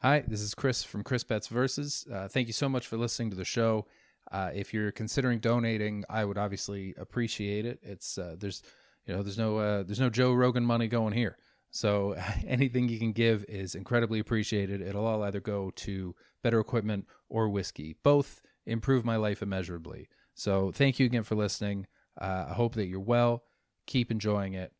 Hi, 0.00 0.22
this 0.28 0.42
is 0.42 0.54
Chris 0.54 0.84
from 0.84 1.02
Chris 1.02 1.24
Betts 1.24 1.48
Versus. 1.48 2.06
Uh, 2.12 2.28
thank 2.28 2.48
you 2.48 2.52
so 2.52 2.68
much 2.68 2.86
for 2.86 2.98
listening 2.98 3.30
to 3.30 3.36
the 3.36 3.46
show. 3.46 3.86
Uh, 4.30 4.50
if 4.54 4.74
you're 4.74 4.92
considering 4.92 5.38
donating, 5.38 6.04
I 6.10 6.26
would 6.26 6.36
obviously 6.36 6.94
appreciate 6.98 7.64
it. 7.64 7.78
It's 7.82 8.18
uh, 8.18 8.36
there's 8.38 8.62
you 9.06 9.14
know 9.14 9.22
there's 9.22 9.38
no 9.38 9.56
uh, 9.56 9.82
there's 9.84 9.98
no 9.98 10.10
Joe 10.10 10.34
Rogan 10.34 10.66
money 10.66 10.86
going 10.86 11.14
here, 11.14 11.38
so 11.70 12.14
anything 12.46 12.90
you 12.90 12.98
can 12.98 13.12
give 13.12 13.46
is 13.48 13.74
incredibly 13.74 14.18
appreciated. 14.18 14.82
It'll 14.82 15.06
all 15.06 15.22
either 15.22 15.40
go 15.40 15.70
to 15.76 16.14
better 16.42 16.60
equipment 16.60 17.06
or 17.30 17.48
whiskey. 17.48 17.96
Both 18.02 18.42
improve 18.66 19.02
my 19.02 19.16
life 19.16 19.40
immeasurably. 19.40 20.08
So 20.34 20.72
thank 20.72 20.98
you 20.98 21.06
again 21.06 21.22
for 21.22 21.36
listening. 21.36 21.86
Uh, 22.20 22.44
I 22.50 22.52
hope 22.52 22.74
that 22.74 22.86
you're 22.86 23.00
well. 23.00 23.44
Keep 23.86 24.10
enjoying 24.10 24.52
it. 24.52 24.74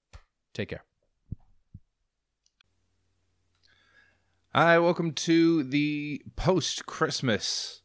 Take 0.53 0.69
care. 0.69 0.85
Hi, 4.59 4.79
welcome 4.79 5.13
to 5.13 5.65
the 5.65 6.23
post 6.35 6.87
Christmas 6.87 7.83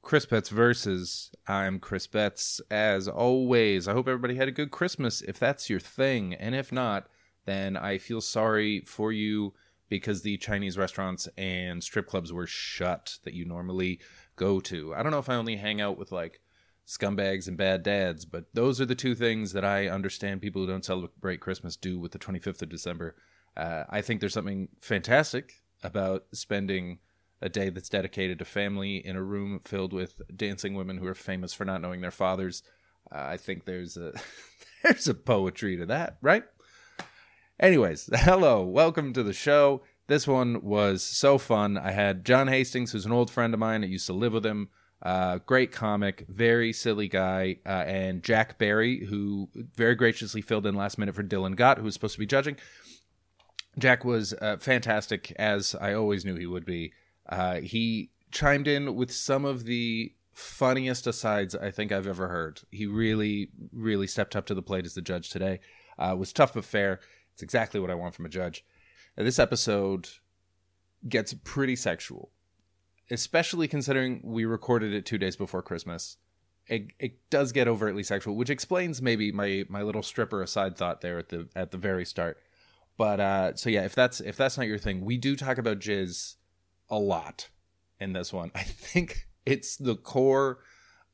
Chris 0.00 0.24
Betts 0.24 0.48
versus. 0.48 1.30
I'm 1.46 1.78
Chris 1.78 2.06
Betts. 2.06 2.58
As 2.70 3.06
always, 3.06 3.86
I 3.86 3.92
hope 3.92 4.08
everybody 4.08 4.34
had 4.36 4.48
a 4.48 4.50
good 4.50 4.70
Christmas 4.70 5.20
if 5.20 5.38
that's 5.38 5.68
your 5.68 5.78
thing. 5.78 6.32
And 6.32 6.54
if 6.54 6.72
not, 6.72 7.08
then 7.44 7.76
I 7.76 7.98
feel 7.98 8.22
sorry 8.22 8.80
for 8.86 9.12
you 9.12 9.52
because 9.90 10.22
the 10.22 10.38
Chinese 10.38 10.78
restaurants 10.78 11.28
and 11.36 11.84
strip 11.84 12.06
clubs 12.06 12.32
were 12.32 12.46
shut 12.46 13.18
that 13.24 13.34
you 13.34 13.44
normally 13.44 14.00
go 14.36 14.58
to. 14.60 14.94
I 14.94 15.02
don't 15.02 15.12
know 15.12 15.18
if 15.18 15.28
I 15.28 15.34
only 15.34 15.56
hang 15.56 15.82
out 15.82 15.98
with 15.98 16.12
like 16.12 16.40
scumbags 16.86 17.46
and 17.46 17.58
bad 17.58 17.82
dads, 17.82 18.24
but 18.24 18.46
those 18.54 18.80
are 18.80 18.86
the 18.86 18.94
two 18.94 19.14
things 19.14 19.52
that 19.52 19.66
I 19.66 19.88
understand 19.88 20.40
people 20.40 20.62
who 20.62 20.68
don't 20.68 20.82
celebrate 20.82 21.40
Christmas 21.40 21.76
do 21.76 22.00
with 22.00 22.12
the 22.12 22.18
25th 22.18 22.62
of 22.62 22.70
December. 22.70 23.16
Uh, 23.54 23.84
I 23.90 24.00
think 24.00 24.20
there's 24.20 24.32
something 24.32 24.68
fantastic 24.80 25.56
about 25.86 26.24
spending 26.32 26.98
a 27.40 27.48
day 27.48 27.68
that's 27.68 27.88
dedicated 27.88 28.38
to 28.38 28.44
family 28.44 28.96
in 28.96 29.16
a 29.16 29.22
room 29.22 29.60
filled 29.60 29.92
with 29.92 30.20
dancing 30.34 30.74
women 30.74 30.98
who 30.98 31.06
are 31.06 31.14
famous 31.14 31.52
for 31.52 31.64
not 31.64 31.80
knowing 31.80 32.00
their 32.00 32.10
fathers. 32.10 32.62
Uh, 33.14 33.22
I 33.22 33.36
think 33.36 33.64
there's 33.64 33.96
a 33.96 34.12
there's 34.82 35.08
a 35.08 35.14
poetry 35.14 35.76
to 35.76 35.86
that, 35.86 36.18
right? 36.20 36.44
Anyways, 37.60 38.10
hello, 38.14 38.64
welcome 38.64 39.12
to 39.12 39.22
the 39.22 39.32
show. 39.32 39.82
This 40.08 40.26
one 40.26 40.62
was 40.62 41.02
so 41.02 41.38
fun. 41.38 41.76
I 41.78 41.90
had 41.90 42.24
John 42.24 42.48
Hastings, 42.48 42.92
who's 42.92 43.06
an 43.06 43.12
old 43.12 43.30
friend 43.30 43.54
of 43.54 43.60
mine. 43.60 43.82
I 43.82 43.88
used 43.88 44.06
to 44.06 44.12
live 44.12 44.32
with 44.32 44.46
him. 44.46 44.68
Uh, 45.02 45.38
great 45.38 45.72
comic, 45.72 46.24
very 46.28 46.72
silly 46.72 47.06
guy, 47.06 47.58
uh, 47.66 47.84
and 47.86 48.22
Jack 48.22 48.58
Barry, 48.58 49.04
who 49.04 49.48
very 49.74 49.94
graciously 49.94 50.40
filled 50.40 50.66
in 50.66 50.74
last 50.74 50.96
minute 50.96 51.14
for 51.14 51.22
Dylan 51.22 51.54
Gott, 51.54 51.78
who 51.78 51.84
was 51.84 51.94
supposed 51.94 52.14
to 52.14 52.18
be 52.18 52.26
judging. 52.26 52.56
Jack 53.78 54.04
was 54.04 54.32
uh, 54.34 54.56
fantastic, 54.58 55.32
as 55.36 55.74
I 55.74 55.92
always 55.92 56.24
knew 56.24 56.34
he 56.34 56.46
would 56.46 56.64
be. 56.64 56.92
Uh, 57.28 57.60
he 57.60 58.10
chimed 58.30 58.68
in 58.68 58.94
with 58.94 59.12
some 59.12 59.44
of 59.44 59.64
the 59.64 60.14
funniest 60.32 61.06
asides 61.06 61.54
I 61.54 61.70
think 61.70 61.92
I've 61.92 62.06
ever 62.06 62.28
heard. 62.28 62.60
He 62.70 62.86
really, 62.86 63.50
really 63.72 64.06
stepped 64.06 64.36
up 64.36 64.46
to 64.46 64.54
the 64.54 64.62
plate 64.62 64.86
as 64.86 64.94
the 64.94 65.02
judge 65.02 65.30
today. 65.30 65.60
Uh, 65.98 66.14
was 66.18 66.32
tough 66.32 66.54
but 66.54 66.64
fair. 66.64 67.00
It's 67.32 67.42
exactly 67.42 67.80
what 67.80 67.90
I 67.90 67.94
want 67.94 68.14
from 68.14 68.26
a 68.26 68.30
judge. 68.30 68.64
Now, 69.16 69.24
this 69.24 69.38
episode 69.38 70.08
gets 71.08 71.34
pretty 71.44 71.76
sexual, 71.76 72.30
especially 73.10 73.68
considering 73.68 74.20
we 74.24 74.44
recorded 74.44 74.92
it 74.92 75.06
two 75.06 75.18
days 75.18 75.36
before 75.36 75.62
Christmas. 75.62 76.16
It, 76.66 76.88
it 76.98 77.30
does 77.30 77.52
get 77.52 77.68
overtly 77.68 78.02
sexual, 78.02 78.36
which 78.36 78.50
explains 78.50 79.00
maybe 79.00 79.30
my 79.30 79.64
my 79.68 79.82
little 79.82 80.02
stripper 80.02 80.42
aside 80.42 80.76
thought 80.76 81.00
there 81.00 81.18
at 81.18 81.28
the 81.28 81.48
at 81.54 81.70
the 81.70 81.78
very 81.78 82.04
start. 82.04 82.38
But 82.96 83.20
uh, 83.20 83.54
so 83.56 83.70
yeah, 83.70 83.84
if 83.84 83.94
that's 83.94 84.20
if 84.20 84.36
that's 84.36 84.56
not 84.56 84.66
your 84.66 84.78
thing, 84.78 85.04
we 85.04 85.18
do 85.18 85.36
talk 85.36 85.58
about 85.58 85.80
jizz 85.80 86.36
a 86.88 86.98
lot 86.98 87.48
in 88.00 88.12
this 88.12 88.32
one. 88.32 88.50
I 88.54 88.62
think 88.62 89.28
it's 89.44 89.76
the 89.76 89.96
core 89.96 90.60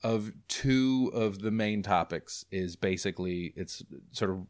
of 0.02 0.32
two 0.48 1.10
of 1.14 1.40
the 1.40 1.50
main 1.50 1.82
topics 1.82 2.44
is 2.50 2.76
basically 2.76 3.52
it's 3.56 3.82
sort 4.10 4.30
of 4.30 4.46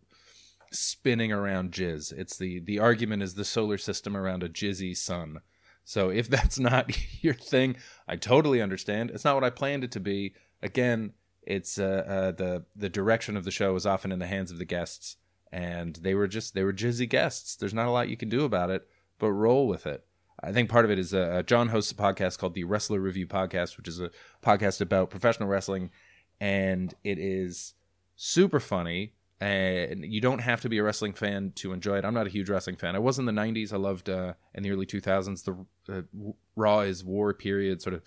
spinning 0.70 1.32
around 1.32 1.72
jizz. 1.72 2.12
It's 2.12 2.36
the 2.36 2.60
the 2.60 2.78
argument 2.78 3.22
is 3.22 3.34
the 3.34 3.44
solar 3.44 3.78
system 3.78 4.16
around 4.16 4.42
a 4.42 4.48
jizzy 4.48 4.96
sun. 4.96 5.40
So 5.84 6.10
if 6.10 6.28
that's 6.28 6.58
not 6.58 6.96
your 7.22 7.34
thing, 7.34 7.76
I 8.06 8.16
totally 8.16 8.60
understand. 8.60 9.10
It's 9.10 9.24
not 9.24 9.34
what 9.34 9.44
I 9.44 9.50
planned 9.50 9.84
it 9.84 9.92
to 9.92 10.00
be. 10.00 10.34
Again, 10.62 11.12
it's 11.42 11.78
uh, 11.78 12.04
uh, 12.06 12.30
the 12.32 12.64
the 12.76 12.88
direction 12.88 13.36
of 13.36 13.44
the 13.44 13.50
show 13.50 13.74
is 13.74 13.86
often 13.86 14.12
in 14.12 14.18
the 14.18 14.26
hands 14.26 14.50
of 14.50 14.58
the 14.58 14.64
guests 14.64 15.16
and 15.52 15.96
they 15.96 16.14
were 16.14 16.26
just 16.26 16.54
they 16.54 16.64
were 16.64 16.72
jizzy 16.72 17.08
guests. 17.08 17.56
There's 17.56 17.74
not 17.74 17.86
a 17.86 17.90
lot 17.90 18.08
you 18.08 18.16
can 18.16 18.30
do 18.30 18.44
about 18.44 18.70
it, 18.70 18.88
but 19.18 19.30
roll 19.30 19.68
with 19.68 19.86
it. 19.86 20.04
I 20.42 20.50
think 20.52 20.70
part 20.70 20.84
of 20.84 20.90
it 20.90 20.98
is 20.98 21.14
uh, 21.14 21.42
John 21.46 21.68
hosts 21.68 21.92
a 21.92 21.94
podcast 21.94 22.38
called 22.38 22.54
the 22.54 22.64
Wrestler 22.64 22.98
Review 22.98 23.26
Podcast, 23.26 23.76
which 23.76 23.86
is 23.86 24.00
a 24.00 24.10
podcast 24.42 24.80
about 24.80 25.10
professional 25.10 25.48
wrestling, 25.48 25.90
and 26.40 26.92
it 27.04 27.18
is 27.18 27.74
super 28.16 28.58
funny. 28.58 29.12
And 29.40 30.04
you 30.04 30.20
don't 30.20 30.38
have 30.38 30.60
to 30.60 30.68
be 30.68 30.78
a 30.78 30.84
wrestling 30.84 31.14
fan 31.14 31.50
to 31.56 31.72
enjoy 31.72 31.98
it. 31.98 32.04
I'm 32.04 32.14
not 32.14 32.28
a 32.28 32.30
huge 32.30 32.48
wrestling 32.48 32.76
fan. 32.76 32.94
I 32.94 33.00
was 33.00 33.18
in 33.18 33.24
the 33.24 33.32
'90s. 33.32 33.72
I 33.72 33.76
loved 33.76 34.08
uh, 34.08 34.34
in 34.54 34.62
the 34.62 34.70
early 34.70 34.86
2000s 34.86 35.44
the 35.44 35.92
uh, 35.92 36.32
Raw 36.54 36.80
is 36.80 37.04
War 37.04 37.34
period, 37.34 37.82
sort 37.82 37.94
of, 37.94 38.02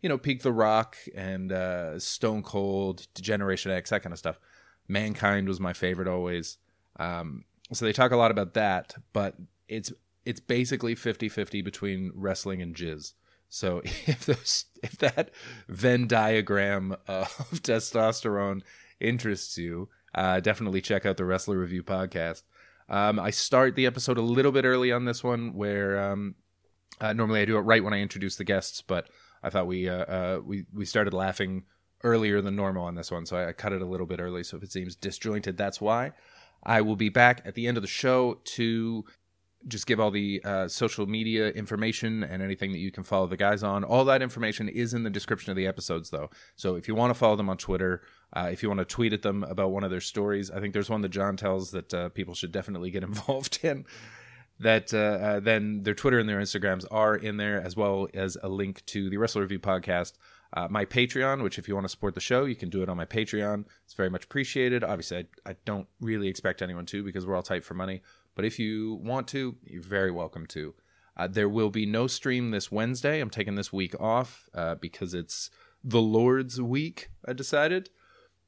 you 0.00 0.08
know, 0.08 0.16
Peak 0.16 0.42
the 0.42 0.52
Rock 0.52 0.96
and 1.14 1.50
uh, 1.50 1.98
Stone 1.98 2.44
Cold, 2.44 3.06
Generation 3.16 3.72
X, 3.72 3.90
that 3.90 4.04
kind 4.04 4.12
of 4.12 4.18
stuff. 4.18 4.38
Mankind 4.86 5.48
was 5.48 5.58
my 5.58 5.72
favorite 5.72 6.06
always. 6.06 6.58
Um, 6.98 7.44
so 7.72 7.84
they 7.84 7.92
talk 7.92 8.12
a 8.12 8.16
lot 8.16 8.30
about 8.30 8.54
that, 8.54 8.94
but 9.12 9.36
it's 9.68 9.92
it's 10.24 10.40
basically 10.40 10.96
50-50 10.96 11.64
between 11.64 12.10
wrestling 12.14 12.60
and 12.60 12.74
jizz. 12.74 13.12
So 13.48 13.80
if 13.84 14.26
those 14.26 14.66
if 14.82 14.96
that 14.98 15.30
Venn 15.68 16.06
diagram 16.06 16.96
of 17.06 17.28
testosterone 17.52 18.62
interests 19.00 19.56
you, 19.58 19.88
uh, 20.14 20.40
definitely 20.40 20.80
check 20.80 21.06
out 21.06 21.16
the 21.16 21.24
Wrestler 21.24 21.58
Review 21.58 21.82
podcast. 21.82 22.42
Um, 22.88 23.18
I 23.18 23.30
start 23.30 23.74
the 23.74 23.86
episode 23.86 24.16
a 24.16 24.22
little 24.22 24.52
bit 24.52 24.64
early 24.64 24.92
on 24.92 25.04
this 25.04 25.24
one, 25.24 25.54
where 25.54 26.12
um, 26.12 26.36
uh, 27.00 27.12
normally 27.12 27.40
I 27.40 27.44
do 27.44 27.56
it 27.56 27.62
right 27.62 27.82
when 27.82 27.92
I 27.92 28.00
introduce 28.00 28.36
the 28.36 28.44
guests, 28.44 28.80
but 28.80 29.08
I 29.42 29.50
thought 29.50 29.66
we 29.66 29.88
uh, 29.88 30.04
uh 30.04 30.40
we 30.44 30.66
we 30.72 30.84
started 30.84 31.12
laughing 31.12 31.64
earlier 32.04 32.40
than 32.40 32.56
normal 32.56 32.84
on 32.84 32.94
this 32.94 33.10
one, 33.10 33.26
so 33.26 33.36
I, 33.36 33.48
I 33.48 33.52
cut 33.52 33.72
it 33.72 33.82
a 33.82 33.86
little 33.86 34.06
bit 34.06 34.20
early. 34.20 34.44
So 34.44 34.56
if 34.56 34.62
it 34.62 34.72
seems 34.72 34.94
disjointed, 34.94 35.56
that's 35.56 35.80
why. 35.80 36.12
I 36.66 36.80
will 36.82 36.96
be 36.96 37.08
back 37.08 37.42
at 37.44 37.54
the 37.54 37.66
end 37.66 37.78
of 37.78 37.82
the 37.82 37.88
show 37.88 38.40
to 38.44 39.04
just 39.68 39.86
give 39.86 39.98
all 39.98 40.10
the 40.10 40.40
uh, 40.44 40.68
social 40.68 41.06
media 41.06 41.48
information 41.50 42.22
and 42.22 42.42
anything 42.42 42.72
that 42.72 42.78
you 42.78 42.92
can 42.92 43.02
follow 43.02 43.26
the 43.26 43.36
guys 43.36 43.62
on. 43.62 43.84
All 43.84 44.04
that 44.04 44.22
information 44.22 44.68
is 44.68 44.94
in 44.94 45.02
the 45.02 45.10
description 45.10 45.50
of 45.50 45.56
the 45.56 45.66
episodes, 45.66 46.10
though. 46.10 46.30
So 46.56 46.76
if 46.76 46.86
you 46.88 46.94
want 46.94 47.10
to 47.10 47.14
follow 47.14 47.36
them 47.36 47.48
on 47.48 47.56
Twitter, 47.56 48.02
uh, 48.32 48.48
if 48.52 48.62
you 48.62 48.68
want 48.68 48.78
to 48.78 48.84
tweet 48.84 49.12
at 49.12 49.22
them 49.22 49.44
about 49.44 49.70
one 49.70 49.84
of 49.84 49.90
their 49.90 50.00
stories, 50.00 50.50
I 50.50 50.60
think 50.60 50.72
there's 50.72 50.90
one 50.90 51.00
that 51.02 51.08
John 51.08 51.36
tells 51.36 51.70
that 51.70 51.94
uh, 51.94 52.08
people 52.10 52.34
should 52.34 52.52
definitely 52.52 52.90
get 52.90 53.02
involved 53.02 53.60
in. 53.62 53.86
That 54.58 54.94
uh, 54.94 54.96
uh, 54.96 55.40
then 55.40 55.82
their 55.82 55.94
Twitter 55.94 56.18
and 56.18 56.28
their 56.28 56.40
Instagrams 56.40 56.86
are 56.90 57.14
in 57.14 57.36
there, 57.36 57.60
as 57.60 57.76
well 57.76 58.08
as 58.14 58.38
a 58.42 58.48
link 58.48 58.84
to 58.86 59.10
the 59.10 59.18
Wrestle 59.18 59.42
Review 59.42 59.58
podcast 59.58 60.14
uh, 60.52 60.68
my 60.70 60.84
Patreon, 60.84 61.42
which 61.42 61.58
if 61.58 61.68
you 61.68 61.74
want 61.74 61.84
to 61.84 61.90
support 61.90 62.14
the 62.14 62.20
show, 62.20 62.44
you 62.44 62.56
can 62.56 62.70
do 62.70 62.82
it 62.82 62.88
on 62.88 62.96
my 62.96 63.04
Patreon. 63.04 63.64
It's 63.84 63.94
very 63.94 64.10
much 64.10 64.24
appreciated. 64.24 64.84
Obviously, 64.84 65.18
I, 65.18 65.50
I 65.50 65.56
don't 65.64 65.88
really 66.00 66.28
expect 66.28 66.62
anyone 66.62 66.86
to 66.86 67.02
because 67.02 67.26
we're 67.26 67.36
all 67.36 67.42
tight 67.42 67.64
for 67.64 67.74
money. 67.74 68.02
But 68.34 68.44
if 68.44 68.58
you 68.58 69.00
want 69.02 69.28
to, 69.28 69.56
you're 69.64 69.82
very 69.82 70.10
welcome 70.10 70.46
to. 70.48 70.74
Uh, 71.16 71.26
there 71.26 71.48
will 71.48 71.70
be 71.70 71.86
no 71.86 72.06
stream 72.06 72.50
this 72.50 72.70
Wednesday. 72.70 73.20
I'm 73.20 73.30
taking 73.30 73.54
this 73.54 73.72
week 73.72 73.94
off 73.98 74.48
uh, 74.54 74.74
because 74.74 75.14
it's 75.14 75.50
the 75.82 76.02
Lord's 76.02 76.60
week, 76.60 77.08
I 77.26 77.32
decided. 77.32 77.88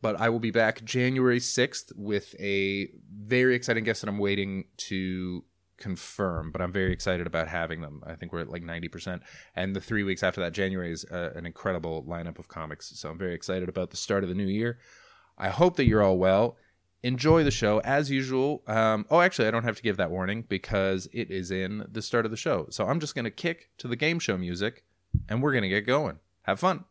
But 0.01 0.21
I 0.21 0.29
will 0.29 0.39
be 0.39 0.51
back 0.51 0.85
January 0.85 1.41
6th 1.41 1.93
with 1.97 2.35
a 2.39 2.89
very 3.13 3.55
exciting 3.55 3.85
guest 3.85 4.03
that 4.03 4.09
I'm 4.09 4.19
waiting 4.19 4.65
to 4.77 5.45
confirm, 5.79 6.51
but 6.51 6.61
I'm 6.61 6.73
very 6.73 6.93
excited 6.93 7.27
about 7.27 7.49
having 7.49 7.81
them. 7.81 8.03
I 8.07 8.15
think 8.15 8.33
we're 8.33 8.41
at 8.41 8.51
like 8.51 8.63
90%. 8.63 9.21
And 9.55 9.75
the 9.75 9.81
three 9.81 10.03
weeks 10.03 10.23
after 10.23 10.41
that, 10.41 10.53
January 10.53 10.93
is 10.93 11.05
uh, 11.07 11.33
an 11.35 11.47
incredible 11.47 12.05
lineup 12.05 12.39
of 12.39 12.49
comics. 12.49 12.93
So 12.99 13.09
I'm 13.09 13.19
very 13.19 13.35
excited 13.35 13.69
about 13.69 13.91
the 13.91 13.97
start 13.97 14.23
of 14.23 14.29
the 14.29 14.35
new 14.35 14.47
year. 14.47 14.79
I 15.37 15.49
hope 15.49 15.77
that 15.77 15.87
you're 15.87 16.03
all 16.03 16.19
well. 16.19 16.57
Enjoy 17.03 17.45
the 17.45 17.53
show 17.53 17.81
as 17.81 18.11
usual. 18.11 18.63
Um, 18.67 19.07
oh, 19.09 19.21
actually, 19.21 19.47
I 19.47 19.53
don't 19.53 19.63
have 19.63 19.77
to 19.77 19.83
give 19.83 19.97
that 19.99 20.11
warning 20.11 20.45
because 20.49 21.09
it 21.13 21.31
is 21.31 21.51
in 21.51 21.87
the 21.91 22.03
start 22.03 22.25
of 22.25 22.33
the 22.33 22.37
show. 22.37 22.67
So 22.71 22.87
I'm 22.87 22.99
just 22.99 23.15
going 23.15 23.25
to 23.25 23.31
kick 23.31 23.71
to 23.79 23.89
the 23.89 23.97
game 23.97 24.19
show 24.19 24.37
music 24.37 24.85
and 25.29 25.41
we're 25.41 25.53
going 25.53 25.63
to 25.63 25.69
get 25.69 25.87
going. 25.87 26.19
Have 26.43 26.59
fun. 26.59 26.85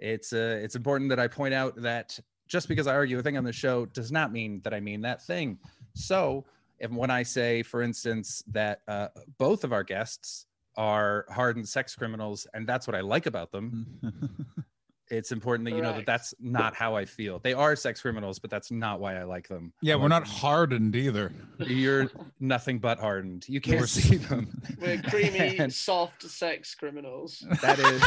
It's 0.00 0.32
uh, 0.32 0.58
it's 0.62 0.74
important 0.74 1.10
that 1.10 1.20
I 1.20 1.28
point 1.28 1.54
out 1.54 1.76
that 1.82 2.18
just 2.48 2.68
because 2.68 2.86
I 2.86 2.94
argue 2.94 3.18
a 3.18 3.22
thing 3.22 3.36
on 3.36 3.44
the 3.44 3.52
show 3.52 3.86
does 3.86 4.10
not 4.10 4.32
mean 4.32 4.60
that 4.64 4.74
I 4.74 4.80
mean 4.80 5.02
that 5.02 5.22
thing. 5.22 5.58
So, 5.94 6.44
if 6.78 6.90
when 6.90 7.10
I 7.10 7.22
say, 7.22 7.62
for 7.62 7.82
instance, 7.82 8.42
that 8.48 8.80
uh, 8.88 9.08
both 9.38 9.64
of 9.64 9.72
our 9.72 9.84
guests 9.84 10.46
are 10.76 11.26
hardened 11.30 11.68
sex 11.68 11.94
criminals, 11.94 12.46
and 12.54 12.66
that's 12.66 12.86
what 12.86 12.96
I 12.96 13.00
like 13.00 13.26
about 13.26 13.52
them. 13.52 13.86
It's 15.10 15.32
important 15.32 15.68
that 15.68 15.74
you 15.74 15.82
know 15.82 15.92
that 15.94 16.06
that's 16.06 16.32
not 16.40 16.74
how 16.74 16.94
I 16.94 17.04
feel. 17.04 17.40
They 17.40 17.52
are 17.52 17.74
sex 17.74 18.00
criminals, 18.00 18.38
but 18.38 18.48
that's 18.48 18.70
not 18.70 19.00
why 19.00 19.18
I 19.18 19.24
like 19.24 19.48
them. 19.48 19.72
yeah, 19.82 19.96
we're 19.96 20.06
not 20.08 20.22
um, 20.22 20.28
hardened 20.28 20.94
either. 20.94 21.32
You're 21.58 22.10
nothing 22.40 22.78
but 22.78 23.00
hardened. 23.00 23.44
You 23.48 23.60
can't 23.60 23.78
We're- 23.78 23.88
see 23.88 24.16
them. 24.16 24.62
We're 24.80 25.02
creamy, 25.02 25.38
And 25.58 25.72
soft 25.72 26.22
sex 26.22 26.76
criminals. 26.76 27.44
that 27.60 27.78
is 27.80 28.00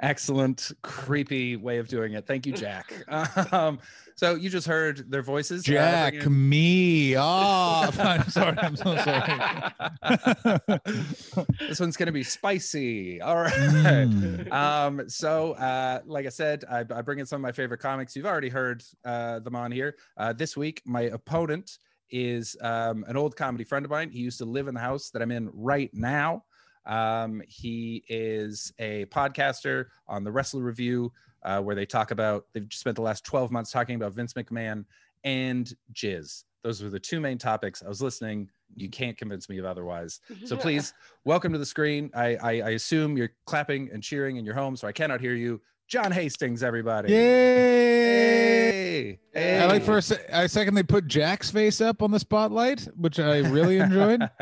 excellent, 0.00 0.72
creepy 0.82 1.56
way 1.56 1.78
of 1.78 1.88
doing 1.88 2.12
it. 2.14 2.26
Thank 2.26 2.46
you, 2.46 2.52
Jack. 2.52 2.92
Um, 3.52 3.78
so 4.16 4.34
you 4.34 4.48
just 4.48 4.66
heard 4.66 5.10
their 5.10 5.22
voices. 5.22 5.62
uh, 5.62 5.72
Jack, 5.72 6.14
bringing- 6.14 6.48
me 6.48 7.14
off. 7.16 7.98
I'm 8.00 8.28
sorry. 8.30 8.56
I'm 8.58 8.74
so 8.76 8.96
sorry. 8.96 10.78
this 11.58 11.78
one's 11.80 11.96
gonna 11.96 12.12
be 12.12 12.22
spicy. 12.22 13.20
All 13.20 13.36
right. 13.36 13.52
Mm. 13.52 14.50
Um, 14.52 15.08
so 15.08 15.52
uh, 15.52 16.00
like 16.06 16.24
I 16.26 16.30
said, 16.30 16.64
I, 16.70 16.80
I 16.80 17.02
bring 17.02 17.18
in 17.18 17.26
some 17.26 17.36
of 17.36 17.42
my 17.42 17.52
favorite 17.52 17.78
comics. 17.78 18.16
You've 18.16 18.26
already 18.26 18.48
heard 18.48 18.82
uh, 19.04 19.40
them 19.40 19.54
on 19.54 19.70
here. 19.70 19.96
Uh, 20.16 20.32
this 20.32 20.56
week, 20.56 20.82
my 20.86 21.02
opponent 21.02 21.78
is 22.10 22.56
um, 22.62 23.04
an 23.08 23.16
old 23.16 23.36
comedy 23.36 23.64
friend 23.64 23.84
of 23.84 23.90
mine. 23.90 24.10
He 24.10 24.20
used 24.20 24.38
to 24.38 24.44
live 24.44 24.68
in 24.68 24.74
the 24.74 24.80
house 24.80 25.10
that 25.10 25.20
I'm 25.22 25.30
in 25.30 25.50
right 25.52 25.90
now. 25.92 26.44
Um, 26.86 27.42
he 27.48 28.04
is 28.08 28.72
a 28.78 29.06
podcaster 29.06 29.86
on 30.06 30.24
the 30.24 30.32
Wrestler 30.32 30.62
Review, 30.62 31.12
uh, 31.42 31.60
where 31.60 31.74
they 31.74 31.86
talk 31.86 32.10
about, 32.10 32.46
they've 32.52 32.66
spent 32.70 32.96
the 32.96 33.02
last 33.02 33.24
12 33.24 33.50
months 33.50 33.70
talking 33.70 33.96
about 33.96 34.12
Vince 34.12 34.34
McMahon 34.34 34.84
and 35.24 35.72
jizz. 35.92 36.44
Those 36.62 36.82
were 36.82 36.90
the 36.90 37.00
two 37.00 37.20
main 37.20 37.38
topics. 37.38 37.82
I 37.82 37.88
was 37.88 38.02
listening. 38.02 38.48
You 38.74 38.88
can't 38.88 39.16
convince 39.16 39.48
me 39.48 39.58
of 39.58 39.64
otherwise. 39.64 40.20
So 40.44 40.56
please 40.56 40.92
welcome 41.24 41.52
to 41.52 41.58
the 41.58 41.66
screen. 41.66 42.10
I, 42.14 42.36
I, 42.36 42.50
I 42.60 42.70
assume 42.70 43.16
you're 43.16 43.32
clapping 43.44 43.90
and 43.92 44.02
cheering 44.02 44.36
in 44.36 44.44
your 44.44 44.54
home, 44.54 44.76
so 44.76 44.88
I 44.88 44.92
cannot 44.92 45.20
hear 45.20 45.34
you. 45.34 45.60
John 45.88 46.10
Hastings, 46.10 46.64
everybody. 46.64 47.12
Yay! 47.12 49.20
Hey. 49.32 49.60
I 49.60 49.66
like 49.66 49.84
for 49.84 49.98
a, 49.98 50.02
se- 50.02 50.24
a 50.28 50.48
second 50.48 50.74
they 50.74 50.82
put 50.82 51.06
Jack's 51.06 51.50
face 51.50 51.80
up 51.80 52.02
on 52.02 52.10
the 52.10 52.18
spotlight, 52.18 52.88
which 52.96 53.20
I 53.20 53.38
really 53.38 53.78
enjoyed. 53.78 54.28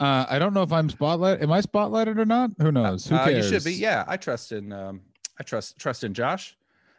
Uh, 0.00 0.24
I 0.28 0.38
don't 0.38 0.54
know 0.54 0.62
if 0.62 0.72
I'm 0.72 0.88
spotlight. 0.88 1.42
Am 1.42 1.50
I 1.50 1.60
spotlighted 1.60 2.18
or 2.18 2.24
not? 2.24 2.50
Who 2.60 2.70
knows? 2.70 3.06
Who 3.08 3.16
Uh, 3.16 3.24
cares? 3.24 3.50
you 3.50 3.52
should 3.58 3.64
be. 3.64 3.74
Yeah, 3.74 4.04
I 4.06 4.16
trust 4.16 4.52
in. 4.52 4.72
Um, 4.72 5.00
I 5.40 5.42
trust 5.42 5.78
trust 5.78 6.04
in 6.04 6.14
Josh. 6.14 6.56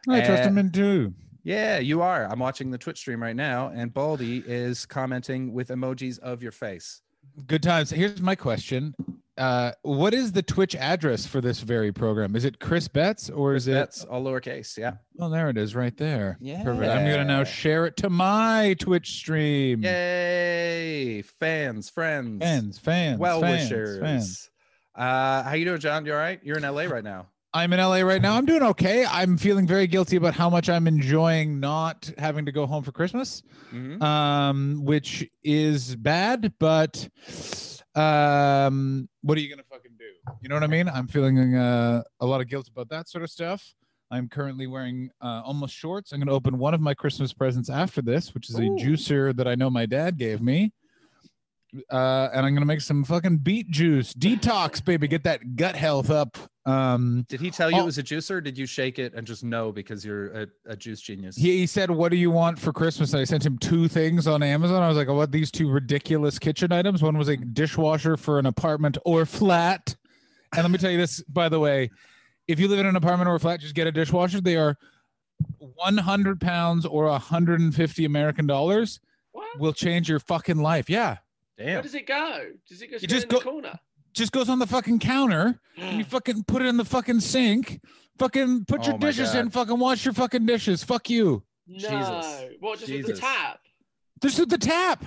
I 0.08 0.20
trust 0.20 0.42
Uh, 0.42 0.48
him 0.48 0.58
in 0.58 0.70
too. 0.70 1.14
Yeah, 1.42 1.78
you 1.78 2.02
are. 2.02 2.26
I'm 2.30 2.38
watching 2.38 2.70
the 2.70 2.76
Twitch 2.78 2.98
stream 2.98 3.22
right 3.22 3.36
now, 3.36 3.68
and 3.74 3.92
Baldy 3.94 4.44
is 4.46 4.84
commenting 4.84 5.54
with 5.54 5.68
emojis 5.68 6.18
of 6.18 6.42
your 6.42 6.52
face. 6.52 7.00
Good 7.46 7.62
times. 7.62 7.90
Here's 7.90 8.20
my 8.20 8.34
question. 8.34 8.94
Uh, 9.40 9.72
what 9.82 10.12
is 10.12 10.32
the 10.32 10.42
Twitch 10.42 10.76
address 10.76 11.24
for 11.26 11.40
this 11.40 11.60
very 11.60 11.90
program? 11.92 12.36
Is 12.36 12.44
it 12.44 12.60
Chris 12.60 12.88
Betts 12.88 13.30
or 13.30 13.54
is 13.54 13.66
it? 13.68 13.72
That's 13.72 14.04
all 14.04 14.22
lowercase. 14.22 14.76
Yeah. 14.76 14.92
Well, 15.14 15.30
there 15.30 15.48
it 15.48 15.56
is, 15.56 15.74
right 15.74 15.96
there. 15.96 16.36
Yeah. 16.42 16.62
Perfect. 16.62 16.90
I'm 16.90 17.10
gonna 17.10 17.24
now 17.24 17.44
share 17.44 17.86
it 17.86 17.96
to 17.98 18.10
my 18.10 18.76
Twitch 18.78 19.12
stream. 19.16 19.82
Yay! 19.82 21.22
Fans, 21.22 21.88
friends, 21.88 22.42
Fans, 22.42 22.78
fans, 22.78 23.18
well 23.18 23.40
wishers. 23.40 23.98
fans. 24.00 24.50
Uh, 24.94 25.42
how 25.44 25.54
you 25.54 25.64
doing, 25.64 25.80
John? 25.80 26.04
You 26.04 26.12
all 26.12 26.18
right? 26.18 26.38
You're 26.42 26.58
in 26.58 26.62
LA 26.62 26.82
right 26.82 27.04
now. 27.04 27.28
I'm 27.52 27.72
in 27.72 27.80
LA 27.80 28.00
right 28.02 28.20
now. 28.22 28.36
I'm 28.36 28.44
doing 28.46 28.62
okay. 28.62 29.04
I'm 29.06 29.36
feeling 29.36 29.66
very 29.66 29.86
guilty 29.88 30.16
about 30.16 30.34
how 30.34 30.48
much 30.50 30.68
I'm 30.68 30.86
enjoying 30.86 31.58
not 31.58 32.08
having 32.18 32.44
to 32.46 32.52
go 32.52 32.64
home 32.66 32.84
for 32.84 32.92
Christmas, 32.92 33.42
Mhm. 33.72 34.00
um, 34.02 34.84
which 34.84 35.26
is 35.42 35.96
bad. 35.96 36.52
But 36.60 37.08
um, 37.94 39.08
what 39.22 39.36
are 39.36 39.40
you 39.40 39.48
gonna 39.48 39.62
fucking 39.70 39.92
do? 39.98 40.32
You 40.42 40.48
know 40.48 40.54
what 40.54 40.64
I 40.64 40.68
mean? 40.68 40.88
I'm 40.88 41.08
feeling 41.08 41.54
uh, 41.56 42.02
a 42.20 42.26
lot 42.26 42.40
of 42.40 42.48
guilt 42.48 42.68
about 42.68 42.88
that 42.90 43.08
sort 43.08 43.24
of 43.24 43.30
stuff. 43.30 43.74
I'm 44.12 44.28
currently 44.28 44.66
wearing 44.66 45.10
uh, 45.20 45.42
almost 45.44 45.74
shorts. 45.74 46.12
I'm 46.12 46.20
gonna 46.20 46.32
open 46.32 46.58
one 46.58 46.74
of 46.74 46.80
my 46.80 46.94
Christmas 46.94 47.32
presents 47.32 47.70
after 47.70 48.02
this, 48.02 48.34
which 48.34 48.50
is 48.50 48.58
a 48.58 48.62
Ooh. 48.62 48.76
juicer 48.76 49.34
that 49.36 49.46
I 49.46 49.54
know 49.54 49.70
my 49.70 49.86
dad 49.86 50.16
gave 50.16 50.40
me. 50.40 50.72
Uh, 51.90 52.28
and 52.34 52.44
I'm 52.44 52.54
gonna 52.54 52.66
make 52.66 52.80
some 52.80 53.04
fucking 53.04 53.38
beet 53.38 53.70
juice 53.70 54.12
detox, 54.12 54.84
baby. 54.84 55.06
Get 55.08 55.22
that 55.24 55.56
gut 55.56 55.76
health 55.76 56.10
up. 56.10 56.36
Um, 56.66 57.24
Did 57.28 57.40
he 57.40 57.50
tell 57.50 57.70
you 57.70 57.78
Oh. 57.78 57.82
it 57.82 57.84
was 57.86 57.98
a 57.98 58.02
juicer? 58.02 58.32
Or 58.32 58.40
did 58.40 58.58
you 58.58 58.66
shake 58.66 58.98
it 58.98 59.14
and 59.14 59.26
just 59.26 59.42
know 59.44 59.72
because 59.72 60.04
you're 60.04 60.28
a, 60.42 60.46
a 60.66 60.76
juice 60.76 61.00
genius? 61.00 61.36
He, 61.36 61.58
he 61.58 61.66
said, 61.66 61.90
"What 61.90 62.10
do 62.10 62.16
you 62.16 62.30
want 62.30 62.58
for 62.58 62.72
Christmas?" 62.72 63.12
And 63.12 63.20
I 63.20 63.24
sent 63.24 63.46
him 63.46 63.56
two 63.58 63.86
things 63.88 64.26
on 64.26 64.42
Amazon. 64.42 64.82
I 64.82 64.88
was 64.88 64.96
like, 64.96 65.08
"I 65.08 65.12
want 65.12 65.30
These 65.32 65.50
two 65.50 65.70
ridiculous 65.70 66.38
kitchen 66.38 66.72
items. 66.72 67.02
One 67.02 67.16
was 67.16 67.28
a 67.28 67.36
dishwasher 67.36 68.16
for 68.16 68.38
an 68.38 68.46
apartment 68.46 68.98
or 69.04 69.24
flat." 69.24 69.96
And 70.54 70.62
let 70.64 70.70
me 70.72 70.78
tell 70.78 70.90
you 70.90 70.98
this, 70.98 71.22
by 71.24 71.48
the 71.48 71.60
way, 71.60 71.90
if 72.48 72.58
you 72.58 72.66
live 72.66 72.80
in 72.80 72.86
an 72.86 72.96
apartment 72.96 73.28
or 73.28 73.36
a 73.36 73.40
flat, 73.40 73.60
just 73.60 73.74
get 73.76 73.86
a 73.86 73.92
dishwasher. 73.92 74.40
They 74.40 74.56
are 74.56 74.76
100 75.58 76.40
pounds 76.40 76.84
or 76.84 77.04
150 77.04 78.04
American 78.04 78.46
dollars. 78.46 79.00
What? 79.32 79.58
Will 79.60 79.72
change 79.72 80.08
your 80.08 80.18
fucking 80.20 80.58
life. 80.58 80.90
Yeah, 80.90 81.18
Where 81.66 81.82
does 81.82 81.94
it 81.94 82.06
go? 82.06 82.50
Does 82.68 82.82
it 82.82 82.86
go 82.88 82.92
You 82.94 82.98
straight 82.98 83.10
just 83.10 83.24
in 83.24 83.28
go- 83.30 83.38
the 83.38 83.44
corner? 83.44 83.78
just 84.14 84.32
goes 84.32 84.48
on 84.48 84.58
the 84.58 84.66
fucking 84.66 84.98
counter. 84.98 85.60
and 85.76 85.98
you 85.98 86.04
fucking 86.16 86.44
put 86.44 86.62
it 86.62 86.66
in 86.66 86.76
the 86.76 86.84
fucking 86.84 87.20
sink. 87.20 87.80
Fucking 88.18 88.64
put 88.66 88.80
oh 88.80 88.84
your 88.84 88.94
Oh 88.94 88.98
my 88.98 89.06
dishes 89.06 89.34
in. 89.34 89.50
Fucking 89.50 89.78
wash 89.78 90.04
your 90.04 90.14
fucking 90.14 90.46
dishes. 90.46 90.82
Fuck 90.84 91.08
you. 91.10 91.42
no. 91.66 91.76
Jesus. 91.78 92.44
What, 92.60 92.78
just 92.80 92.92
with 92.92 93.06
the 93.06 93.12
tap? 93.14 93.60
Just 94.22 94.38
with 94.38 94.50
the 94.50 94.58
tap. 94.58 95.04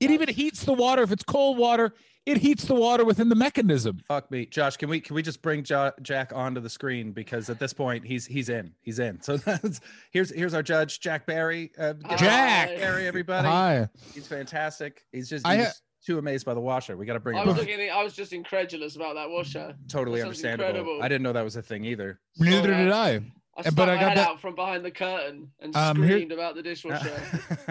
It 0.00 0.10
even 0.10 0.28
heats 0.28 0.64
the 0.64 0.72
water. 0.72 1.02
If 1.02 1.10
it's 1.12 1.24
cold 1.24 1.58
water, 1.58 1.92
it 2.30 2.38
heats 2.38 2.64
the 2.66 2.74
water 2.74 3.04
within 3.04 3.28
the 3.28 3.34
mechanism. 3.34 4.00
Fuck 4.06 4.30
me, 4.30 4.46
Josh. 4.46 4.76
Can 4.76 4.88
we 4.88 5.00
can 5.00 5.14
we 5.14 5.22
just 5.22 5.40
bring 5.42 5.62
jo- 5.62 5.92
Jack 6.02 6.32
onto 6.34 6.60
the 6.60 6.68
screen 6.70 7.12
because 7.12 7.48
at 7.50 7.58
this 7.58 7.72
point 7.72 8.04
he's 8.04 8.26
he's 8.26 8.48
in 8.48 8.72
he's 8.82 8.98
in. 8.98 9.20
So 9.22 9.36
that's 9.38 9.80
here's 10.10 10.30
here's 10.34 10.54
our 10.54 10.62
judge, 10.62 11.00
Jack 11.00 11.26
Barry. 11.26 11.72
Uh, 11.78 11.94
Jack! 12.16 12.68
Barry, 12.68 13.06
everybody. 13.06 13.48
Hi. 13.48 13.88
He's 14.14 14.26
fantastic. 14.26 15.04
He's 15.12 15.28
just 15.28 15.46
I 15.46 15.56
he's 15.56 15.66
ha- 15.66 15.72
too 16.04 16.18
amazed 16.18 16.44
by 16.46 16.54
the 16.54 16.60
washer. 16.60 16.96
We 16.96 17.06
got 17.06 17.14
to 17.14 17.20
bring 17.20 17.36
I 17.36 17.42
him. 17.42 17.48
was 17.48 17.54
on. 17.54 17.60
looking. 17.60 17.80
At, 17.80 17.94
I 17.96 18.02
was 18.04 18.14
just 18.14 18.32
incredulous 18.32 18.96
about 18.96 19.14
that 19.16 19.28
washer. 19.30 19.74
Totally 19.88 20.20
that 20.20 20.26
understandable. 20.26 20.68
incredible. 20.68 21.02
I 21.02 21.08
didn't 21.08 21.22
know 21.22 21.32
that 21.32 21.44
was 21.44 21.56
a 21.56 21.62
thing 21.62 21.84
either. 21.84 22.20
Neither 22.38 22.68
Sorry, 22.72 22.84
did 22.84 22.92
I. 22.92 23.20
I 23.66 23.70
but 23.70 23.88
I 23.88 23.96
got 23.96 24.14
that- 24.14 24.28
out 24.28 24.40
from 24.40 24.54
behind 24.54 24.84
the 24.84 24.90
curtain 24.90 25.50
and 25.60 25.74
Um, 25.76 25.96
here- 25.96 26.10
screamed 26.16 26.32
about 26.32 26.54
the 26.54 26.62
dishwasher. 26.62 27.12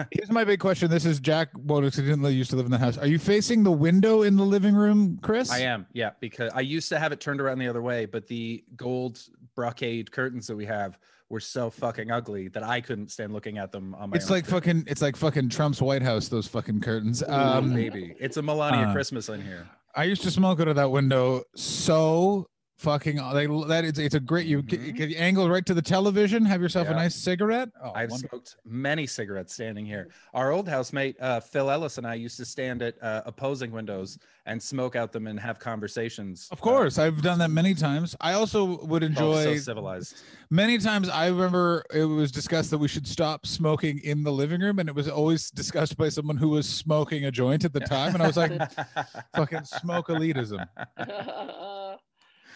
Here's 0.10 0.30
my 0.30 0.44
big 0.44 0.60
question. 0.60 0.90
This 0.90 1.04
is 1.06 1.18
Jack 1.20 1.52
Bonus 1.54 1.96
who 1.96 2.02
didn't 2.02 2.22
used 2.34 2.50
to 2.50 2.56
live 2.56 2.66
in 2.66 2.72
the 2.72 2.78
house. 2.78 2.98
Are 2.98 3.06
you 3.06 3.18
facing 3.18 3.62
the 3.62 3.72
window 3.72 4.22
in 4.22 4.36
the 4.36 4.44
living 4.44 4.74
room, 4.74 5.18
Chris? 5.22 5.50
I 5.50 5.60
am, 5.60 5.86
yeah, 5.92 6.10
because 6.20 6.52
I 6.54 6.60
used 6.60 6.88
to 6.90 6.98
have 6.98 7.12
it 7.12 7.20
turned 7.20 7.40
around 7.40 7.58
the 7.58 7.68
other 7.68 7.82
way, 7.82 8.04
but 8.06 8.26
the 8.26 8.64
gold 8.76 9.20
brocade 9.54 10.10
curtains 10.12 10.46
that 10.48 10.56
we 10.56 10.66
have 10.66 10.98
were 11.30 11.40
so 11.40 11.68
fucking 11.70 12.10
ugly 12.10 12.48
that 12.48 12.62
I 12.62 12.80
couldn't 12.80 13.10
stand 13.10 13.32
looking 13.32 13.58
at 13.58 13.70
them 13.72 13.94
on 13.94 14.10
my 14.10 14.16
It's 14.16 14.26
own 14.26 14.36
like 14.36 14.44
screen. 14.46 14.60
fucking 14.60 14.84
it's 14.86 15.02
like 15.02 15.16
fucking 15.16 15.48
Trump's 15.50 15.80
White 15.82 16.02
House, 16.02 16.28
those 16.28 16.46
fucking 16.46 16.80
curtains. 16.80 17.22
Ooh, 17.22 17.30
Um 17.32 17.74
baby. 17.74 18.14
It's 18.18 18.36
a 18.38 18.42
Melania 18.42 18.86
uh, 18.88 18.92
Christmas 18.92 19.28
in 19.28 19.42
here. 19.42 19.68
I 19.94 20.04
used 20.04 20.22
to 20.22 20.30
smoke 20.30 20.60
out 20.60 20.68
of 20.68 20.76
that 20.76 20.90
window 20.90 21.42
so 21.56 22.48
fucking 22.78 23.16
like 23.18 23.48
that 23.68 23.84
it's 23.84 23.98
it's 23.98 24.14
a 24.14 24.20
great 24.20 24.46
you 24.46 24.62
Mhm. 24.62 24.86
you 24.86 24.94
can 24.94 25.12
angle 25.14 25.50
right 25.50 25.66
to 25.66 25.74
the 25.74 25.82
television, 25.82 26.44
have 26.44 26.62
yourself 26.62 26.88
a 26.88 26.94
nice 26.94 27.14
cigarette. 27.14 27.68
Oh, 27.82 27.90
I've 27.94 28.10
wonderful. 28.10 28.38
smoked 28.38 28.56
many 28.64 29.06
cigarettes 29.06 29.52
standing 29.52 29.84
here. 29.84 30.08
Our 30.32 30.52
old 30.52 30.68
housemate 30.68 31.16
uh, 31.20 31.40
Phil 31.40 31.70
Ellis 31.70 31.98
and 31.98 32.06
I 32.06 32.14
used 32.14 32.36
to 32.38 32.44
stand 32.44 32.82
at 32.82 32.94
uh, 33.02 33.22
opposing 33.26 33.72
windows 33.72 34.18
and 34.46 34.62
smoke 34.62 34.96
out 34.96 35.12
them 35.12 35.26
and 35.26 35.38
have 35.38 35.58
conversations. 35.58 36.48
Of 36.50 36.60
course, 36.60 36.98
I've 36.98 37.20
done 37.20 37.38
that 37.40 37.50
many 37.50 37.74
times. 37.74 38.16
I 38.20 38.32
also 38.34 38.80
would 38.84 39.02
Uh, 39.02 39.06
oh, 39.06 39.08
enjoy 39.08 39.44
so 39.44 39.56
civilized. 39.58 40.22
many 40.50 40.78
times. 40.78 41.08
I 41.08 41.26
remember 41.28 41.84
it 41.92 42.04
was 42.04 42.30
discussed 42.32 42.70
that 42.70 42.78
we 42.78 42.88
should 42.88 43.06
stop 43.06 43.44
smoking 43.46 43.98
in 44.04 44.22
the 44.22 44.32
living 44.32 44.60
room, 44.60 44.78
and 44.78 44.88
it 44.88 44.94
was 44.94 45.08
always 45.08 45.50
discussed 45.50 45.96
by 45.96 46.08
someone 46.08 46.36
who 46.36 46.48
was 46.48 46.66
smoking 46.68 47.24
a 47.26 47.30
joint 47.30 47.64
at 47.64 47.72
the 47.72 47.80
time, 47.80 48.14
and 48.14 48.22
I 48.22 48.26
was 48.26 48.36
like, 48.36 48.52
"Fucking 49.36 49.64
smoke 49.64 50.08
elitism." 50.08 50.64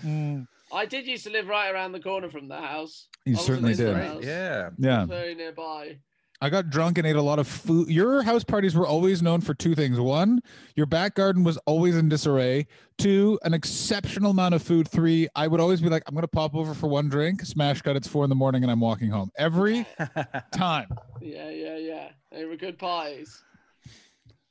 Mm, 0.04 0.46
I 0.72 0.86
did 0.86 1.06
used 1.06 1.24
to 1.24 1.30
live 1.30 1.48
right 1.48 1.70
around 1.72 1.92
the 1.92 2.00
corner 2.00 2.28
from 2.30 2.48
the 2.48 2.56
house. 2.56 3.08
you 3.24 3.36
I 3.36 3.40
certainly 3.40 3.74
did. 3.74 3.94
house. 3.96 4.24
Yeah. 4.24 4.70
Yeah, 4.78 5.06
Very 5.06 5.34
nearby. 5.34 5.98
I 6.40 6.50
got 6.50 6.70
drunk 6.70 6.98
and 6.98 7.06
ate 7.06 7.14
a 7.14 7.22
lot 7.22 7.38
of 7.38 7.46
food. 7.46 7.88
Your 7.88 8.20
house 8.22 8.42
parties 8.42 8.74
were 8.74 8.84
always 8.84 9.22
known 9.22 9.40
for 9.42 9.54
two 9.54 9.76
things: 9.76 10.00
one, 10.00 10.40
your 10.74 10.86
back 10.86 11.14
garden 11.14 11.44
was 11.44 11.56
always 11.66 11.96
in 11.96 12.08
disarray; 12.08 12.66
two, 12.98 13.38
an 13.44 13.54
exceptional 13.54 14.32
amount 14.32 14.56
of 14.56 14.60
food; 14.62 14.88
three, 14.88 15.28
I 15.36 15.46
would 15.46 15.60
always 15.60 15.80
be 15.80 15.88
like, 15.88 16.02
"I'm 16.08 16.16
gonna 16.16 16.26
pop 16.26 16.56
over 16.56 16.74
for 16.74 16.88
one 16.88 17.08
drink." 17.08 17.42
Smash 17.42 17.82
cut. 17.82 17.94
It's 17.94 18.08
four 18.08 18.24
in 18.24 18.28
the 18.28 18.34
morning, 18.34 18.64
and 18.64 18.72
I'm 18.72 18.80
walking 18.80 19.08
home 19.08 19.30
every 19.38 19.86
time. 20.52 20.88
Yeah, 21.20 21.48
yeah, 21.48 21.76
yeah. 21.76 22.08
They 22.32 22.44
were 22.44 22.56
good 22.56 22.76
pies. 22.76 23.40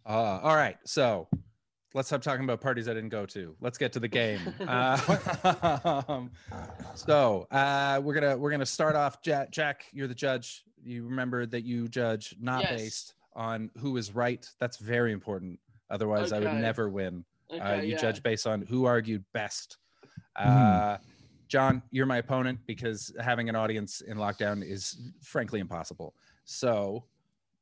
Uh, 0.05 0.39
all 0.41 0.55
right, 0.55 0.77
so 0.85 1.27
let's 1.93 2.07
stop 2.07 2.21
talking 2.21 2.43
about 2.43 2.61
parties 2.61 2.87
I 2.87 2.93
didn't 2.93 3.09
go 3.09 3.25
to. 3.27 3.55
Let's 3.61 3.77
get 3.77 3.93
to 3.93 3.99
the 3.99 4.07
game. 4.07 4.39
Uh, 4.61 6.03
um, 6.07 6.31
so 6.95 7.47
uh, 7.51 7.99
we're 8.03 8.13
gonna 8.13 8.37
we're 8.37 8.51
gonna 8.51 8.65
start 8.65 8.95
off. 8.95 9.21
Jack, 9.21 9.51
Jack, 9.51 9.85
you're 9.91 10.07
the 10.07 10.15
judge. 10.15 10.63
You 10.83 11.03
remember 11.05 11.45
that 11.47 11.63
you 11.63 11.87
judge 11.87 12.35
not 12.39 12.61
Yes. 12.61 12.71
based 12.71 13.13
on 13.35 13.69
who 13.77 13.97
is 13.97 14.13
right. 14.13 14.47
That's 14.59 14.77
very 14.77 15.11
important. 15.11 15.59
Otherwise, 15.89 16.31
I 16.31 16.39
would 16.39 16.53
never 16.53 16.89
win. 16.89 17.25
Okay, 17.51 17.59
uh, 17.59 17.81
you 17.81 17.93
yeah. 17.93 17.97
judge 17.97 18.23
based 18.23 18.47
on 18.47 18.61
who 18.61 18.85
argued 18.85 19.23
best. 19.33 19.77
Uh, 20.35 20.97
John, 21.47 21.81
you're 21.91 22.05
my 22.05 22.17
opponent 22.17 22.59
because 22.65 23.13
having 23.19 23.49
an 23.49 23.55
audience 23.57 23.99
in 24.01 24.17
lockdown 24.17 24.63
is 24.63 24.97
frankly 25.21 25.59
impossible. 25.59 26.15
So 26.45 27.03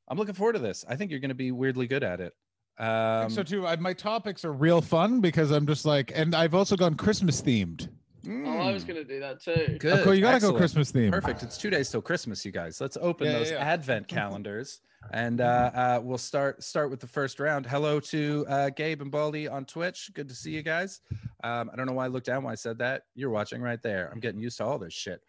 I'm 0.07 0.17
looking 0.17 0.35
forward 0.35 0.53
to 0.53 0.59
this. 0.59 0.85
I 0.87 0.95
think 0.95 1.09
you're 1.09 1.19
going 1.19 1.29
to 1.29 1.35
be 1.35 1.51
weirdly 1.51 1.87
good 1.87 2.03
at 2.03 2.19
it. 2.19 2.33
I 2.79 3.21
Um, 3.23 3.29
think 3.29 3.31
so 3.35 3.43
too. 3.43 3.67
I, 3.67 3.75
my 3.75 3.93
topics 3.93 4.45
are 4.45 4.53
real 4.53 4.81
fun 4.81 5.19
because 5.21 5.51
I'm 5.51 5.67
just 5.67 5.85
like, 5.85 6.11
and 6.15 6.33
I've 6.35 6.53
also 6.55 6.75
gone 6.75 6.95
Christmas 6.95 7.41
themed. 7.41 7.89
Oh, 8.27 8.31
I 8.59 8.71
was 8.73 8.83
mm, 8.83 8.87
gonna 8.87 9.03
do 9.05 9.19
that 9.21 9.41
too. 9.41 9.77
good. 9.79 9.99
oh, 9.99 10.03
cool. 10.03 10.13
You 10.13 10.21
gotta 10.21 10.35
excellent. 10.35 10.55
go 10.55 10.59
Christmas 10.59 10.91
themed. 10.91 11.11
Perfect. 11.11 11.41
It's 11.43 11.57
two 11.57 11.69
days 11.69 11.89
till 11.89 12.01
Christmas, 12.01 12.45
you 12.45 12.51
guys. 12.51 12.79
Let's 12.81 12.97
open 12.99 13.27
Yeah, 13.27 13.33
yeah, 13.33 13.39
those 13.39 13.51
yeah. 13.51 13.57
Advent 13.59 14.07
calendars, 14.09 14.81
and 15.13 15.39
uh, 15.39 15.71
uh, 15.73 15.99
we'll 16.03 16.17
start 16.17 16.61
start 16.61 16.89
with 16.89 16.99
the 16.99 17.07
first 17.07 17.39
round. 17.39 17.65
Hello 17.65 17.99
to 18.01 18.45
uh, 18.49 18.69
Gabe 18.71 19.01
and 19.01 19.09
Baldy 19.09 19.47
on 19.47 19.63
Twitch. 19.65 20.11
Good 20.13 20.27
to 20.29 20.35
see 20.35 20.51
you 20.51 20.63
guys. 20.63 20.99
Um, 21.43 21.69
I 21.71 21.77
don't 21.77 21.85
know 21.87 21.93
why 21.93 22.05
I 22.05 22.07
looked 22.09 22.25
down 22.27 22.43
when 22.43 22.51
I 22.51 22.55
said 22.55 22.77
that. 22.79 23.03
You're 23.15 23.29
watching 23.29 23.61
right 23.61 23.81
there. 23.81 24.09
I'm 24.11 24.19
getting 24.19 24.41
used 24.41 24.57
to 24.57 24.65
all 24.65 24.77
this 24.77 24.93
shit. 24.93 25.21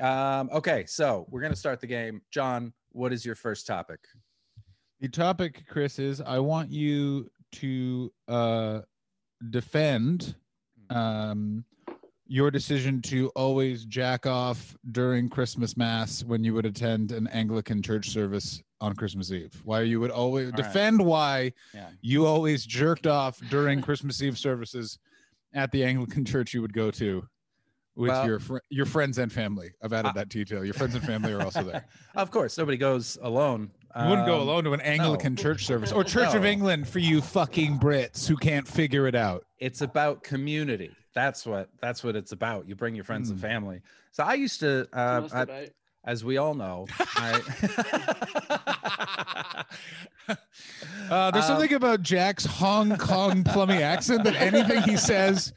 Um, 0.00 0.48
okay, 0.50 0.86
so 0.86 1.26
we're 1.28 1.42
gonna 1.42 1.54
start 1.56 1.80
the 1.80 1.86
game. 1.86 2.22
John, 2.30 2.72
what 2.92 3.12
is 3.12 3.24
your 3.24 3.34
first 3.34 3.66
topic? 3.66 4.00
The 5.00 5.08
topic, 5.08 5.64
Chris, 5.68 5.98
is 5.98 6.20
I 6.20 6.38
want 6.38 6.70
you 6.70 7.30
to 7.52 8.12
uh, 8.28 8.80
defend 9.48 10.34
um, 10.90 11.64
your 12.26 12.50
decision 12.50 13.00
to 13.02 13.28
always 13.30 13.84
jack 13.86 14.26
off 14.26 14.76
during 14.92 15.28
Christmas 15.28 15.76
Mass 15.76 16.22
when 16.22 16.44
you 16.44 16.52
would 16.54 16.66
attend 16.66 17.12
an 17.12 17.26
Anglican 17.28 17.82
church 17.82 18.10
service 18.10 18.62
on 18.82 18.94
Christmas 18.94 19.32
Eve. 19.32 19.58
Why 19.64 19.82
you 19.82 20.00
would 20.00 20.10
always 20.10 20.46
All 20.46 20.52
right. 20.52 20.56
defend 20.64 21.04
why 21.04 21.52
Yeah. 21.74 21.88
you 22.02 22.26
always 22.26 22.66
jerked 22.66 23.06
off 23.06 23.40
during 23.48 23.80
Christmas 23.80 24.22
Eve 24.22 24.38
services 24.38 24.98
at 25.54 25.70
the 25.72 25.82
Anglican 25.82 26.24
church 26.24 26.52
you 26.54 26.60
would 26.62 26.72
go 26.74 26.90
to 26.92 27.26
with 27.96 28.10
Well- 28.10 28.26
your 28.26 28.38
fr- 28.38 28.58
your 28.68 28.86
friends 28.86 29.18
and 29.18 29.32
family. 29.32 29.72
I've 29.82 29.92
added 29.94 30.10
Uh, 30.10 30.12
that 30.12 30.28
detail. 30.28 30.62
Your 30.64 30.74
friends 30.74 30.94
and 30.94 31.04
family 31.04 31.32
are 31.32 31.42
also 31.42 31.62
there. 31.62 31.86
of 32.14 32.30
course, 32.30 32.56
nobody 32.58 32.76
goes 32.76 33.18
alone. 33.22 33.70
You 33.98 34.08
wouldn't 34.08 34.26
go 34.26 34.36
Um, 34.36 34.42
alone 34.42 34.64
to 34.64 34.72
an 34.72 34.80
Anglican 34.82 35.34
church 35.36 35.66
service 35.66 35.90
or 35.90 36.04
Church 36.04 36.34
of 36.34 36.44
England 36.44 36.88
for 36.88 37.00
you 37.00 37.20
fucking 37.20 37.78
Brits 37.80 38.28
who 38.28 38.36
can't 38.36 38.66
figure 38.66 39.08
it 39.08 39.14
out. 39.16 39.44
it's 39.58 39.80
about 39.80 40.22
community. 40.22 40.94
That's 41.12 41.44
what 41.44 41.68
that's 41.80 42.04
what 42.04 42.14
it's 42.14 42.30
about. 42.32 42.68
You 42.68 42.76
bring 42.76 42.94
your 42.94 43.04
friends 43.04 43.30
and 43.30 43.38
Hmm. 43.40 43.46
family. 43.46 43.80
So 44.12 44.22
I 44.22 44.34
used 44.34 44.60
to, 44.60 44.86
uh, 44.92 45.28
I- 45.32 45.70
as 46.04 46.24
we 46.24 46.36
all 46.38 46.54
know, 46.54 46.86
I, 47.16 47.40
Uh, 51.10 51.30
there's 51.32 51.44
Um, 51.44 51.50
something 51.58 51.72
about 51.74 52.02
Jack's 52.02 52.44
Hong 52.44 52.96
Kong 52.96 53.42
plummy 53.42 53.82
accent 53.82 54.22
that 54.24 54.36
anything 54.36 54.82
he 54.82 54.96
says 54.96 55.52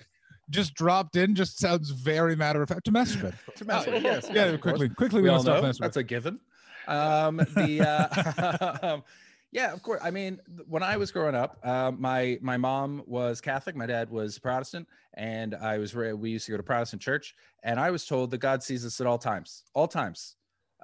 just 0.49 0.73
dropped 0.73 1.15
in 1.15 1.35
just 1.35 1.59
sounds 1.59 1.91
very 1.91 2.35
matter 2.35 2.61
of 2.63 2.69
fact. 2.69 2.85
To 2.85 2.91
masturbate. 2.91 3.35
to 3.57 3.65
masturbate, 3.65 4.01
yes, 4.03 4.27
Yeah, 4.33 4.57
quickly, 4.57 4.89
quickly, 4.89 5.21
we 5.21 5.29
we 5.29 5.35
all 5.35 5.43
know 5.43 5.61
that's 5.61 5.97
a 5.97 6.03
given. 6.03 6.39
Um, 6.87 7.37
the 7.55 7.81
uh, 7.87 8.77
um, 8.93 9.03
yeah, 9.51 9.71
of 9.71 9.83
course. 9.83 10.01
I 10.03 10.09
mean, 10.09 10.39
when 10.67 10.81
I 10.81 10.97
was 10.97 11.11
growing 11.11 11.35
up, 11.35 11.65
um, 11.65 12.01
my 12.01 12.39
my 12.41 12.57
mom 12.57 13.03
was 13.05 13.39
Catholic, 13.39 13.75
my 13.75 13.85
dad 13.85 14.09
was 14.09 14.39
Protestant, 14.39 14.87
and 15.13 15.53
I 15.53 15.77
was 15.77 15.93
we 15.93 16.31
used 16.31 16.45
to 16.47 16.51
go 16.51 16.57
to 16.57 16.63
Protestant 16.63 17.01
church, 17.01 17.35
and 17.63 17.79
I 17.79 17.91
was 17.91 18.05
told 18.05 18.31
that 18.31 18.39
God 18.39 18.63
sees 18.63 18.83
us 18.83 18.99
at 18.99 19.05
all 19.05 19.19
times, 19.19 19.63
all 19.75 19.87
times, 19.87 20.35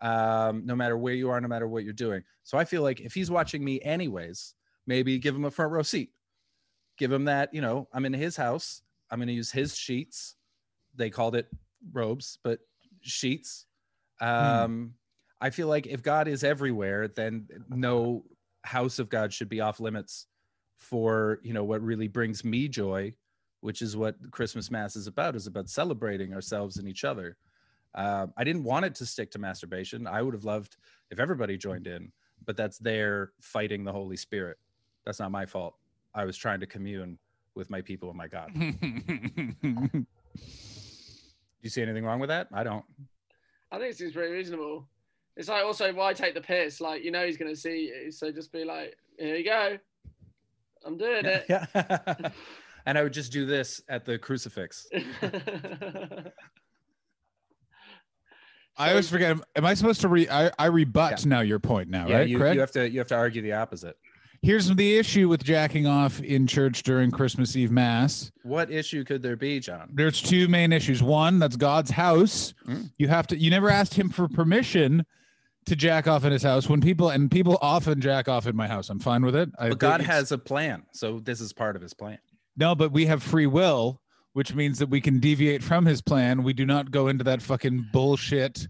um, 0.03 0.65
no 0.65 0.75
matter 0.75 0.97
where 0.97 1.15
you 1.15 1.29
are, 1.31 1.41
no 1.41 1.47
matter 1.47 1.67
what 1.67 1.83
you're 1.83 1.93
doing. 1.93 2.23
So 2.43 2.59
I 2.59 2.65
feel 2.65 2.83
like 2.83 2.99
if 3.01 3.13
He's 3.13 3.31
watching 3.31 3.63
me 3.63 3.81
anyways, 3.81 4.53
maybe 4.85 5.17
give 5.17 5.35
him 5.35 5.45
a 5.45 5.51
front 5.51 5.71
row 5.71 5.81
seat, 5.81 6.11
give 6.97 7.11
him 7.11 7.25
that. 7.25 7.53
You 7.53 7.61
know, 7.61 7.87
I'm 7.91 8.05
in 8.05 8.13
His 8.13 8.35
house. 8.35 8.83
I'm 9.09 9.17
going 9.17 9.29
to 9.29 9.33
use 9.33 9.51
His 9.51 9.75
sheets. 9.75 10.35
They 10.95 11.09
called 11.09 11.35
it 11.35 11.47
robes, 11.91 12.37
but 12.43 12.59
sheets. 13.01 13.65
Um, 14.21 14.93
I 15.41 15.49
feel 15.49 15.67
like 15.67 15.87
if 15.87 16.01
God 16.01 16.27
is 16.27 16.43
everywhere, 16.43 17.07
then 17.07 17.47
no 17.69 18.25
house 18.63 18.99
of 18.99 19.09
God 19.09 19.33
should 19.33 19.49
be 19.49 19.61
off 19.61 19.79
limits 19.79 20.27
for 20.77 21.39
you 21.43 21.53
know 21.53 21.63
what 21.63 21.81
really 21.81 22.07
brings 22.07 22.43
me 22.43 22.67
joy, 22.67 23.13
which 23.61 23.81
is 23.81 23.95
what 23.95 24.15
Christmas 24.31 24.71
Mass 24.71 24.95
is 24.95 25.07
about. 25.07 25.35
Is 25.35 25.47
about 25.47 25.69
celebrating 25.69 26.33
ourselves 26.33 26.77
and 26.77 26.87
each 26.87 27.03
other. 27.03 27.37
Um, 27.95 28.33
I 28.37 28.43
didn't 28.43 28.63
want 28.63 28.85
it 28.85 28.95
to 28.95 29.05
stick 29.05 29.31
to 29.31 29.39
masturbation. 29.39 30.07
I 30.07 30.21
would 30.21 30.33
have 30.33 30.45
loved 30.45 30.77
if 31.09 31.19
everybody 31.19 31.57
joined 31.57 31.87
in, 31.87 32.11
but 32.45 32.55
that's 32.55 32.77
their 32.77 33.31
fighting 33.41 33.83
the 33.83 33.91
Holy 33.91 34.17
Spirit. 34.17 34.57
That's 35.05 35.19
not 35.19 35.31
my 35.31 35.45
fault. 35.45 35.75
I 36.13 36.25
was 36.25 36.37
trying 36.37 36.59
to 36.59 36.67
commune 36.67 37.17
with 37.55 37.69
my 37.69 37.81
people 37.81 38.09
and 38.09 38.17
my 38.17 38.27
God. 38.27 38.51
Do 38.53 38.73
you 41.61 41.69
see 41.69 41.81
anything 41.81 42.05
wrong 42.05 42.19
with 42.19 42.29
that? 42.29 42.47
I 42.53 42.63
don't. 42.63 42.85
I 43.71 43.77
think 43.77 43.91
it 43.91 43.97
seems 43.97 44.13
pretty 44.13 44.31
reasonable. 44.31 44.87
It's 45.39 45.47
like 45.47 45.63
also 45.63 45.91
why 45.93 46.11
take 46.11 46.33
the 46.33 46.41
piss? 46.41 46.81
Like 46.81 47.01
you 47.01 47.11
know 47.11 47.25
he's 47.25 47.37
gonna 47.37 47.55
see 47.55 47.93
you, 47.95 48.11
so 48.11 48.29
just 48.29 48.51
be 48.51 48.65
like, 48.65 48.97
here 49.17 49.37
you 49.37 49.45
go. 49.45 49.77
I'm 50.85 50.97
doing 50.97 51.23
it. 51.23 51.45
Yeah. 51.47 51.65
and 52.85 52.97
I 52.97 53.03
would 53.03 53.13
just 53.13 53.31
do 53.31 53.45
this 53.45 53.81
at 53.87 54.03
the 54.03 54.17
crucifix. 54.19 54.85
I 58.77 58.89
always 58.89 59.09
forget. 59.09 59.31
am- 59.31 59.43
Am 59.55 59.65
I 59.65 59.75
supposed 59.75 60.01
to 60.01 60.09
re? 60.09 60.27
I, 60.29 60.51
I 60.59 60.65
rebut 60.65 61.25
now 61.25 61.39
your 61.39 61.59
point 61.59 61.89
now, 61.89 62.09
yeah, 62.09 62.17
right? 62.17 62.27
you, 62.27 62.37
Correct. 62.37 62.55
you 62.55 62.59
have 62.59 62.71
to 62.71 62.89
you 62.89 62.99
have 62.99 63.07
to 63.07 63.15
argue 63.15 63.41
the 63.41 63.53
opposite. 63.53 63.95
Here's 64.41 64.67
the 64.67 64.97
issue 64.97 65.29
with 65.29 65.41
jacking 65.41 65.87
off 65.87 66.21
in 66.21 66.47
church 66.47 66.83
during 66.83 67.11
Christmas 67.11 67.55
Eve 67.55 67.71
Mass. 67.71 68.29
What 68.43 68.71
issue 68.71 69.05
could 69.05 69.21
there 69.21 69.37
be, 69.37 69.61
John? 69.61 69.89
There's 69.93 70.21
two 70.21 70.49
main 70.49 70.73
issues. 70.73 71.01
One, 71.01 71.39
that's 71.39 71.55
God's 71.55 71.91
house. 71.91 72.53
Mm. 72.67 72.91
You 72.97 73.07
have 73.07 73.27
to. 73.27 73.37
You 73.37 73.49
never 73.49 73.69
asked 73.69 73.93
him 73.93 74.09
for 74.09 74.27
permission 74.27 75.05
to 75.69 75.75
jack 75.75 76.07
off 76.07 76.25
in 76.25 76.31
his 76.31 76.43
house. 76.43 76.67
When 76.67 76.81
people 76.81 77.09
and 77.09 77.31
people 77.31 77.57
often 77.61 78.01
jack 78.01 78.27
off 78.27 78.45
in 78.47 78.55
my 78.55 78.67
house, 78.67 78.89
I'm 78.89 78.99
fine 78.99 79.23
with 79.23 79.35
it. 79.35 79.49
I, 79.57 79.69
But 79.69 79.79
God 79.79 80.01
has 80.01 80.31
a 80.31 80.37
plan, 80.37 80.83
so 80.93 81.19
this 81.19 81.39
is 81.39 81.53
part 81.53 81.75
of 81.75 81.81
His 81.81 81.93
plan. 81.93 82.19
no, 82.57 82.75
but 82.75 82.91
we 82.91 83.05
have 83.05 83.23
free 83.23 83.45
will, 83.47 84.01
which 84.33 84.53
means 84.53 84.79
that 84.79 84.89
we 84.89 84.99
can 85.01 85.19
deviate 85.19 85.63
from 85.63 85.85
his 85.85 86.01
plan. 86.01 86.43
We 86.43 86.53
do 86.53 86.65
not 86.65 86.91
go 86.91 87.07
into 87.07 87.23
that 87.23 87.41
fucking 87.41 87.87
bullshit 87.93 88.67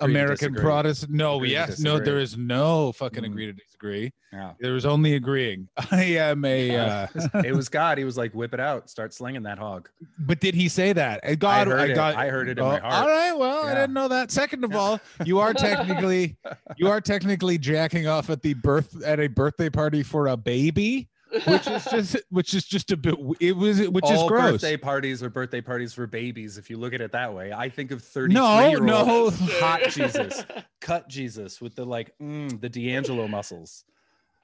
American. 0.00 0.54
Protestant. 0.54 1.12
No, 1.12 1.36
Agree 1.36 1.52
yes, 1.52 1.78
no, 1.80 1.98
there 1.98 2.18
is 2.18 2.36
no 2.36 2.92
fucking 2.92 3.22
Mm. 3.22 3.26
agree 3.26 3.46
to 3.46 3.52
disagree. 3.52 4.12
Yeah. 4.32 4.52
was 4.60 4.84
only 4.84 5.14
agreeing. 5.14 5.68
I 5.90 6.02
am 6.04 6.44
a. 6.44 6.76
Uh, 6.76 7.06
it 7.44 7.54
was 7.54 7.68
God. 7.68 7.96
He 7.98 8.04
was 8.04 8.16
like, 8.18 8.32
"Whip 8.34 8.52
it 8.52 8.60
out, 8.60 8.90
start 8.90 9.14
slinging 9.14 9.44
that 9.44 9.58
hog." 9.58 9.88
but 10.18 10.40
did 10.40 10.54
he 10.54 10.68
say 10.68 10.92
that? 10.92 11.20
God, 11.38 11.68
I 11.68 11.70
heard 11.70 11.90
it. 11.90 11.94
got. 11.94 12.16
I 12.16 12.28
heard 12.28 12.48
it 12.48 12.58
in 12.58 12.64
Oh, 12.64 12.68
my 12.68 12.78
heart. 12.80 12.94
All 12.94 13.08
right. 13.08 13.32
Well, 13.38 13.64
I 13.66 13.74
didn't 13.74 13.94
know 13.94 14.08
that. 14.08 14.30
Second 14.32 14.64
of 14.64 14.74
all, 14.74 15.00
you 15.24 15.38
are 15.38 15.54
technically 15.54 16.36
you 16.76 16.88
are 16.88 17.00
technically 17.00 17.56
jacking 17.58 18.06
off 18.06 18.28
at 18.30 18.42
the 18.42 18.54
birth 18.54 19.02
at 19.04 19.20
a 19.20 19.28
birthday 19.28 19.70
party 19.70 20.02
for 20.02 20.26
a 20.28 20.36
baby, 20.36 21.08
which 21.44 21.66
is 21.66 21.84
just 21.84 22.16
which 22.30 22.54
is 22.54 22.64
just 22.64 22.92
a 22.92 22.96
bit. 22.96 23.14
It 23.40 23.56
was 23.56 23.88
which 23.88 24.04
All 24.04 24.12
is 24.12 24.28
gross. 24.28 24.52
birthday 24.52 24.76
parties 24.76 25.22
or 25.22 25.30
birthday 25.30 25.60
parties 25.60 25.92
for 25.92 26.06
babies. 26.06 26.58
If 26.58 26.70
you 26.70 26.76
look 26.76 26.94
at 26.94 27.00
it 27.00 27.12
that 27.12 27.34
way, 27.34 27.52
I 27.52 27.68
think 27.68 27.90
of 27.90 28.02
thirty. 28.02 28.34
No, 28.34 28.72
no. 28.74 29.30
hot 29.30 29.82
Jesus, 29.90 30.44
cut 30.80 31.08
Jesus 31.08 31.60
with 31.60 31.74
the 31.74 31.84
like 31.84 32.14
mm, 32.20 32.60
the 32.60 32.68
D'Angelo 32.68 33.28
muscles. 33.28 33.84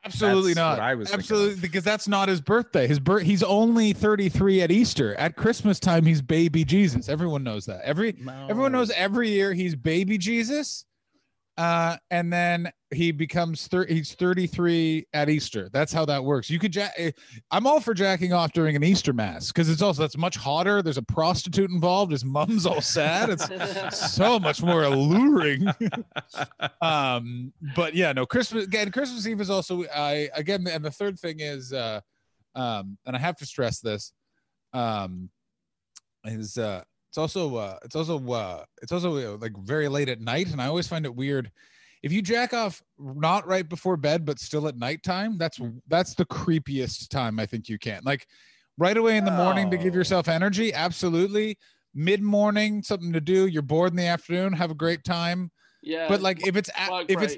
Absolutely 0.05 0.55
That's 0.55 0.79
not. 0.79 0.81
I 0.81 0.97
was 0.97 1.13
Absolutely, 1.13 1.61
because 1.61 1.85
that's 1.85 2.09
not 2.09 2.29
his 2.29 2.41
birthday. 2.41 2.89
His 2.89 2.99
birth. 2.99 3.23
He's 3.23 3.45
only 3.45 3.93
thirty 3.93 4.29
three 4.29 4.61
at 4.61 4.73
Easter. 4.73 5.15
At 5.15 5.37
Christmas 5.37 5.79
time, 5.79 6.05
he's 6.05 6.21
baby 6.21 6.65
Jesus. 6.65 7.09
Everyone 7.09 7.45
knows 7.45 7.67
that. 7.67 7.83
Every 7.85 8.17
Everyone 8.49 8.73
knows 8.73 8.91
every 8.91 9.31
year 9.31 9.53
he's 9.53 9.77
baby 9.77 10.19
Jesus. 10.19 10.85
Uh, 11.62 11.97
and 12.11 12.33
then 12.33 12.69
he 12.92 13.12
becomes 13.12 13.69
thir- 13.69 13.87
he's 13.87 14.14
33 14.14 15.07
at 15.12 15.28
Easter. 15.28 15.69
That's 15.73 15.92
how 15.92 16.04
that 16.07 16.25
works. 16.25 16.50
You 16.50 16.59
could 16.59 16.73
jack 16.73 16.92
eh, 16.97 17.12
I'm 17.52 17.69
all 17.69 17.78
for 17.78 17.95
jacking 17.95 18.33
off 18.33 18.52
during 18.52 18.75
an 18.75 18.83
Easter 18.83 19.12
mass 19.12 19.52
because 19.52 19.71
it's 19.71 19.81
also 19.81 20.02
that's 20.02 20.16
much 20.16 20.35
hotter. 20.35 20.83
There's 20.83 20.99
a 20.99 21.02
prostitute 21.02 21.71
involved. 21.71 22.11
His 22.11 22.25
mom's 22.25 22.66
all 22.66 22.81
sad. 22.81 23.31
It's 23.31 23.47
so 24.12 24.40
much 24.40 24.61
more 24.61 24.83
alluring. 24.83 25.69
um, 26.83 27.52
but 27.76 27.95
yeah, 27.95 28.12
no, 28.12 28.26
Christmas 28.26 28.64
again, 28.64 28.90
Christmas 28.90 29.25
Eve 29.25 29.40
is 29.40 29.49
also 29.49 29.85
I 29.85 30.31
again, 30.35 30.66
and 30.66 30.85
the 30.85 30.90
third 30.90 31.16
thing 31.16 31.38
is 31.38 31.73
uh 31.73 32.00
um, 32.57 32.99
and 33.07 33.14
I 33.14 33.21
have 33.21 33.37
to 33.37 33.47
stress 33.47 33.78
this, 33.78 34.12
um, 34.73 35.31
is 36.25 36.59
uh 36.59 36.83
it's 37.12 37.19
also 37.19 37.57
uh 37.57 37.76
it's 37.85 37.95
also 37.95 38.19
uh 38.33 38.64
it's 38.81 38.90
also 38.90 39.35
uh, 39.35 39.37
like 39.38 39.52
very 39.59 39.87
late 39.87 40.09
at 40.09 40.19
night 40.19 40.50
and 40.50 40.62
i 40.62 40.66
always 40.66 40.88
find 40.88 41.04
it 41.04 41.14
weird. 41.14 41.50
If 42.02 42.11
you 42.11 42.23
jack 42.23 42.54
off 42.54 42.83
not 42.99 43.47
right 43.47 43.69
before 43.69 43.99
bed 43.99 44.25
but 44.25 44.38
still 44.38 44.66
at 44.66 44.78
nighttime 44.78 45.37
that's 45.37 45.61
that's 45.88 46.14
the 46.14 46.25
creepiest 46.25 47.09
time 47.11 47.38
i 47.38 47.45
think 47.45 47.69
you 47.69 47.78
can. 47.78 48.00
Like 48.02 48.26
right 48.78 48.97
away 48.97 49.19
in 49.19 49.26
the 49.26 49.31
morning 49.31 49.71
to 49.71 49.76
give 49.76 49.92
Oh. 49.92 49.99
yourself 49.99 50.26
energy 50.26 50.73
absolutely. 50.73 51.59
Mid-morning 51.95 52.83
something 52.83 53.12
to 53.12 53.21
do 53.21 53.47
you're 53.47 53.61
bored 53.61 53.90
in 53.92 53.97
the 53.97 54.07
afternoon 54.07 54.54
have 54.54 54.71
a 54.71 54.75
great 54.75 55.04
time. 55.04 55.50
Yeah. 55.83 56.09
but 56.09 56.23
like 56.23 56.47
if 56.47 56.57
it's 56.57 56.71
a- 56.71 57.04
if 57.09 57.21
it's 57.21 57.37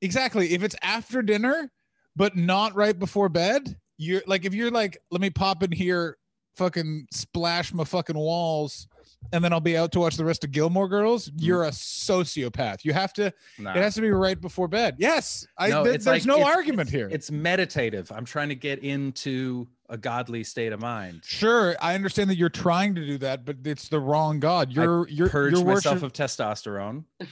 exactly. 0.00 0.52
If 0.52 0.64
it's 0.64 0.74
after 0.82 1.22
dinner 1.22 1.70
but 2.16 2.36
not 2.36 2.74
right 2.74 2.98
before 2.98 3.28
bed 3.28 3.76
you're 3.98 4.22
like 4.26 4.44
if 4.44 4.52
you're 4.52 4.72
like, 4.72 4.98
let 5.12 5.20
me 5.20 5.30
pop 5.30 5.62
in 5.62 5.70
here, 5.70 6.16
fucking 6.56 7.06
splash 7.12 7.72
my 7.72 7.84
fucking 7.84 8.18
walls, 8.18 8.88
and 9.32 9.42
then 9.44 9.52
I'll 9.52 9.60
be 9.60 9.76
out 9.76 9.92
to 9.92 10.00
watch 10.00 10.16
the 10.16 10.24
rest 10.24 10.44
of 10.44 10.50
Gilmore 10.52 10.88
Girls. 10.88 11.28
Mm. 11.30 11.34
You're 11.38 11.64
a 11.64 11.70
sociopath. 11.70 12.84
You 12.84 12.92
have 12.92 13.12
to. 13.14 13.32
Nah. 13.58 13.70
It 13.72 13.76
has 13.76 13.94
to 13.94 14.00
be 14.00 14.10
right 14.10 14.40
before 14.40 14.68
bed. 14.68 14.96
Yes, 14.98 15.46
I. 15.58 15.68
No, 15.68 15.84
th- 15.84 15.92
there's 16.02 16.06
like- 16.06 16.26
no 16.26 16.36
it's- 16.40 16.56
argument 16.56 16.90
here. 16.90 17.08
It's 17.10 17.30
meditative. 17.30 18.10
I'm 18.12 18.24
trying 18.24 18.48
to 18.50 18.54
get 18.54 18.80
into 18.80 19.68
a 19.88 19.96
godly 19.96 20.42
state 20.42 20.72
of 20.72 20.80
mind. 20.80 21.20
Sure, 21.24 21.76
I 21.80 21.94
understand 21.94 22.30
that 22.30 22.36
you're 22.36 22.48
trying 22.48 22.94
to 22.94 23.06
do 23.06 23.18
that, 23.18 23.44
but 23.44 23.56
it's 23.64 23.88
the 23.88 24.00
wrong 24.00 24.40
God. 24.40 24.72
You're 24.72 25.06
you're 25.08 25.28
Purge 25.28 25.52
you're 25.52 25.64
myself 25.64 26.02
worship- 26.02 26.02
of 26.04 26.12
testosterone, 26.12 27.04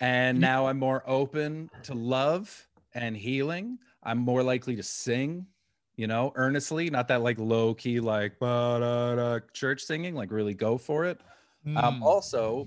and 0.00 0.38
now 0.40 0.66
I'm 0.66 0.78
more 0.78 1.02
open 1.06 1.70
to 1.84 1.94
love 1.94 2.68
and 2.94 3.16
healing. 3.16 3.78
I'm 4.02 4.18
more 4.18 4.42
likely 4.42 4.76
to 4.76 4.82
sing, 4.82 5.46
you 5.96 6.06
know, 6.06 6.32
earnestly, 6.36 6.88
not 6.90 7.08
that 7.08 7.22
like 7.22 7.38
low 7.38 7.74
key 7.74 8.00
like 8.00 8.38
ba-da-da 8.38 9.40
church 9.52 9.82
singing. 9.82 10.14
Like 10.14 10.30
really 10.30 10.54
go 10.54 10.78
for 10.78 11.04
it. 11.04 11.20
Um, 11.66 12.00
Mm. 12.00 12.02
also, 12.02 12.66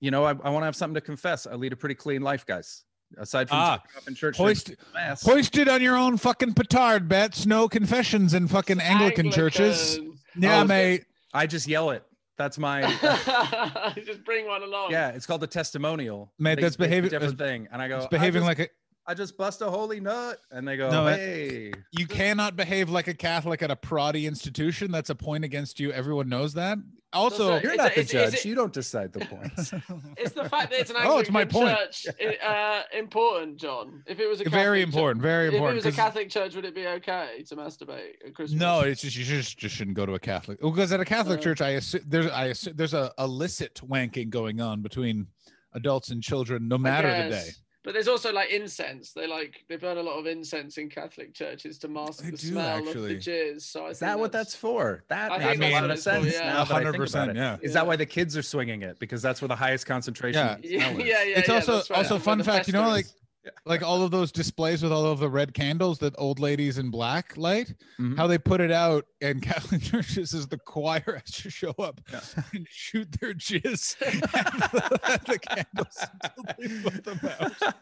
you 0.00 0.10
know, 0.10 0.24
I, 0.24 0.30
I 0.30 0.50
want 0.50 0.62
to 0.62 0.64
have 0.66 0.76
something 0.76 0.94
to 0.94 1.00
confess. 1.00 1.46
I 1.46 1.54
lead 1.54 1.72
a 1.72 1.76
pretty 1.76 1.94
clean 1.94 2.22
life, 2.22 2.46
guys. 2.46 2.84
Aside 3.16 3.48
from 3.48 3.58
Ah, 3.58 3.82
jerking 3.94 4.08
in 4.08 4.14
church, 4.14 4.36
hoist 4.36 4.66
drinking 4.66 4.84
mass. 4.94 5.22
hoisted 5.24 5.66
on 5.68 5.80
your 5.82 5.96
own 5.96 6.18
fucking 6.18 6.52
petard, 6.54 7.08
Betts. 7.08 7.46
No 7.46 7.66
confessions 7.68 8.34
in 8.34 8.46
fucking 8.48 8.80
Anglican, 8.80 9.30
churches. 9.30 9.98
Yeah, 10.36 10.60
Oh, 10.60 10.64
mate. 10.66 11.04
I 11.32 11.46
just 11.46 11.66
yell 11.66 11.90
it. 11.90 12.04
That's 12.36 12.58
my 12.58 12.82
Just 14.06 14.24
bring 14.24 14.46
one 14.46 14.62
along. 14.62 14.90
yeah. 14.92 15.08
It's 15.08 15.26
called 15.26 15.40
the 15.40 15.46
testimonial. 15.46 16.32
Mate, 16.38 16.56
They- 16.56 16.62
that's 16.62 16.76
they- 16.76 16.84
behavior- 16.86 17.10
different 17.10 17.38
thing. 17.38 17.66
And 17.72 17.80
I 17.82 17.88
go, 17.88 17.96
It's 17.96 18.06
I 18.06 18.08
behaving 18.10 18.42
just- 18.42 18.58
like 18.58 18.58
a. 18.60 18.68
I 19.08 19.14
just 19.14 19.38
bust 19.38 19.62
a 19.62 19.70
holy 19.70 20.00
nut, 20.00 20.38
and 20.50 20.68
they 20.68 20.76
go, 20.76 20.90
No, 20.90 21.06
it- 21.08 21.16
hey. 21.18 21.72
You 21.92 22.06
cannot 22.06 22.56
behave 22.56 22.90
like 22.90 23.08
a 23.08 23.14
Catholic 23.14 23.62
at 23.62 23.70
a 23.70 23.76
Proddy 23.76 24.24
institution. 24.28 24.90
That's 24.92 25.08
a 25.08 25.14
point 25.14 25.44
against 25.44 25.80
you. 25.80 25.90
Everyone 25.92 26.28
knows 26.28 26.52
that. 26.54 26.76
Also, 27.14 27.52
Does 27.52 27.62
You're 27.62 27.76
not 27.76 27.92
a- 27.92 27.94
the 27.94 28.00
it's- 28.00 28.10
judge. 28.12 28.28
it's- 28.28 28.44
you 28.44 28.54
don't 28.54 28.70
decide 28.72 29.14
the 29.14 29.20
points. 29.24 29.72
It's 30.18 30.34
the 30.34 30.46
fact 30.46 30.70
that 30.72 30.80
it's 30.80 30.90
an 30.90 30.96
Anglican 30.96 31.16
Oh, 31.16 31.18
it's 31.20 31.30
my 31.30 31.46
point. 31.46 31.78
church 31.90 32.06
uh, 32.44 32.82
important, 32.94 33.56
John. 33.56 34.02
If 34.06 34.20
it 34.20 34.26
was 34.28 34.40
a 34.42 34.44
Catholic 34.44 34.60
very 34.62 34.80
church- 34.80 34.88
important. 34.88 35.22
Very 35.22 35.46
important. 35.46 35.78
If 35.78 35.84
it 35.84 35.88
was 35.88 35.94
a 35.94 35.96
'cause- 35.96 36.04
Catholic 36.04 36.28
church, 36.28 36.54
would 36.54 36.66
it 36.66 36.74
be 36.74 36.86
okay 36.86 37.42
to 37.48 37.56
masturbate 37.56 38.10
at 38.26 38.34
Christmas? 38.34 38.60
No, 38.60 38.80
it's 38.80 39.00
just 39.00 39.16
you 39.16 39.24
just 39.24 39.56
just 39.56 39.74
shouldn't 39.74 39.96
go 39.96 40.04
to 40.04 40.12
a 40.16 40.18
Catholic 40.20 40.60
because 40.60 40.92
at 40.92 41.00
a 41.00 41.04
Catholic 41.06 41.38
Uh. 41.40 41.44
church, 41.44 41.62
I 41.62 41.70
assume 41.70 42.02
there's 42.06 42.26
I 42.30 42.44
assume 42.48 42.74
there's 42.76 42.92
a 42.92 43.10
illicit 43.18 43.80
wanking 43.88 44.28
going 44.28 44.60
on 44.60 44.82
between 44.82 45.28
adults 45.72 46.10
and 46.10 46.22
children, 46.22 46.68
no 46.68 46.76
matter 46.76 47.08
the 47.08 47.30
day. 47.30 47.48
But 47.88 47.94
there's 47.94 48.06
also 48.06 48.34
like 48.34 48.50
incense. 48.50 49.12
They 49.12 49.26
like 49.26 49.64
they 49.66 49.76
burn 49.76 49.96
a 49.96 50.02
lot 50.02 50.18
of 50.18 50.26
incense 50.26 50.76
in 50.76 50.90
Catholic 50.90 51.32
churches 51.32 51.78
to 51.78 51.88
mask 51.88 52.22
They 52.22 52.32
the 52.32 52.36
do, 52.36 52.46
smell 52.48 52.86
actually. 52.86 53.16
of 53.16 53.24
the 53.24 53.30
jizz. 53.30 53.62
So 53.62 53.86
I 53.86 53.88
Is 53.88 53.98
think 53.98 54.10
that 54.10 54.18
what 54.18 54.30
that's 54.30 54.54
for? 54.54 55.04
That 55.08 55.32
I 55.32 55.38
makes 55.38 55.58
think 55.58 55.62
a 55.62 55.74
lot 55.74 55.84
of 55.84 55.90
it's 55.92 56.02
sense. 56.02 56.32
yeah. 56.34 56.52
now 56.52 56.64
that 56.64 56.74
I 56.86 56.92
think 56.92 56.96
100%, 57.02 57.08
about 57.14 57.28
it. 57.30 57.36
yeah. 57.36 57.56
Is 57.62 57.72
that 57.72 57.86
why 57.86 57.96
the 57.96 58.04
kids 58.04 58.36
are 58.36 58.42
swinging 58.42 58.82
it? 58.82 58.98
Because 58.98 59.22
that's 59.22 59.40
where 59.40 59.48
the 59.48 59.56
highest 59.56 59.86
concentration. 59.86 60.58
Yeah. 60.62 60.90
of 60.90 61.00
Yeah, 61.00 61.06
yeah, 61.06 61.22
yeah. 61.24 61.38
It's 61.38 61.48
yeah, 61.48 61.54
also- 61.54 61.76
right. 61.78 61.90
also 61.92 62.16
Where 62.16 62.20
fun 62.20 62.42
fact, 62.42 62.66
you 62.66 62.74
know, 62.74 62.88
like- 62.88 63.06
is. 63.44 63.50
Like 63.64 63.82
all 63.82 64.02
of 64.02 64.10
those 64.10 64.30
displays 64.32 64.82
with 64.82 64.92
all 64.92 65.04
of 65.06 65.18
the 65.20 65.28
red 65.28 65.54
candles 65.54 65.98
that 66.00 66.14
old 66.18 66.38
ladies 66.38 66.78
in 66.78 66.90
black 66.90 67.36
light, 67.36 67.74
Mhm. 67.98 68.16
how 68.16 68.26
they 68.26 68.38
put 68.38 68.60
it 68.60 68.70
out 68.70 69.06
in 69.20 69.40
Catholic 69.40 69.82
churches 69.82 70.32
is 70.34 70.46
the 70.48 70.58
choir 70.58 71.02
has 71.26 71.30
to 71.42 71.50
show 71.50 71.74
up 71.78 72.00
Yeah. 72.12 72.20
and 72.54 72.66
shoot 72.70 73.08
their 73.20 73.34
jizz 73.34 73.96
at 75.08 75.24
the 75.26 75.38
candles 75.38 76.06
until 76.22 76.54
they 76.58 76.82
put 76.90 77.04
them 77.04 77.20
out. 77.40 77.74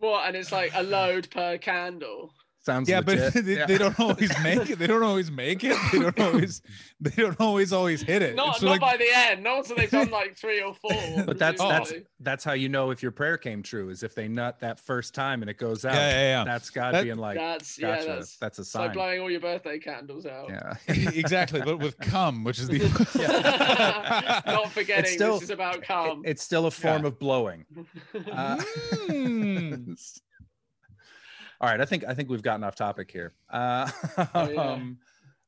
what? 0.00 0.26
And 0.28 0.36
it's 0.36 0.52
like 0.52 0.72
a 0.74 0.82
load 0.82 1.30
per 1.30 1.58
candle. 1.58 2.32
Sounds 2.60 2.88
yeah, 2.88 3.00
legit. 3.06 3.32
but 3.34 3.44
they, 3.46 3.56
Yeah. 3.56 3.66
they 3.66 3.78
don't 3.78 3.98
always 3.98 4.30
make 4.42 4.68
it. 4.68 4.78
They 4.78 4.86
don't 4.86 5.02
always 5.02 5.30
make 5.30 5.64
it. 5.64 5.76
They 5.92 6.00
don't 6.00 6.20
always. 6.20 6.60
They 7.00 7.22
don't 7.22 7.40
always 7.40 7.72
always 7.72 8.02
hit 8.02 8.22
it. 8.22 8.34
Not 8.34 8.56
So, 8.56 8.66
not 8.66 8.72
like, 8.72 8.80
by 8.80 8.96
the 8.96 9.06
end. 9.14 9.44
Not 9.44 9.58
until 9.60 9.76
they've 9.76 9.88
done 9.90 10.10
like 10.10 10.36
three 10.36 10.60
or 10.60 10.74
four. 10.74 10.90
But 11.26 11.38
that's 11.38 11.60
that's 11.62 11.78
presumably. 11.90 12.06
that's 12.18 12.42
how 12.42 12.54
you 12.54 12.68
know 12.68 12.90
if 12.90 13.04
your 13.04 13.12
prayer 13.12 13.38
came 13.38 13.62
true 13.62 13.88
is 13.90 14.02
if 14.02 14.16
they 14.16 14.26
nut 14.26 14.58
that 14.60 14.80
first 14.80 15.14
time 15.14 15.40
and 15.42 15.48
it 15.48 15.58
goes 15.58 15.84
out. 15.84 15.94
yeah, 15.94 16.10
yeah, 16.10 16.38
yeah. 16.40 16.44
That's 16.44 16.70
God 16.70 16.94
That- 16.94 17.04
being 17.04 17.16
like, 17.18 17.38
that's 17.38 17.78
gotcha. 17.78 18.02
yeah. 18.04 18.14
That's 18.16 18.36
That's 18.38 18.58
a 18.58 18.62
it's 18.62 18.74
like 18.74 18.86
sign. 18.88 18.94
blowing 18.94 19.20
all 19.20 19.30
your 19.30 19.38
birthday 19.40 19.78
candles 19.78 20.26
out. 20.26 20.48
yeah. 20.50 20.74
exactly, 20.88 21.60
but 21.62 21.78
with 21.78 21.96
cum, 22.00 22.42
which 22.42 22.58
is 22.58 22.66
the. 22.66 22.78
Not 24.46 24.72
forgetting 24.72 25.12
still- 25.12 25.34
this 25.34 25.44
is 25.44 25.50
about 25.50 25.76
It- 25.78 26.16
it's 26.24 26.42
still 26.42 26.66
a 26.66 26.70
form 26.72 27.04
of 27.04 27.18
blowing. 27.20 27.64
Uh, 28.32 28.56
Mm. 29.08 29.96
All 31.60 31.68
right, 31.68 31.80
I 31.80 31.84
think 31.84 32.04
I 32.06 32.14
think 32.14 32.28
we've 32.30 32.42
gotten 32.42 32.64
off 32.64 32.74
topic 32.76 33.10
here. 33.10 33.32
Uh, 33.50 33.90
Oh, 34.34 34.48
yeah. 34.50 34.60
um, 34.62 34.98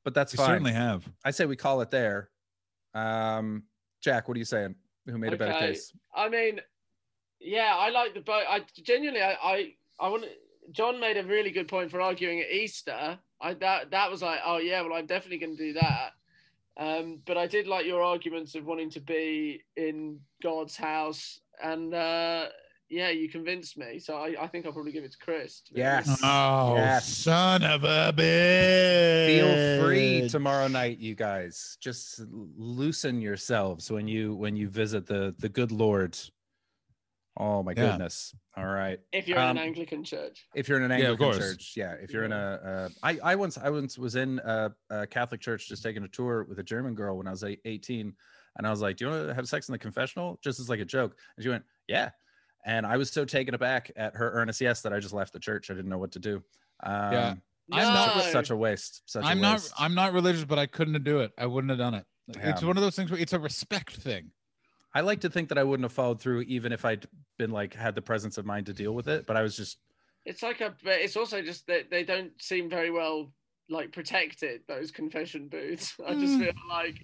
but 0.05 0.15
that's 0.15 0.33
You 0.33 0.39
fine. 0.39 0.47
certainly 0.49 0.73
have. 0.73 1.09
I 1.25 1.31
say 1.31 1.47
we 1.47 1.57
call 1.57 1.81
it 1.83 1.91
there. 1.91 2.31
Um, 2.95 3.65
Jack, 4.01 4.29
what 4.29 4.37
are 4.37 4.39
you 4.39 4.45
saying? 4.45 4.75
Who 5.07 5.19
made 5.19 5.33
a 5.33 5.37
better 5.37 5.59
case? 5.59 5.93
I 6.15 6.29
mean, 6.29 6.61
yeah, 7.41 7.75
I 7.77 7.91
like 7.91 8.15
the 8.15 8.21
boat. 8.21 8.45
I 8.49 8.63
genuinely, 8.83 9.23
I, 9.23 9.33
I, 9.43 9.75
I 9.99 10.09
want. 10.09 10.25
John 10.73 11.01
made 11.01 11.17
a 11.17 11.25
really 11.25 11.51
good 11.51 11.67
point 11.69 11.91
for 11.91 12.01
arguing 12.01 12.41
at 12.41 12.51
Easter. 12.51 13.19
I 13.41 13.55
that 13.55 13.91
that 13.91 14.11
was 14.11 14.23
like, 14.23 14.41
oh 14.45 14.59
yeah, 14.59 14.83
well, 14.83 14.95
I'm 14.95 15.07
definitely 15.07 15.39
going 15.39 15.57
to 15.57 15.63
do 15.63 15.73
that. 15.75 16.11
Um, 16.77 17.21
but 17.27 17.37
I 17.37 17.47
did 17.47 17.67
like 17.67 17.87
your 17.87 18.03
arguments 18.03 18.55
of 18.55 18.65
wanting 18.67 18.91
to 18.91 19.01
be 19.01 19.63
in 19.77 20.21
God's 20.43 20.77
house, 20.77 21.41
and 21.63 21.93
uh, 21.95 22.47
yeah, 22.91 23.11
you 23.11 23.29
convinced 23.29 23.79
me. 23.79 23.99
So 24.01 24.17
I, 24.17 24.35
I 24.43 24.47
think 24.49 24.67
I'll 24.67 24.73
probably 24.73 24.93
give 24.93 25.05
it 25.05 25.13
to 25.13 25.19
Chris. 25.19 25.61
to 25.63 25.75
Yes. 25.75 26.21
Oh, 26.25 26.75
Yes. 26.75 27.07
son 27.09 27.63
of 27.63 27.85
a 27.85 28.13
bitch! 28.13 29.27
Feel 29.27 29.79
free 29.81 30.29
tomorrow 30.29 30.67
night, 30.69 30.99
you 30.99 31.15
guys. 31.15 31.79
Just 31.81 32.21
loosen 32.29 33.21
yourselves 33.23 33.91
when 33.91 34.09
you 34.09 34.35
when 34.35 34.57
you 34.57 34.69
visit 34.69 35.07
the 35.07 35.35
the 35.39 35.49
good 35.49 35.71
Lord. 35.73 36.19
Oh 37.37 37.63
my 37.63 37.73
Yeah. 37.75 37.93
goodness! 37.93 38.35
All 38.57 38.67
right. 38.67 38.99
If 39.13 39.29
you're 39.29 39.39
in 39.39 39.45
Um, 39.45 39.57
an 39.57 39.63
Anglican 39.63 40.03
church, 40.03 40.45
if 40.55 40.69
you're 40.69 40.79
in 40.79 40.85
an 40.85 40.91
Yeah, 40.91 41.11
of 41.11 41.13
Anglican 41.13 41.27
course. 41.27 41.39
church, 41.39 41.75
yeah. 41.77 41.93
If 41.93 42.13
you're 42.13 42.25
in 42.25 42.33
a, 42.33 42.37
uh, 42.37 42.89
I, 43.05 43.19
I 43.23 43.35
once, 43.37 43.57
I 43.57 43.71
once 43.71 43.97
was 43.99 44.17
in 44.17 44.41
a, 44.45 44.73
a 44.91 45.07
Catholic 45.07 45.41
church, 45.41 45.69
just 45.69 45.83
taking 45.83 46.03
a 46.03 46.09
tour 46.09 46.45
with 46.45 46.59
a 46.59 46.63
German 46.65 46.95
girl 46.97 47.17
when 47.17 47.29
I 47.29 47.31
was 47.31 47.45
18, 47.45 48.15
and 48.57 48.67
I 48.67 48.71
was 48.71 48.81
like, 48.83 48.97
"Do 48.97 49.05
you 49.05 49.11
want 49.13 49.29
to 49.29 49.35
have 49.35 49.49
sex 49.49 49.69
in 49.69 49.73
the 49.73 49.79
confessional?" 49.79 50.41
Just 50.43 50.59
as 50.59 50.69
like 50.69 50.81
a 50.81 50.85
joke, 50.85 51.17
and 51.37 51.45
she 51.45 51.49
went, 51.49 51.65
"Yeah," 51.87 52.11
and 52.65 52.87
I 52.87 52.97
was 52.97 53.11
so 53.11 53.25
taken 53.25 53.55
aback 53.55 53.91
at 53.97 54.17
her 54.17 54.31
earnest 54.33 54.61
yes 54.61 54.83
that 54.83 54.93
I 54.93 55.01
just 55.01 55.15
left 55.15 55.33
the 55.33 55.39
church. 55.41 55.71
I 55.71 55.75
didn't 55.75 55.91
know 55.91 55.99
what 55.99 56.13
to 56.13 56.19
do. 56.19 56.43
Um, 56.83 57.13
Yeah. 57.13 57.35
I'm 57.73 57.83
no. 57.85 57.95
not- 57.95 58.25
such 58.33 58.51
a 58.51 58.57
waste. 58.57 59.03
Such 59.09 59.25
I'm 59.25 59.39
a 59.39 59.43
not. 59.43 59.53
waste. 59.55 59.73
I'm 59.79 59.95
not 59.95 60.13
religious, 60.13 60.45
but 60.45 60.59
I 60.59 60.67
couldn't 60.67 61.03
do 61.05 61.21
it. 61.21 61.33
I 61.39 61.47
wouldn't 61.47 61.71
have 61.71 61.79
done 61.79 61.95
it. 61.95 62.05
It's 62.29 62.63
one 62.63 62.77
of 62.77 62.83
those 62.83 62.95
things 62.97 63.11
where 63.11 63.21
it's 63.21 63.33
a 63.33 63.39
respect 63.39 63.97
thing. 63.97 64.31
I 64.95 65.01
like 65.03 65.21
to 65.21 65.31
think 65.31 65.49
that 65.51 65.59
I 65.59 65.63
wouldn't 65.65 65.85
have 65.85 65.93
followed 65.93 66.21
through, 66.21 66.43
even 66.43 66.73
if 66.73 66.85
I'd 66.85 67.07
been 67.39 67.51
like 67.51 67.75
had 67.75 67.95
the 67.95 68.03
presence 68.03 68.39
of 68.39 68.45
mind 68.47 68.67
to 68.67 68.73
deal 68.73 68.93
with 68.93 69.09
it. 69.09 69.25
But 69.27 69.37
I 69.37 69.43
was 69.43 69.57
just 69.57 69.79
it's 70.27 70.43
like 70.43 70.61
a. 70.61 70.75
but 70.83 70.95
It's 71.01 71.17
also 71.17 71.43
just 71.43 71.67
that 71.69 71.91
they 71.91 72.03
don't 72.05 72.33
seem 72.43 72.69
very 72.69 72.91
well 72.91 73.33
like 73.69 73.93
protected. 73.93 74.63
Those 74.67 74.91
confession 74.91 75.47
booths. 75.49 75.95
I 76.07 76.15
just 76.15 76.35
Mm. 76.35 76.41
feel 76.41 76.53
like, 76.69 77.01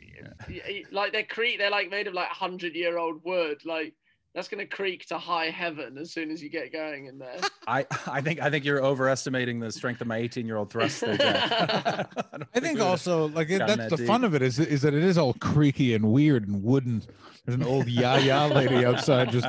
y- 0.48 0.60
y- 0.68 0.82
like 0.90 1.12
they're 1.12 1.22
cre- 1.22 1.58
They're 1.58 1.70
like 1.70 1.90
made 1.90 2.08
of 2.08 2.14
like 2.14 2.28
hundred 2.28 2.74
year 2.74 2.98
old 2.98 3.22
wood. 3.24 3.64
Like 3.64 3.94
that's 4.36 4.48
gonna 4.48 4.66
creak 4.66 5.06
to 5.06 5.16
high 5.16 5.46
heaven 5.46 5.96
as 5.96 6.12
soon 6.12 6.30
as 6.30 6.42
you 6.42 6.50
get 6.50 6.70
going 6.70 7.06
in 7.06 7.18
there. 7.18 7.38
I 7.66 7.86
I 8.06 8.20
think 8.20 8.38
I 8.40 8.50
think 8.50 8.66
you're 8.66 8.84
overestimating 8.84 9.58
the 9.60 9.72
strength 9.72 10.02
of 10.02 10.06
my 10.06 10.18
18 10.18 10.46
year 10.46 10.58
old 10.58 10.70
thrust. 10.70 11.00
There, 11.00 11.16
Jack. 11.16 11.50
I 12.54 12.60
think 12.60 12.74
we 12.74 12.82
also 12.82 13.28
like 13.28 13.48
it, 13.48 13.60
that's 13.60 13.76
that 13.76 13.96
the 13.96 14.06
fun 14.06 14.24
of 14.24 14.34
it 14.34 14.42
is 14.42 14.58
is 14.58 14.82
that 14.82 14.92
it 14.92 15.02
is 15.02 15.16
all 15.16 15.32
creaky 15.34 15.94
and 15.94 16.12
weird 16.12 16.46
and 16.46 16.62
wooden. 16.62 17.02
There's 17.46 17.56
an 17.56 17.64
old 17.64 17.88
ya 17.88 18.16
ya 18.16 18.44
lady 18.46 18.84
outside 18.84 19.32
just 19.32 19.48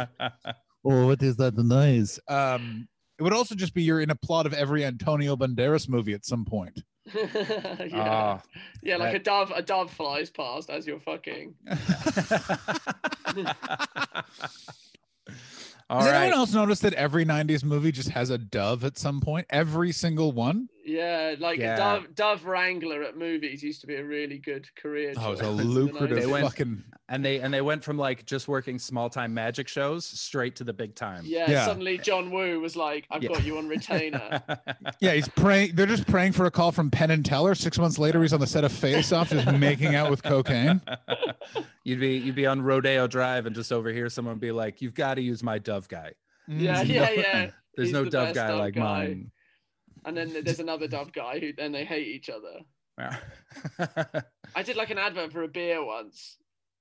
oh 0.86 1.06
what 1.08 1.22
is 1.22 1.36
that 1.36 1.58
noise? 1.58 2.18
Um, 2.30 2.88
it 3.20 3.24
would 3.24 3.34
also 3.34 3.56
just 3.56 3.74
be 3.74 3.84
you're 3.84 4.00
in 4.00 4.10
a 4.10 4.16
plot 4.16 4.46
of 4.46 4.54
every 4.54 4.86
Antonio 4.86 5.36
Banderas 5.36 5.90
movie 5.90 6.14
at 6.14 6.26
some 6.26 6.46
point. 6.46 6.82
yeah, 7.16 7.88
Ah, 7.94 8.42
yeah, 8.84 8.98
like 8.98 9.12
that- 9.12 9.16
a 9.16 9.20
dove. 9.20 9.52
A 9.56 9.62
dove 9.62 9.92
flies 9.92 10.30
past 10.30 10.70
as 10.70 10.86
you're 10.88 11.00
fucking. 11.00 11.54
All 11.68 11.76
Has 16.02 16.12
right. 16.12 16.22
anyone 16.24 16.40
else 16.40 16.54
noticed 16.54 16.82
that 16.82 16.94
every 16.94 17.26
'90s 17.26 17.64
movie 17.64 17.92
just 17.92 18.10
has 18.10 18.30
a 18.30 18.38
dove 18.38 18.84
at 18.84 18.98
some 18.98 19.22
point? 19.22 19.48
Every 19.50 19.92
single 19.92 20.32
one. 20.32 20.70
Yeah, 20.88 21.36
like 21.38 21.60
Yeah. 21.60 21.76
dove 21.76 22.16
dove 22.16 22.46
wrangler 22.46 23.04
at 23.04 23.18
movies 23.18 23.62
used 23.62 23.82
to 23.82 23.88
be 23.88 23.96
a 23.96 24.04
really 24.06 24.38
good 24.38 24.74
career. 24.76 25.14
Oh, 25.18 25.34
it's 25.34 25.42
choice 25.42 25.50
a 25.50 25.52
lucrative 25.52 26.18
They 26.18 26.26
went- 26.26 26.46
fucking. 26.46 26.84
and 27.10 27.26
they 27.26 27.40
and 27.42 27.54
they 27.54 27.60
went 27.60 27.84
from 27.84 27.98
like 27.98 28.26
just 28.26 28.48
working 28.48 28.80
small 28.80 29.10
time 29.10 29.34
magic 29.34 29.68
shows 29.68 30.06
straight 30.06 30.56
to 30.56 30.64
the 30.64 30.72
big 30.72 30.96
time. 30.96 31.24
Yeah, 31.26 31.52
Yeah. 31.52 31.66
suddenly 31.66 31.98
John 31.98 32.32
Woo 32.32 32.62
was 32.62 32.78
like, 32.78 33.06
"I've 33.12 33.22
Yeah. 33.22 33.30
got 33.30 33.44
you 33.44 33.58
on 33.58 33.68
retainer." 33.68 34.42
Yeah, 35.02 35.12
he's 35.14 35.28
praying. 35.28 35.76
They're 35.76 35.86
just 35.86 36.08
praying 36.08 36.32
for 36.32 36.46
a 36.46 36.52
call 36.52 36.72
from 36.72 36.90
Penn 36.90 37.12
and 37.12 37.24
Teller. 37.26 37.54
Six 37.54 37.78
months 37.78 38.00
later, 38.00 38.22
he's 38.22 38.32
on 38.34 38.40
the 38.40 38.48
set 38.48 38.64
of 38.64 38.72
Face 38.72 39.12
Off, 39.12 39.30
just 39.30 39.52
making 39.52 39.94
out 39.94 40.10
with 40.10 40.24
cocaine. 40.24 40.82
you'd 41.84 42.00
be 42.00 42.18
you'd 42.18 42.36
be 42.36 42.46
on 42.46 42.62
Rodeo 42.62 43.08
Drive 43.08 43.46
and 43.46 43.56
just 43.56 43.72
overhear 43.74 44.10
someone 44.10 44.38
be 44.38 44.52
like, 44.52 44.82
"You've 44.82 44.94
got 44.96 45.16
to 45.16 45.22
use 45.22 45.44
my 45.44 45.60
dove 45.60 45.88
guy." 45.90 46.14
yeah, 46.48 46.84
Mm. 46.84 46.88
yeah, 46.94 47.10
yeah. 47.12 47.50
There's 47.76 47.90
He's 47.90 47.94
no 47.94 48.06
the 48.06 48.10
dove 48.10 48.34
guy 48.34 48.48
dove 48.48 48.60
like 48.60 48.74
guy. 48.76 48.82
mine. 48.82 49.32
And 50.08 50.18
then 50.18 50.34
there's 50.44 50.60
another 50.60 50.88
dove 50.88 51.12
guy 51.14 51.40
who 51.40 51.54
then 51.54 51.72
they 51.72 51.86
hate 51.86 52.08
each 52.08 52.30
other. 52.30 52.62
Yeah. 52.98 53.18
I 54.56 54.64
did 54.64 54.76
like 54.76 54.90
an 54.90 54.98
advert 54.98 55.32
for 55.32 55.44
a 55.44 55.48
beer 55.48 55.84
once. 55.86 56.38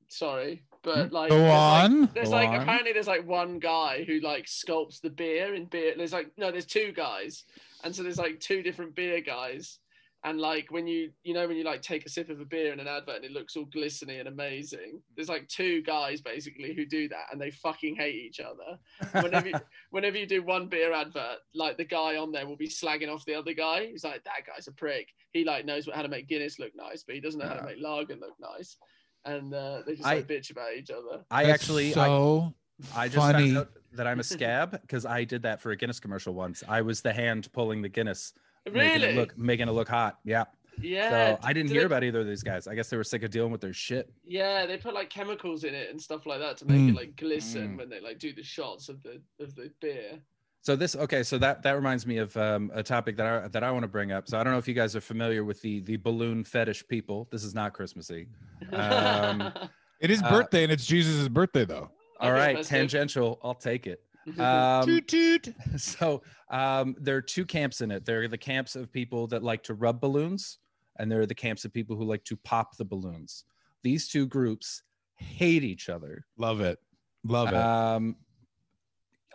Sorry, 0.08 0.62
but 0.82 1.12
like 1.12 1.30
Go 1.30 1.36
there's, 1.38 1.50
like- 1.50 2.14
There's 2.14 2.28
Go 2.30 2.34
like 2.36 2.48
on. 2.50 2.60
apparently 2.62 2.92
there's 2.92 3.08
like 3.08 3.26
one 3.26 3.58
guy 3.58 4.04
who 4.04 4.20
like 4.20 4.46
sculpts 4.46 5.00
the 5.00 5.10
beer 5.10 5.54
in 5.54 5.66
beer. 5.66 5.94
There's 5.96 6.12
like 6.12 6.30
no, 6.38 6.50
there's 6.52 6.64
two 6.64 6.92
guys, 6.92 7.44
and 7.84 7.94
so 7.94 8.02
there's 8.04 8.18
like 8.18 8.38
two 8.40 8.62
different 8.62 8.94
beer 8.94 9.20
guys. 9.20 9.78
And 10.26 10.40
like 10.40 10.72
when 10.72 10.88
you 10.88 11.12
you 11.22 11.34
know 11.34 11.46
when 11.46 11.56
you 11.56 11.62
like 11.62 11.82
take 11.82 12.04
a 12.04 12.08
sip 12.08 12.30
of 12.30 12.40
a 12.40 12.44
beer 12.44 12.72
in 12.72 12.80
an 12.80 12.88
advert 12.88 13.16
and 13.16 13.24
it 13.24 13.30
looks 13.30 13.54
all 13.56 13.64
glistening 13.66 14.18
and 14.18 14.26
amazing. 14.28 15.00
There's 15.14 15.28
like 15.28 15.46
two 15.46 15.82
guys 15.82 16.20
basically 16.20 16.74
who 16.74 16.84
do 16.84 17.08
that 17.10 17.26
and 17.30 17.40
they 17.40 17.52
fucking 17.52 17.94
hate 17.94 18.16
each 18.16 18.40
other. 18.40 18.76
Whenever 19.22 19.48
you, 19.48 19.54
whenever 19.90 20.18
you 20.18 20.26
do 20.26 20.42
one 20.42 20.66
beer 20.68 20.92
advert, 20.92 21.38
like 21.54 21.76
the 21.76 21.84
guy 21.84 22.16
on 22.16 22.32
there 22.32 22.44
will 22.44 22.56
be 22.56 22.66
slagging 22.68 23.08
off 23.08 23.24
the 23.24 23.36
other 23.36 23.54
guy. 23.54 23.86
He's 23.86 24.02
like 24.02 24.24
that 24.24 24.44
guy's 24.52 24.66
a 24.66 24.72
prick. 24.72 25.08
He 25.32 25.44
like 25.44 25.64
knows 25.64 25.88
how 25.94 26.02
to 26.02 26.08
make 26.08 26.28
Guinness 26.28 26.58
look 26.58 26.72
nice, 26.74 27.04
but 27.04 27.14
he 27.14 27.20
doesn't 27.20 27.38
know 27.38 27.46
how 27.46 27.54
to 27.54 27.64
make 27.64 27.80
lager 27.80 28.16
look 28.16 28.34
nice. 28.40 28.76
And 29.24 29.54
uh, 29.54 29.82
they 29.86 29.94
just 29.94 30.08
I- 30.08 30.16
like 30.16 30.26
bitch 30.26 30.50
about 30.50 30.74
each 30.76 30.90
other. 30.90 31.24
I 31.30 31.44
That's 31.44 31.62
actually, 31.62 31.90
I, 31.90 31.94
so 31.94 32.54
I 32.96 33.06
just 33.06 33.16
funny. 33.16 33.54
found 33.54 33.58
out 33.58 33.68
that 33.92 34.06
I'm 34.08 34.18
a 34.20 34.24
scab 34.24 34.80
because 34.80 35.06
I 35.06 35.22
did 35.22 35.42
that 35.42 35.60
for 35.60 35.70
a 35.70 35.76
Guinness 35.76 36.00
commercial 36.00 36.34
once. 36.34 36.64
I 36.68 36.82
was 36.82 37.00
the 37.00 37.12
hand 37.12 37.50
pulling 37.52 37.80
the 37.82 37.88
Guinness, 37.88 38.32
making 38.72 39.02
Really? 39.02 39.12
it 39.14 39.16
look 39.16 39.37
making 39.38 39.68
it 39.68 39.72
look 39.72 39.88
hot. 39.88 40.18
Yeah. 40.24 40.44
yeah. 40.81 41.37
so 41.37 41.40
I 41.42 41.52
didn't 41.52 41.68
do 41.68 41.74
hear 41.74 41.83
they- 41.83 41.87
about 41.87 42.05
either 42.05 42.20
of 42.20 42.26
these 42.26 42.42
guys. 42.42 42.66
I 42.66 42.74
guess 42.74 42.88
they 42.90 42.96
were 42.96 43.05
sick 43.05 43.22
of 43.22 43.31
dealing 43.31 43.52
with 43.52 43.61
their 43.61 43.72
shit. 43.72 44.12
Yeah, 44.24 44.66
they 44.66 44.76
put 44.76 44.94
like 44.94 45.11
chemicals 45.11 45.64
in 45.64 45.74
it 45.74 45.90
and 45.90 46.00
stuff 46.00 46.26
like 46.26 46.40
that 46.40 46.57
to 46.59 46.64
make 46.66 46.79
Mm. 46.81 46.90
it 46.90 46.94
like 46.96 47.16
glisten 47.16 47.74
Mm. 47.74 47.79
when 47.79 47.88
they 47.90 48.00
like 48.00 48.18
do 48.18 48.33
the 48.33 48.42
shots 48.42 48.88
of 48.88 49.02
the 49.02 49.20
of 49.40 49.55
the 49.55 49.70
beer. 49.81 50.18
So 50.62 50.74
this 50.74 50.96
okay, 50.96 51.22
so 51.22 51.38
that 51.38 51.62
that 51.62 51.72
reminds 51.72 52.07
me 52.09 52.18
of 52.18 52.37
um, 52.37 52.72
a 52.74 52.83
topic 52.83 53.16
that 53.18 53.26
I 53.26 53.48
that 53.48 53.62
I 53.62 53.70
want 53.70 53.85
to 53.85 53.88
bring 53.88 54.11
up. 54.11 54.29
So 54.29 54.37
I 54.38 54.42
don't 54.42 54.52
know 54.52 54.59
if 54.59 54.66
you 54.66 54.74
guys 54.74 54.96
are 54.96 55.00
familiar 55.00 55.44
with 55.44 55.61
the 55.62 55.81
the 55.81 55.96
balloon 55.96 56.42
fetish 56.42 56.88
people. 56.88 57.29
This 57.31 57.44
is 57.44 57.55
not 57.55 57.72
Christmassy. 57.72 58.26
Um, 58.72 59.52
It 60.00 60.11
is 60.11 60.22
Uh, 60.22 60.29
birthday 60.29 60.62
and 60.64 60.70
it's 60.70 60.85
Jesus' 60.85 61.26
birthday 61.29 61.64
though. 61.64 61.90
All 62.20 62.31
Okay, 62.31 62.38
right, 62.38 62.57
festive. 62.59 62.76
tangential. 62.79 63.38
I'll 63.42 63.55
take 63.55 63.87
it. 63.87 64.02
Um, 64.38 64.84
toot 64.84 65.08
toot. 65.08 65.54
so 65.76 66.22
um, 66.50 66.96
there 66.98 67.16
are 67.16 67.22
two 67.22 67.44
camps 67.44 67.80
in 67.80 67.90
it. 67.90 68.04
There 68.04 68.22
are 68.22 68.28
the 68.28 68.38
camps 68.38 68.76
of 68.76 68.92
people 68.92 69.26
that 69.28 69.42
like 69.42 69.62
to 69.64 69.74
rub 69.74 70.00
balloons, 70.00 70.58
and 70.98 71.10
there 71.10 71.20
are 71.20 71.26
the 71.26 71.34
camps 71.34 71.64
of 71.64 71.72
people 71.72 71.96
who 71.96 72.04
like 72.04 72.24
to 72.24 72.36
pop 72.36 72.76
the 72.76 72.84
balloons. 72.84 73.44
These 73.82 74.08
two 74.08 74.26
groups 74.26 74.82
hate 75.16 75.62
each 75.62 75.88
other. 75.88 76.24
Love 76.36 76.60
it. 76.60 76.78
Love 77.24 77.48
it. 77.48 77.54
Um, 77.54 78.16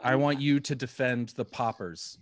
I 0.04 0.16
want 0.16 0.42
you 0.42 0.60
to 0.60 0.76
defend 0.76 1.30
the 1.30 1.46
poppers. 1.46 2.18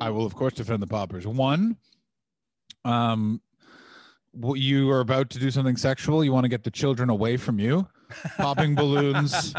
I 0.00 0.10
will, 0.10 0.26
of 0.26 0.34
course, 0.34 0.54
defend 0.54 0.82
the 0.82 0.86
poppers. 0.86 1.26
One, 1.26 1.76
um, 2.84 3.40
you 4.54 4.90
are 4.90 5.00
about 5.00 5.30
to 5.30 5.38
do 5.38 5.50
something 5.50 5.76
sexual. 5.76 6.24
You 6.24 6.32
want 6.32 6.44
to 6.44 6.48
get 6.48 6.64
the 6.64 6.70
children 6.70 7.10
away 7.10 7.36
from 7.36 7.58
you. 7.58 7.86
Popping 8.36 8.74
balloons 8.74 9.54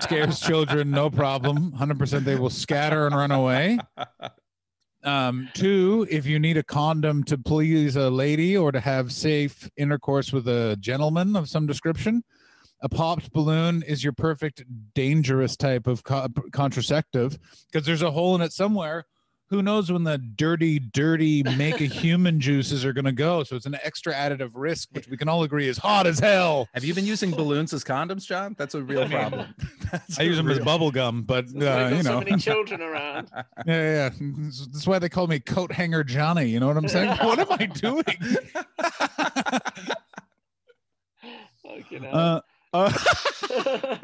scares 0.00 0.40
children, 0.40 0.90
no 0.90 1.10
problem. 1.10 1.72
100% 1.72 2.24
they 2.24 2.36
will 2.36 2.50
scatter 2.50 3.06
and 3.06 3.16
run 3.16 3.30
away. 3.30 3.78
Um, 5.04 5.50
two, 5.52 6.06
if 6.10 6.24
you 6.24 6.38
need 6.38 6.56
a 6.56 6.62
condom 6.62 7.24
to 7.24 7.36
please 7.36 7.96
a 7.96 8.08
lady 8.08 8.56
or 8.56 8.72
to 8.72 8.80
have 8.80 9.12
safe 9.12 9.70
intercourse 9.76 10.32
with 10.32 10.48
a 10.48 10.76
gentleman 10.80 11.36
of 11.36 11.48
some 11.48 11.66
description, 11.66 12.24
a 12.80 12.88
popped 12.88 13.30
balloon 13.32 13.82
is 13.82 14.02
your 14.02 14.14
perfect 14.14 14.64
dangerous 14.94 15.56
type 15.56 15.86
of 15.86 16.02
co- 16.04 16.28
contraceptive 16.52 17.38
because 17.70 17.86
there's 17.86 18.02
a 18.02 18.10
hole 18.10 18.34
in 18.34 18.40
it 18.40 18.52
somewhere 18.52 19.04
who 19.54 19.62
knows 19.62 19.90
when 19.92 20.02
the 20.02 20.18
dirty, 20.18 20.80
dirty 20.80 21.44
make 21.56 21.80
a 21.80 21.84
human 22.02 22.40
juices 22.40 22.84
are 22.84 22.92
going 22.92 23.04
to 23.04 23.12
go. 23.12 23.44
So 23.44 23.54
it's 23.54 23.66
an 23.66 23.76
extra 23.84 24.12
additive 24.12 24.50
risk, 24.52 24.88
which 24.90 25.06
we 25.06 25.16
can 25.16 25.28
all 25.28 25.44
agree 25.44 25.68
is 25.68 25.78
hot 25.78 26.08
as 26.08 26.18
hell. 26.18 26.68
Have 26.74 26.84
you 26.84 26.92
been 26.92 27.06
using 27.06 27.30
balloons 27.30 27.72
as 27.72 27.84
condoms, 27.84 28.26
John? 28.26 28.56
That's 28.58 28.74
a 28.74 28.82
real 28.82 29.08
problem. 29.08 29.54
I 29.92 30.00
I 30.18 30.22
a 30.22 30.24
use 30.24 30.36
them 30.36 30.50
as 30.50 30.56
real- 30.56 30.64
bubble 30.64 30.90
gum, 30.90 31.22
but 31.22 31.44
uh, 31.44 31.48
you've 31.48 31.60
got 31.60 31.92
you 31.92 32.02
so 32.02 32.12
know, 32.12 32.18
many 32.18 32.36
children 32.36 32.82
around. 32.82 33.30
yeah, 33.32 33.42
yeah. 33.66 34.10
yeah. 34.20 34.40
That's 34.72 34.86
why 34.88 34.98
they 34.98 35.08
call 35.08 35.28
me 35.28 35.38
coat 35.38 35.70
hanger 35.70 36.02
Johnny. 36.02 36.46
You 36.46 36.58
know 36.58 36.66
what 36.66 36.76
I'm 36.76 36.88
saying? 36.88 37.16
what 37.18 37.38
am 37.38 37.46
I 37.52 37.66
doing? 37.66 38.04
Fucking 41.62 42.04
uh, 42.06 42.40
uh, 42.72 43.98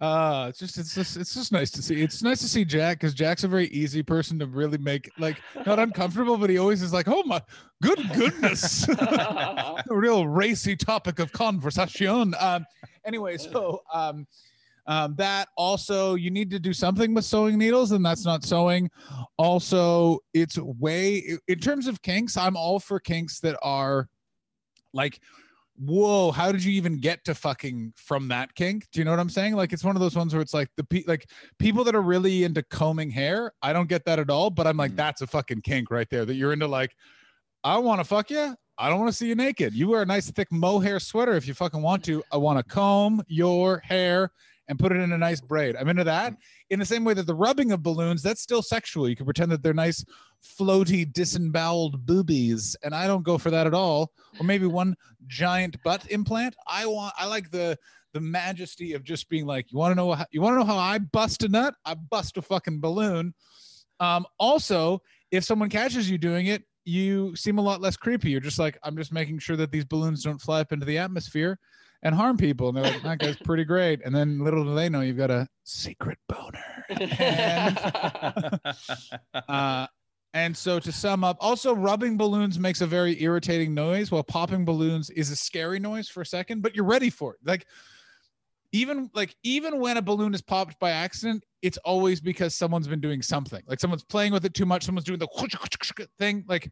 uh, 0.00 0.46
it's 0.48 0.58
just 0.58 0.76
it's 0.76 0.94
just 0.94 1.16
it's 1.16 1.34
just 1.34 1.52
nice 1.52 1.70
to 1.70 1.82
see. 1.82 2.02
It's 2.02 2.22
nice 2.22 2.40
to 2.40 2.48
see 2.48 2.64
Jack 2.64 3.00
because 3.00 3.14
Jack's 3.14 3.44
a 3.44 3.48
very 3.48 3.68
easy 3.68 4.02
person 4.02 4.38
to 4.38 4.46
really 4.46 4.78
make 4.78 5.10
like 5.18 5.38
not 5.64 5.78
uncomfortable, 5.78 6.36
but 6.36 6.50
he 6.50 6.58
always 6.58 6.82
is 6.82 6.92
like, 6.92 7.08
oh 7.08 7.22
my 7.24 7.40
good 7.82 7.98
goodness. 8.14 8.86
a 8.88 9.84
real 9.88 10.26
racy 10.26 10.76
topic 10.76 11.18
of 11.18 11.32
conversation. 11.32 12.34
Um, 12.38 12.66
anyway, 13.06 13.38
so 13.38 13.82
um, 13.92 14.26
um, 14.86 15.14
that 15.16 15.48
also 15.56 16.14
you 16.14 16.30
need 16.30 16.50
to 16.50 16.58
do 16.58 16.74
something 16.74 17.14
with 17.14 17.24
sewing 17.24 17.56
needles, 17.56 17.92
and 17.92 18.04
that's 18.04 18.24
not 18.24 18.44
sewing. 18.44 18.90
Also, 19.38 20.18
it's 20.34 20.58
way 20.58 21.38
in 21.48 21.58
terms 21.58 21.86
of 21.86 22.02
kinks. 22.02 22.36
I'm 22.36 22.56
all 22.56 22.78
for 22.80 23.00
kinks 23.00 23.40
that 23.40 23.58
are 23.62 24.08
like. 24.92 25.20
Whoa! 25.78 26.30
How 26.30 26.52
did 26.52 26.64
you 26.64 26.72
even 26.72 26.98
get 26.98 27.24
to 27.24 27.34
fucking 27.34 27.92
from 27.96 28.28
that 28.28 28.54
kink? 28.54 28.86
Do 28.92 29.00
you 29.00 29.04
know 29.04 29.10
what 29.10 29.20
I'm 29.20 29.28
saying? 29.28 29.54
Like, 29.54 29.72
it's 29.72 29.84
one 29.84 29.94
of 29.96 30.00
those 30.00 30.16
ones 30.16 30.32
where 30.34 30.40
it's 30.42 30.54
like 30.54 30.68
the 30.76 30.84
pe- 30.84 31.04
like 31.06 31.28
people 31.58 31.84
that 31.84 31.94
are 31.94 32.02
really 32.02 32.44
into 32.44 32.62
combing 32.62 33.10
hair. 33.10 33.52
I 33.62 33.72
don't 33.72 33.88
get 33.88 34.04
that 34.06 34.18
at 34.18 34.30
all, 34.30 34.50
but 34.50 34.66
I'm 34.66 34.76
like, 34.76 34.92
Mm. 34.92 34.96
that's 34.96 35.20
a 35.22 35.26
fucking 35.26 35.62
kink 35.62 35.90
right 35.90 36.08
there. 36.10 36.24
That 36.24 36.34
you're 36.34 36.52
into 36.52 36.66
like, 36.66 36.94
I 37.64 37.78
want 37.78 38.00
to 38.00 38.04
fuck 38.04 38.30
you. 38.30 38.54
I 38.78 38.88
don't 38.88 38.98
want 39.00 39.10
to 39.10 39.16
see 39.16 39.28
you 39.28 39.34
naked. 39.34 39.72
You 39.74 39.88
wear 39.88 40.02
a 40.02 40.06
nice 40.06 40.30
thick 40.30 40.52
mohair 40.52 41.00
sweater 41.00 41.32
if 41.34 41.48
you 41.48 41.54
fucking 41.54 41.80
want 41.82 42.04
to. 42.04 42.22
I 42.30 42.36
want 42.36 42.58
to 42.58 42.64
comb 42.64 43.22
your 43.26 43.78
hair 43.78 44.30
and 44.68 44.78
put 44.78 44.92
it 44.92 44.96
in 44.96 45.12
a 45.12 45.18
nice 45.18 45.40
braid. 45.40 45.76
I'm 45.76 45.88
into 45.88 46.04
that. 46.04 46.34
In 46.70 46.78
the 46.78 46.84
same 46.84 47.04
way 47.04 47.14
that 47.14 47.26
the 47.26 47.34
rubbing 47.34 47.72
of 47.72 47.82
balloons, 47.82 48.22
that's 48.22 48.42
still 48.42 48.62
sexual. 48.62 49.08
You 49.08 49.16
can 49.16 49.24
pretend 49.24 49.50
that 49.52 49.62
they're 49.62 49.72
nice, 49.72 50.04
floaty, 50.46 51.10
disemboweled 51.12 52.06
boobies, 52.06 52.76
and 52.82 52.94
I 52.94 53.06
don't 53.06 53.24
go 53.24 53.38
for 53.38 53.50
that 53.50 53.66
at 53.66 53.74
all. 53.74 54.12
Or 54.38 54.44
maybe 54.44 54.66
one 54.66 54.96
giant 55.26 55.82
butt 55.82 56.10
implant. 56.10 56.56
I 56.66 56.86
want. 56.86 57.14
I 57.18 57.26
like 57.26 57.50
the 57.50 57.78
the 58.12 58.20
majesty 58.20 58.94
of 58.94 59.04
just 59.04 59.28
being 59.28 59.44
like, 59.44 59.70
you 59.70 59.78
want 59.78 59.92
to 59.92 59.94
know 59.94 60.12
how 60.12 60.24
you 60.30 60.40
want 60.40 60.54
to 60.54 60.58
know 60.60 60.64
how 60.64 60.78
I 60.78 60.98
bust 60.98 61.42
a 61.42 61.48
nut? 61.48 61.74
I 61.84 61.94
bust 61.94 62.36
a 62.36 62.42
fucking 62.42 62.80
balloon. 62.80 63.34
Um, 64.00 64.26
also, 64.38 65.02
if 65.30 65.44
someone 65.44 65.68
catches 65.68 66.10
you 66.10 66.18
doing 66.18 66.46
it, 66.46 66.62
you 66.84 67.34
seem 67.34 67.58
a 67.58 67.62
lot 67.62 67.80
less 67.80 67.96
creepy. 67.96 68.30
You're 68.30 68.40
just 68.40 68.58
like, 68.58 68.78
I'm 68.82 68.96
just 68.96 69.12
making 69.12 69.40
sure 69.40 69.56
that 69.56 69.72
these 69.72 69.84
balloons 69.84 70.22
don't 70.22 70.40
fly 70.40 70.60
up 70.60 70.72
into 70.72 70.86
the 70.86 70.98
atmosphere 70.98 71.58
and 72.02 72.14
harm 72.14 72.36
people. 72.36 72.68
And 72.68 72.76
they're 72.76 72.84
like, 72.84 73.02
that 73.02 73.18
guy's 73.18 73.36
pretty 73.36 73.64
great. 73.64 74.00
And 74.04 74.14
then 74.14 74.38
little 74.38 74.64
do 74.64 74.74
they 74.74 74.88
know 74.88 75.00
you've 75.00 75.16
got 75.16 75.30
a 75.30 75.48
secret 75.64 76.18
boner. 76.28 76.84
And, 77.18 77.78
uh, 79.48 79.86
and 80.34 80.56
so 80.56 80.78
to 80.78 80.92
sum 80.92 81.24
up, 81.24 81.36
also 81.40 81.74
rubbing 81.74 82.16
balloons 82.16 82.58
makes 82.58 82.80
a 82.80 82.86
very 82.86 83.20
irritating 83.22 83.72
noise, 83.74 84.10
while 84.10 84.22
popping 84.22 84.64
balloons 84.64 85.08
is 85.10 85.30
a 85.30 85.36
scary 85.36 85.78
noise 85.80 86.08
for 86.08 86.20
a 86.20 86.26
second, 86.26 86.62
but 86.62 86.74
you're 86.76 86.84
ready 86.84 87.10
for 87.10 87.34
it. 87.34 87.40
Like 87.44 87.66
even 88.72 89.10
like 89.14 89.34
even 89.42 89.80
when 89.80 89.96
a 89.96 90.02
balloon 90.02 90.34
is 90.34 90.42
popped 90.42 90.78
by 90.78 90.90
accident, 90.90 91.44
it's 91.62 91.78
always 91.78 92.20
because 92.20 92.54
someone's 92.54 92.88
been 92.88 93.00
doing 93.00 93.22
something. 93.22 93.62
Like 93.66 93.80
someone's 93.80 94.04
playing 94.04 94.32
with 94.32 94.44
it 94.44 94.54
too 94.54 94.66
much, 94.66 94.84
someone's 94.84 95.04
doing 95.04 95.18
the 95.18 96.08
thing. 96.18 96.44
Like 96.46 96.70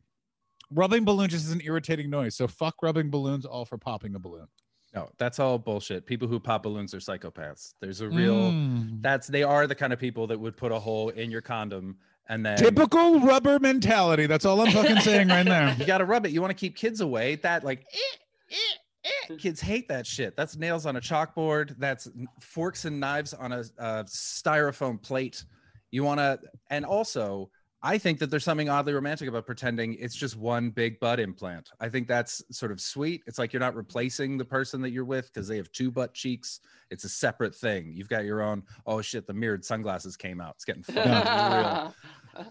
rubbing 0.71 1.05
balloons 1.05 1.33
just 1.33 1.47
is 1.47 1.53
an 1.53 1.63
irritating 1.65 2.11
noise. 2.11 2.37
So 2.37 2.47
fuck 2.47 2.75
rubbing 2.83 3.11
balloons, 3.11 3.47
all 3.47 3.65
for 3.65 3.79
popping 3.79 4.15
a 4.15 4.19
balloon. 4.19 4.47
no, 4.95 5.09
that's 5.19 5.39
all 5.39 5.59
bullshit. 5.59 6.07
People 6.07 6.29
who 6.29 6.39
pop 6.39 6.63
balloons 6.63 6.95
are 6.95 6.99
psychopaths. 6.99 7.75
There's 7.81 8.01
a 8.01 8.09
real 8.09 8.53
Mm. 8.53 9.01
that's 9.03 9.27
they 9.29 9.43
are 9.43 9.67
the 9.67 9.75
kind 9.75 9.93
of 9.93 9.99
people 9.99 10.27
that 10.27 10.39
would 10.39 10.57
put 10.57 10.73
a 10.73 10.79
hole 10.79 11.09
in 11.11 11.31
your 11.31 11.41
condom 11.41 11.97
and 12.29 12.45
then 12.45 12.57
typical 12.57 13.21
rubber 13.21 13.59
mentality. 13.59 14.27
That's 14.27 14.45
all 14.45 14.61
I'm 14.61 14.73
fucking 14.73 15.01
saying 15.01 15.29
right 15.29 15.45
now. 15.45 15.75
you 15.79 15.85
got 15.85 15.99
to 15.99 16.05
rub 16.05 16.27
it. 16.27 16.33
You 16.33 16.41
want 16.41 16.51
to 16.51 16.57
keep 16.57 16.77
kids 16.77 17.01
away. 17.01 17.37
That 17.37 17.65
like 17.65 17.85
eh, 17.93 18.17
eh, 18.51 19.31
eh. 19.31 19.37
kids 19.37 19.61
hate 19.61 19.89
that 19.89 20.07
shit. 20.07 20.37
That's 20.37 20.57
nails 20.57 20.87
on 20.87 20.97
a 20.97 21.01
chalkboard. 21.01 21.77
That's 21.79 22.09
forks 22.41 22.85
and 22.85 22.99
knives 22.99 23.35
on 23.35 23.53
a, 23.53 23.65
a 23.79 24.05
styrofoam 24.05 25.03
plate. 25.03 25.45
You 25.91 26.03
want 26.03 26.19
to, 26.19 26.41
and 26.71 26.85
also, 26.85 27.51
I 27.85 27.99
think 27.99 28.19
that 28.21 28.31
there's 28.31 28.45
something 28.45 28.71
oddly 28.71 28.95
romantic 28.95 29.29
about 29.29 29.45
pretending 29.45 29.95
it's 30.01 30.17
just 30.17 30.37
one 30.39 30.71
big 30.71 30.99
butt 31.01 31.21
implant. 31.21 31.71
I 31.79 31.91
think 31.91 32.09
that's 32.09 32.43
sort 32.51 32.73
of 32.73 32.81
sweet. 32.81 33.23
It's 33.27 33.39
like 33.39 33.53
you're 33.53 33.61
not 33.61 33.77
replacing 33.77 34.39
the 34.39 34.45
person 34.45 34.81
that 34.81 34.91
you're 34.91 35.05
with 35.05 35.31
because 35.33 35.47
they 35.47 35.59
have 35.59 35.71
two 35.71 35.91
butt 35.91 36.15
cheeks. 36.15 36.61
It's 36.91 37.05
a 37.05 37.11
separate 37.11 37.55
thing. 37.55 37.93
You've 37.95 38.09
got 38.09 38.25
your 38.25 38.41
own. 38.41 38.63
Oh 38.87 39.03
shit! 39.03 39.27
The 39.27 39.35
mirrored 39.35 39.67
sunglasses 39.67 40.17
came 40.17 40.41
out. 40.41 40.55
It's 40.55 40.65
getting 40.65 40.83
fucking 40.85 41.13
real. 41.13 41.95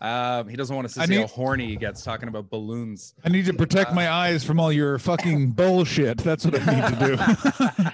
Um, 0.02 0.48
he 0.48 0.56
doesn't 0.56 0.76
want 0.76 0.86
us 0.86 0.94
to 0.94 1.02
I 1.02 1.06
see 1.08 1.16
how 1.16 1.28
horny 1.28 1.68
he 1.68 1.78
gets 1.78 2.04
talking 2.04 2.30
about 2.30 2.52
balloons. 2.52 3.16
I 3.26 3.30
need 3.30 3.46
to 3.48 3.54
protect 3.54 3.92
my 3.94 4.10
eyes 4.12 4.44
from 4.44 4.60
all 4.60 4.72
your 4.72 5.00
fucking 5.00 5.52
bullshit. 5.56 6.20
That's 6.20 6.46
what 6.46 6.62
I 6.62 6.90
need 6.90 7.00
to 7.00 7.82
do. 7.82 7.90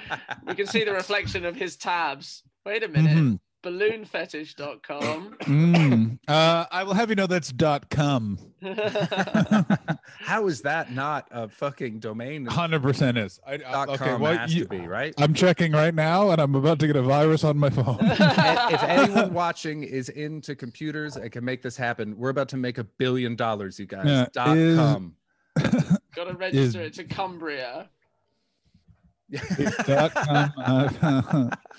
we 0.47 0.55
can 0.55 0.67
see 0.67 0.83
the 0.83 0.93
reflection 0.93 1.45
of 1.45 1.55
his 1.55 1.77
tabs. 1.77 2.43
Wait 2.65 2.83
a 2.83 2.87
minute. 2.89 3.17
Mhm. 3.17 3.39
balloonfetish.com. 3.63 5.35
Mm. 5.41 6.19
Uh, 6.27 6.65
I 6.71 6.83
will 6.83 6.93
have 6.93 7.09
you 7.09 7.15
know 7.15 7.27
that's 7.27 7.51
dot 7.51 7.89
com. 7.89 8.37
How 10.19 10.47
is 10.47 10.61
that 10.61 10.91
not 10.93 11.27
a 11.31 11.47
fucking 11.49 11.99
domain? 11.99 12.45
Hundred 12.45 12.81
percent 12.81 13.17
is. 13.17 13.39
I, 13.45 13.53
I- 13.53 13.57
Dot 13.57 13.89
okay, 13.89 13.97
com 14.05 14.21
well, 14.21 14.37
has 14.37 14.53
you- 14.53 14.63
to 14.63 14.69
be 14.69 14.87
right. 14.87 15.13
I'm 15.17 15.33
checking 15.33 15.71
right 15.73 15.93
now, 15.93 16.29
and 16.31 16.41
I'm 16.41 16.55
about 16.55 16.79
to 16.79 16.87
get 16.87 16.95
a 16.95 17.01
virus 17.01 17.43
on 17.43 17.57
my 17.57 17.69
phone. 17.69 17.97
If 18.71 18.83
anyone 18.83 19.33
watching 19.33 19.83
is 19.83 20.09
into 20.09 20.55
computers 20.55 21.15
and 21.15 21.31
can 21.31 21.43
make 21.43 21.61
this 21.61 21.75
happen, 21.75 22.15
we're 22.17 22.29
about 22.29 22.49
to 22.49 22.57
make 22.57 22.77
a 22.77 22.83
billion 22.83 23.35
dollars, 23.35 23.79
you 23.79 23.85
guys. 23.87 24.05
Yeah, 24.05 24.25
Dot 24.33 24.57
is- 24.57 24.77
com. 24.77 25.15
Got 26.15 26.25
to 26.25 26.33
register 26.33 26.81
it 26.81 26.93
to 26.93 27.03
Cumbria. 27.03 27.89
dot 29.85 30.13
com. 30.13 30.53
Uh, 30.57 31.49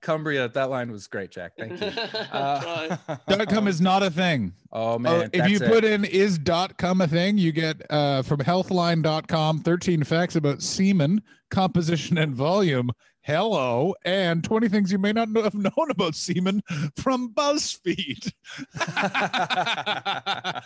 Cumbria, 0.00 0.48
that 0.48 0.70
line 0.70 0.90
was 0.92 1.06
great, 1.06 1.30
Jack. 1.30 1.52
Thank 1.58 1.80
you. 1.80 1.90
Uh, 2.32 2.96
dot 3.28 3.48
com 3.48 3.66
is 3.68 3.80
not 3.80 4.02
a 4.02 4.10
thing. 4.10 4.52
oh 4.72 4.94
Oh, 4.94 4.98
man, 4.98 5.30
if 5.32 5.48
you 5.48 5.58
that's 5.58 5.70
put 5.72 5.84
it. 5.84 5.92
in 5.92 6.04
is 6.04 6.38
dot 6.38 6.76
com 6.78 7.00
a 7.00 7.08
thing, 7.08 7.38
you 7.38 7.52
get 7.52 7.80
uh, 7.90 8.22
from 8.22 8.40
healthline.com 8.40 9.60
13 9.60 10.04
facts 10.04 10.36
about 10.36 10.62
semen, 10.62 11.22
composition, 11.50 12.18
and 12.18 12.34
volume. 12.34 12.90
Hello, 13.22 13.94
and 14.04 14.42
20 14.42 14.68
things 14.68 14.90
you 14.90 14.98
may 14.98 15.12
not 15.12 15.28
know, 15.28 15.42
have 15.42 15.54
known 15.54 15.90
about 15.90 16.14
semen 16.14 16.62
from 16.96 17.32
BuzzFeed. 17.34 18.32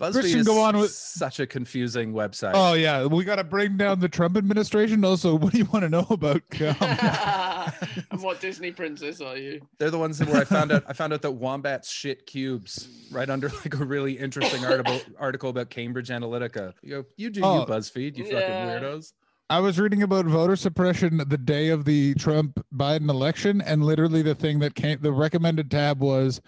BuzzFeed 0.00 0.12
Christian, 0.12 0.40
is 0.40 0.46
go 0.46 0.60
on 0.60 0.76
with- 0.76 0.90
such 0.90 1.38
a 1.40 1.46
confusing 1.46 2.12
website. 2.12 2.52
oh, 2.54 2.74
yeah. 2.74 3.06
We 3.06 3.24
got 3.24 3.36
to 3.36 3.44
bring 3.44 3.76
down 3.76 4.00
the 4.00 4.08
Trump 4.08 4.36
administration. 4.36 5.04
Also, 5.04 5.36
what 5.36 5.52
do 5.52 5.58
you 5.58 5.66
want 5.66 5.84
to 5.84 5.88
know 5.88 6.06
about? 6.10 6.42
And 8.10 8.22
what 8.22 8.40
Disney 8.40 8.70
princess 8.70 9.20
are 9.20 9.36
you? 9.36 9.60
They're 9.78 9.90
the 9.90 9.98
ones 9.98 10.22
where 10.24 10.36
I 10.40 10.44
found 10.44 10.70
out 10.72 10.84
I 10.86 10.92
found 10.92 11.12
out 11.12 11.22
that 11.22 11.32
wombats 11.32 11.90
shit 11.90 12.26
cubes 12.26 12.88
right 13.10 13.28
under 13.28 13.48
like 13.64 13.74
a 13.74 13.84
really 13.84 14.12
interesting 14.18 14.64
article 14.64 15.00
article 15.18 15.50
about 15.50 15.70
Cambridge 15.70 16.08
Analytica. 16.10 16.74
You 16.82 16.90
go, 16.90 17.04
you 17.16 17.30
do 17.30 17.40
Oh. 17.42 17.60
you 17.60 17.66
BuzzFeed, 17.66 18.16
you 18.16 18.24
fucking 18.24 18.38
Yeah. 18.38 18.78
weirdos. 18.80 19.12
I 19.50 19.60
was 19.60 19.78
reading 19.78 20.02
about 20.02 20.24
voter 20.26 20.56
suppression 20.56 21.18
the 21.26 21.38
day 21.38 21.68
of 21.68 21.84
the 21.84 22.14
Trump 22.14 22.64
Biden 22.74 23.08
election, 23.10 23.60
and 23.60 23.84
literally 23.84 24.22
the 24.22 24.34
thing 24.34 24.58
that 24.60 24.74
came, 24.74 24.98
the 25.00 25.12
recommended 25.12 25.70
tab 25.70 26.00
was, 26.00 26.40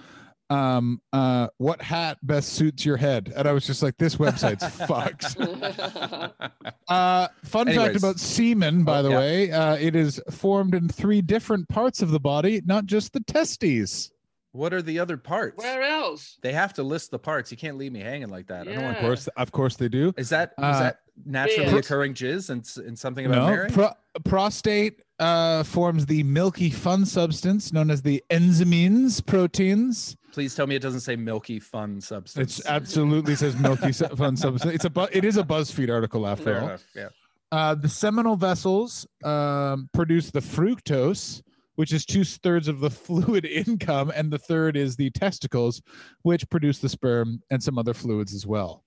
um, 0.50 1.00
uh, 1.12 1.48
what 1.58 1.82
hat 1.82 2.18
best 2.22 2.50
suits 2.54 2.84
your 2.84 2.96
head? 2.96 3.32
And 3.36 3.48
I 3.48 3.52
was 3.52 3.66
just 3.66 3.82
like, 3.82 3.96
this 3.98 4.16
website's 4.16 4.68
fucked. 4.86 5.36
Uh, 6.88 7.26
fun 7.44 7.66
fact 7.66 7.96
about 7.96 8.20
semen, 8.20 8.84
by 8.84 8.98
Oh, 9.00 9.02
the 9.02 9.10
yeah. 9.10 9.18
way, 9.18 9.50
uh, 9.50 9.74
it 9.74 9.96
is 9.96 10.20
formed 10.30 10.72
in 10.72 10.88
three 10.88 11.20
different 11.20 11.68
parts 11.68 12.00
of 12.00 12.10
the 12.12 12.20
body, 12.20 12.62
not 12.64 12.86
just 12.86 13.12
the 13.12 13.18
testes. 13.20 14.12
What 14.52 14.72
are 14.72 14.80
the 14.82 15.00
other 15.00 15.16
parts? 15.16 15.58
Where 15.58 15.82
else? 15.82 16.38
They 16.42 16.52
have 16.52 16.72
to 16.74 16.84
list 16.84 17.10
the 17.10 17.18
parts. 17.18 17.50
You 17.50 17.56
can't 17.56 17.76
leave 17.76 17.90
me 17.92 18.00
hanging 18.00 18.28
like 18.28 18.46
that. 18.46 18.62
I 18.62 18.64
don't 18.66 18.74
Yeah. 18.74 18.84
want 18.84 18.96
Of 18.98 19.02
course, 19.02 19.26
of 19.36 19.50
course 19.52 19.76
they 19.76 19.88
do. 19.88 20.12
Is 20.16 20.28
that 20.28 20.50
is 20.58 20.64
Uh, 20.64 20.78
that 20.80 20.98
naturally 21.24 21.72
Yeah. 21.72 21.78
occurring 21.78 22.14
jizz 22.14 22.50
and, 22.50 22.60
s- 22.60 22.76
and 22.76 22.96
something 22.96 23.26
about 23.26 23.50
No, 23.52 23.74
pro- 23.74 24.20
prostate 24.30 25.00
uh, 25.18 25.62
forms 25.62 26.06
the 26.06 26.22
milky 26.22 26.70
fun 26.70 27.04
substance 27.06 27.72
known 27.72 27.90
as 27.90 28.02
the 28.02 28.22
enzymines 28.30 29.24
proteins. 29.24 30.16
Please 30.32 30.54
tell 30.54 30.66
me 30.66 30.74
it 30.76 30.82
doesn't 30.82 31.00
say 31.00 31.16
milky 31.16 31.58
fun 31.58 32.00
substance. 32.00 32.58
It's 32.58 32.66
absolutely 32.66 33.34
says 33.34 33.56
milky 33.56 33.92
fun 33.92 34.36
substance. 34.36 34.74
It's 34.74 34.84
a 34.84 34.90
bu- 34.90 35.08
it 35.12 35.24
is 35.24 35.36
a 35.38 35.42
BuzzFeed 35.42 35.90
article 35.90 36.26
after 36.26 36.44
fair 36.44 36.60
all. 36.60 36.68
enough. 36.68 36.84
Yeah. 36.94 37.08
Uh, 37.52 37.74
the 37.74 37.88
seminal 37.88 38.36
vessels 38.36 39.06
um, 39.24 39.88
produce 39.94 40.30
the 40.30 40.40
fructose, 40.40 41.42
which 41.76 41.92
is 41.92 42.04
two 42.04 42.24
thirds 42.24 42.68
of 42.68 42.80
the 42.80 42.90
fluid 43.06 43.46
income, 43.46 44.12
and 44.14 44.30
the 44.30 44.38
third 44.38 44.76
is 44.76 44.96
the 44.96 45.10
testicles, 45.10 45.80
which 46.22 46.48
produce 46.50 46.80
the 46.80 46.88
sperm 46.88 47.40
and 47.50 47.62
some 47.62 47.78
other 47.78 47.94
fluids 47.94 48.34
as 48.34 48.46
well. 48.46 48.82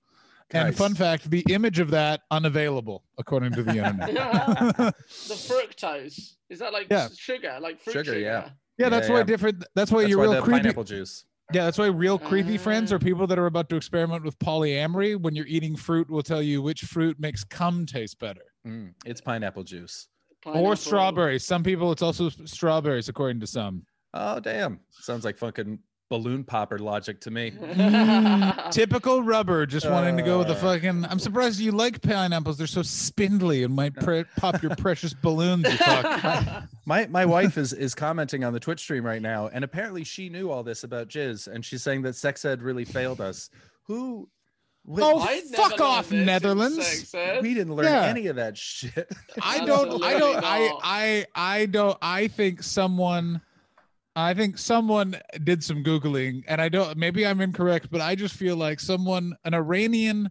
And 0.52 0.68
Nice. 0.70 0.78
fun 0.78 0.96
fact: 0.96 1.30
the 1.30 1.44
image 1.50 1.80
of 1.80 1.92
that 1.92 2.22
unavailable 2.32 3.04
according 3.18 3.52
to 3.54 3.64
the 3.64 3.72
internet. 3.78 4.08
the 4.78 4.94
fructose. 5.36 6.34
Is 6.50 6.60
that 6.60 6.74
like 6.74 6.88
Yeah. 6.90 7.08
sugar? 7.16 7.58
Like 7.62 7.80
fruit 7.80 7.94
Sugar, 7.94 8.04
sugar? 8.06 8.20
yeah. 8.20 8.50
yeah, 8.78 8.90
that's 8.90 9.08
Yeah, 9.08 9.14
why 9.14 9.20
yeah. 9.20 9.24
different. 9.26 9.64
That's 9.76 9.92
why 9.92 10.02
That's 10.02 10.10
your 10.10 10.18
why 10.20 10.24
real 10.26 10.34
the 10.34 10.42
creepy. 10.42 10.60
pineapple 10.62 10.84
juice. 10.86 11.26
Yeah, 11.54 11.66
that's 11.66 11.78
why 11.78 11.88
real 11.88 12.20
creepy 12.20 12.58
friends 12.58 12.92
Ah. 12.92 12.96
are 12.96 13.00
people 13.00 13.26
that 13.28 13.40
are 13.40 13.46
about 13.48 13.70
to 13.70 13.76
experiment 13.76 14.24
with 14.24 14.38
polyamory. 14.40 15.20
When 15.20 15.36
you're 15.36 15.48
eating 15.48 15.76
fruit, 15.76 16.10
will 16.10 16.22
tell 16.24 16.42
you 16.42 16.62
which 16.62 16.82
fruit 16.82 17.20
makes 17.20 17.44
cum 17.44 17.86
taste 17.86 18.20
better. 18.20 18.42
Mm, 18.68 18.94
it's 19.06 19.22
pineapple 19.22 19.64
juice. 19.64 20.08
Or 20.46 20.76
strawberries. 20.76 21.46
Some 21.46 21.64
people, 21.64 21.92
it's 21.92 22.02
also 22.02 22.30
strawberries, 22.30 23.10
according 23.10 23.40
to 23.42 23.48
some. 23.48 23.84
Oh 24.14 24.40
damn! 24.40 24.80
Sounds 24.92 25.26
like 25.26 25.38
fucking 25.38 25.80
balloon 26.10 26.44
popper 26.44 26.80
logic 26.80 27.22
to 27.22 27.32
me. 27.32 27.52
Typical 28.72 29.22
rubber, 29.24 29.66
just 29.66 29.90
wanting 29.90 30.18
to 30.18 30.24
go 30.24 30.40
with 30.40 30.48
the 30.48 30.54
Uh. 30.56 30.58
fucking. 30.58 31.06
I'm 31.06 31.20
surprised 31.20 31.60
you 31.60 31.72
like 31.72 32.02
pineapples. 32.02 32.58
They're 32.58 32.68
so 32.68 32.82
spindly 32.82 33.64
and 33.64 33.74
might 33.76 33.96
pre- 33.96 34.26
pop 34.38 34.62
your 34.62 34.76
precious 34.76 35.14
balloons. 35.14 35.64
You 35.66 35.78
fuck. 35.78 36.64
My 36.86 37.06
my 37.08 37.26
wife 37.26 37.58
is 37.58 37.72
is 37.74 37.94
commenting 37.94 38.44
on 38.44 38.52
the 38.54 38.60
Twitch 38.60 38.80
stream 38.80 39.06
right 39.06 39.22
now, 39.22 39.48
and 39.48 39.64
apparently 39.64 40.04
she 40.04 40.28
knew 40.30 40.50
all 40.50 40.64
this 40.64 40.84
about 40.84 41.08
jizz, 41.08 41.48
and 41.48 41.64
she's 41.64 41.84
saying 41.84 42.02
that 42.02 42.16
sex 42.16 42.44
ed 42.46 42.62
really 42.64 42.86
failed 42.86 43.22
us. 43.22 43.50
Who? 43.84 44.28
wh- 44.88 45.00
Oh, 45.02 45.20
I'd 45.20 45.44
fuck 45.44 45.80
off, 45.80 46.12
Netherlands. 46.12 46.84
sex 47.08 47.42
we 47.44 47.54
didn't 47.54 47.76
learn 47.76 47.86
Yeah. 47.86 48.06
any 48.06 48.26
of 48.28 48.38
that 48.38 48.58
shit. 48.58 49.08
I 49.42 49.64
don't. 49.66 50.04
I 50.04 50.18
don't. 50.18 50.44
I. 50.44 50.64
Absolutely 50.64 50.72
not. 50.72 50.82
I. 50.84 51.26
I 51.36 51.66
don't. 51.68 51.98
I 52.02 52.28
think 52.28 52.64
someone. 52.64 53.42
I 54.20 54.34
think 54.34 54.58
someone 54.58 55.20
did 55.44 55.64
some 55.64 55.84
googling, 55.84 56.44
and 56.48 56.62
I 56.62 56.70
don't. 56.70 56.98
Maybe 56.98 57.26
I'm 57.26 57.42
incorrect, 57.42 57.90
but 57.92 58.02
I 58.02 58.16
just 58.16 58.36
feel 58.36 58.56
like 58.56 58.80
someone, 58.80 59.36
an 59.46 59.54
Iranian 59.54 60.30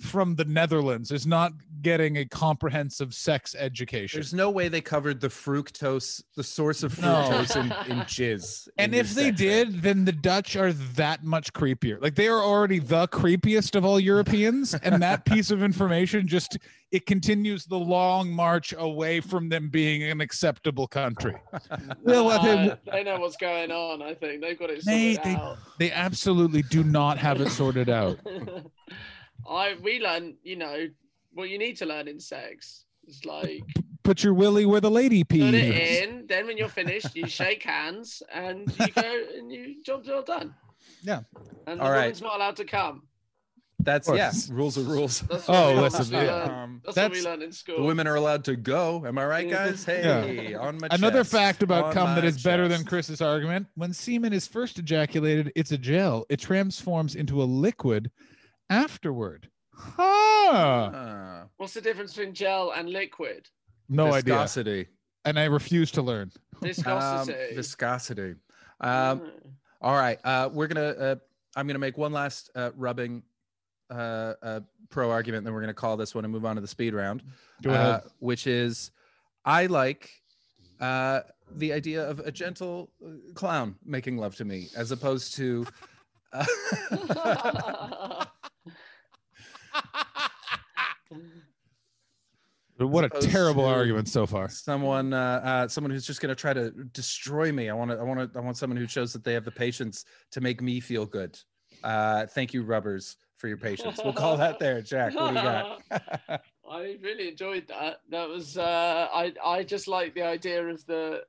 from 0.00 0.34
the 0.36 0.44
Netherlands, 0.44 1.10
is 1.10 1.26
not 1.26 1.52
getting 1.82 2.18
a 2.18 2.24
comprehensive 2.24 3.12
sex 3.14 3.54
education. 3.58 4.18
There's 4.18 4.32
no 4.34 4.48
way 4.50 4.68
they 4.68 4.80
covered 4.80 5.20
the 5.20 5.28
fructose, 5.28 6.22
the 6.36 6.42
source 6.44 6.82
of 6.82 7.00
No. 7.00 7.06
fructose 7.30 7.56
in, 7.56 7.62
in 7.98 7.98
jizz. 8.04 8.68
And 8.78 8.94
in 8.94 9.00
if 9.00 9.14
they 9.14 9.26
sex 9.30 9.40
ed. 9.40 9.44
did, 9.44 9.82
then 9.82 10.04
the 10.04 10.12
Dutch 10.12 10.54
are 10.56 10.72
that 10.72 11.24
much 11.24 11.52
creepier. 11.52 12.00
Like 12.00 12.14
they 12.14 12.28
are 12.28 12.42
already 12.42 12.78
the 12.78 13.08
creepiest 13.08 13.74
of 13.74 13.84
all 13.84 13.98
Europeans, 13.98 14.74
and 14.74 15.02
that 15.02 15.24
piece 15.24 15.50
of 15.50 15.62
information 15.62 16.26
just 16.28 16.58
it 16.90 17.04
continues 17.04 17.66
the 17.66 17.76
long 17.78 18.30
march 18.30 18.72
away 18.78 19.20
from 19.20 19.48
them 19.50 19.68
being 19.68 20.02
an 20.04 20.20
acceptable 20.20 20.86
country. 20.86 21.34
Well, 22.02 22.28
Nah, 22.28 22.42
they, 22.42 22.74
they 22.90 23.04
know 23.04 23.18
what's 23.20 23.36
going 23.36 23.70
on. 23.70 24.00
I 24.00 24.14
think 24.14 24.40
they've 24.40 24.58
got 24.58 24.70
it 24.70 24.82
sorted 24.82 25.20
they- 25.24 25.34
out. 25.34 25.58
they 25.78 25.90
absolutely 25.92 26.62
do 26.62 26.82
not 26.84 27.18
have 27.18 27.40
it 27.40 27.50
sorted 27.50 27.90
out. 27.90 28.18
I 29.48 29.76
we 29.82 30.00
learn, 30.00 30.36
you 30.42 30.56
know, 30.56 30.88
what 31.32 31.48
you 31.50 31.58
need 31.58 31.76
to 31.78 31.86
learn 31.86 32.08
in 32.08 32.18
sex. 32.20 32.84
It's 33.06 33.24
like 33.24 33.62
Put 34.02 34.24
your 34.24 34.32
willy 34.34 34.64
where 34.64 34.80
the 34.80 34.90
lady 34.90 35.22
pees. 35.24 35.44
put 35.44 35.54
it 35.54 36.02
in, 36.04 36.26
then 36.28 36.46
when 36.46 36.56
you're 36.56 36.68
finished, 36.68 37.14
you 37.14 37.26
shake 37.28 37.62
hands 37.62 38.22
and 38.32 38.60
you 38.78 38.88
go 38.88 39.22
and 39.36 39.52
you 39.52 39.82
job's 39.84 40.08
all 40.08 40.22
done. 40.22 40.54
Yeah. 41.02 41.20
And 41.66 41.78
the 41.78 41.84
All 41.84 41.90
right. 41.90 42.00
woman's 42.02 42.22
not 42.22 42.36
allowed 42.36 42.56
to 42.56 42.64
come. 42.64 43.02
That's 43.80 44.08
Of 44.08 44.16
yeah, 44.16 44.32
rules 44.50 44.76
are 44.76 44.80
rules. 44.82 45.20
That's 45.20 45.44
Oh, 45.48 45.74
we 45.76 45.80
listen, 45.82 46.12
yeah. 46.12 46.62
Um, 46.64 46.82
That's, 46.84 46.96
what 46.96 47.10
we 47.12 47.18
That's- 47.18 47.24
learned 47.24 47.42
in 47.44 47.52
school. 47.52 47.76
the 47.78 47.84
women 47.84 48.06
are 48.08 48.16
allowed 48.16 48.44
to 48.46 48.56
go. 48.56 49.04
Am 49.06 49.16
I 49.18 49.24
right, 49.26 49.48
guys? 49.48 49.84
Hey, 49.84 50.54
on 50.54 50.78
my 50.80 50.88
Another 50.90 51.20
chest, 51.20 51.30
fact 51.30 51.62
about 51.62 51.84
on 51.84 51.92
cum 51.92 52.14
that 52.16 52.22
my 52.24 52.28
is 52.28 52.42
better 52.42 52.66
than. 52.66 52.84
Chris's 52.84 53.20
argument: 53.20 53.66
when 53.76 53.92
semen 53.92 54.32
is 54.32 54.46
first 54.48 54.78
ejaculated, 54.78 55.52
it's 55.54 55.70
a 55.72 55.78
gel. 55.78 56.26
It 56.28 56.40
transforms 56.40 57.14
into 57.14 57.40
a 57.40 57.44
liquid 57.44 58.10
afterward. 58.70 59.48
Huh. 59.74 60.02
Ah, 60.02 61.44
What's 61.56 61.74
the 61.74 61.80
difference 61.80 62.14
between 62.14 62.34
gel 62.34 62.72
and 62.72 62.88
liquid? 62.90 63.48
No 63.88 64.06
idea, 64.06 64.34
viscosity. 64.34 64.86
and 65.24 65.38
I 65.38 65.44
refuse 65.44 65.90
to 65.92 66.02
learn. 66.02 66.30
Um, 66.60 66.68
Viscosity. 66.68 67.54
viscosity. 67.54 68.34
Um, 68.80 69.20
Mm. 69.20 69.30
all 69.80 69.94
right. 69.94 70.18
Uh, 70.24 70.48
we're 70.52 70.66
gonna. 70.66 70.88
Uh, 70.88 71.14
I'm 71.54 71.66
gonna 71.68 71.78
make 71.78 71.96
one 71.96 72.12
last 72.12 72.50
uh, 72.56 72.70
rubbing 72.76 73.22
uh, 73.90 74.34
uh, 74.42 74.60
pro 74.90 75.10
argument, 75.10 75.44
then 75.44 75.54
we're 75.54 75.60
gonna 75.60 75.72
call 75.72 75.96
this 75.96 76.14
one 76.16 76.24
and 76.24 76.32
move 76.32 76.44
on 76.44 76.56
to 76.56 76.60
the 76.60 76.66
speed 76.68 76.94
round. 76.94 77.22
Go 77.62 77.70
ahead. 77.70 77.86
uh, 77.86 78.00
which 78.18 78.46
is 78.48 78.90
I 79.44 79.66
like 79.66 80.10
uh, 80.80 81.20
the 81.56 81.72
idea 81.72 82.02
of 82.08 82.18
a 82.20 82.32
gentle 82.32 82.90
uh, 83.04 83.10
clown 83.34 83.76
making 83.84 84.18
love 84.18 84.34
to 84.36 84.44
me 84.44 84.68
as 84.76 84.90
opposed 84.90 85.36
to. 85.36 85.64
Uh, 86.32 86.44
what 92.78 93.04
a 93.04 93.08
terrible 93.08 93.64
argument 93.64 94.08
so 94.08 94.26
far. 94.26 94.48
someone 94.48 95.12
uh, 95.12 95.40
uh 95.44 95.68
someone 95.68 95.90
who's 95.90 96.06
just 96.06 96.20
going 96.20 96.28
to 96.28 96.40
try 96.40 96.52
to 96.52 96.70
destroy 96.92 97.50
me. 97.50 97.68
I 97.68 97.74
want 97.74 97.90
to 97.90 97.98
i 97.98 98.02
want 98.02 98.32
to 98.32 98.38
i 98.38 98.42
want 98.42 98.56
someone 98.56 98.76
who 98.76 98.86
shows 98.86 99.12
that 99.12 99.24
they 99.24 99.32
have 99.32 99.44
the 99.44 99.50
patience 99.50 100.04
to 100.32 100.40
make 100.40 100.62
me 100.62 100.80
feel 100.80 101.06
good. 101.06 101.38
Uh 101.82 102.26
thank 102.26 102.54
you 102.54 102.62
rubbers 102.62 103.16
for 103.38 103.48
your 103.48 103.56
patience. 103.56 104.00
We'll 104.02 104.12
call 104.12 104.36
that 104.36 104.58
there 104.58 104.82
jack. 104.82 105.14
What 105.14 105.30
do 105.30 105.36
you 105.36 105.42
got? 105.42 105.82
I 106.70 106.96
really 107.02 107.28
enjoyed 107.28 107.66
that. 107.68 108.00
That 108.10 108.28
was 108.28 108.58
uh, 108.58 109.08
I 109.12 109.32
I 109.44 109.62
just 109.62 109.88
like 109.88 110.14
the 110.14 110.22
idea 110.22 110.66
of 110.66 110.84
the 110.86 111.22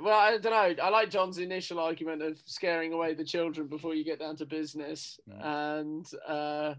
Well, 0.00 0.18
I 0.18 0.38
don't 0.38 0.44
know. 0.52 0.82
I 0.82 0.88
like 0.88 1.10
John's 1.10 1.38
initial 1.38 1.78
argument 1.78 2.22
of 2.22 2.38
scaring 2.46 2.92
away 2.92 3.14
the 3.14 3.24
children 3.24 3.66
before 3.66 3.94
you 3.94 4.04
get 4.04 4.20
down 4.20 4.36
to 4.36 4.46
business, 4.46 5.18
and 5.40 6.06
uh, 6.26 6.74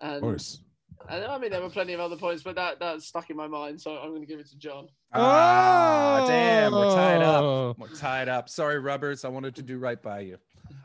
and 0.00 0.14
Of 0.16 0.20
course. 0.22 0.60
and 1.08 1.24
I 1.24 1.38
mean 1.38 1.50
there 1.50 1.62
were 1.62 1.70
plenty 1.70 1.92
of 1.92 2.00
other 2.00 2.16
points, 2.16 2.42
but 2.42 2.54
that 2.56 2.78
that 2.80 3.02
stuck 3.02 3.30
in 3.30 3.36
my 3.36 3.46
mind, 3.46 3.80
so 3.80 3.96
I'm 3.96 4.10
going 4.10 4.20
to 4.20 4.26
give 4.26 4.40
it 4.40 4.48
to 4.50 4.58
John. 4.58 4.88
Ah, 5.12 6.24
damn, 6.26 6.72
we're 6.72 6.94
tied 6.94 7.22
up. 7.22 7.42
Oh. 7.42 7.76
We're 7.78 7.88
tied 7.88 8.28
up. 8.28 8.48
Sorry, 8.48 8.78
Rubbers. 8.78 9.24
I 9.24 9.28
wanted 9.28 9.54
to 9.56 9.62
do 9.62 9.78
right 9.78 10.00
by 10.02 10.20
you. 10.20 10.36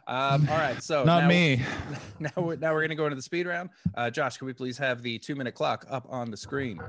Um, 0.08 0.48
all 0.50 0.58
right, 0.58 0.82
so 0.84 1.04
Not 1.04 1.24
now, 1.24 1.28
me. 1.28 1.62
Now 2.20 2.30
we're 2.38 2.56
now 2.58 2.74
we're 2.74 2.82
gonna 2.82 2.96
go 2.96 3.06
into 3.06 3.16
the 3.16 3.22
speed 3.22 3.48
round. 3.48 3.70
Uh, 3.96 4.10
Josh, 4.10 4.38
can 4.38 4.48
we 4.48 4.54
please 4.54 4.78
have 4.78 5.02
the 5.02 5.18
two 5.20 5.36
minute 5.36 5.56
clock 5.56 5.86
up 5.90 6.06
on 6.10 6.32
the 6.32 6.38
screen? 6.38 6.80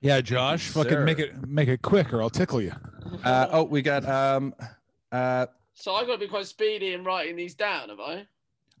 Yeah, 0.00 0.20
Josh, 0.20 0.68
fucking 0.68 0.92
Sir. 0.92 1.04
make 1.04 1.18
it 1.18 1.48
make 1.48 1.68
it 1.68 1.82
quick, 1.82 2.12
or 2.12 2.22
I'll 2.22 2.30
tickle 2.30 2.60
you. 2.60 2.72
Uh, 3.24 3.48
oh, 3.50 3.64
we 3.64 3.82
got 3.82 4.04
um, 4.08 4.54
uh, 5.10 5.46
So 5.74 5.94
I've 5.94 6.06
got 6.06 6.12
to 6.14 6.18
be 6.18 6.28
quite 6.28 6.46
speedy 6.46 6.92
in 6.94 7.02
writing 7.02 7.34
these 7.36 7.54
down, 7.54 7.88
have 7.88 7.98
I? 8.00 8.26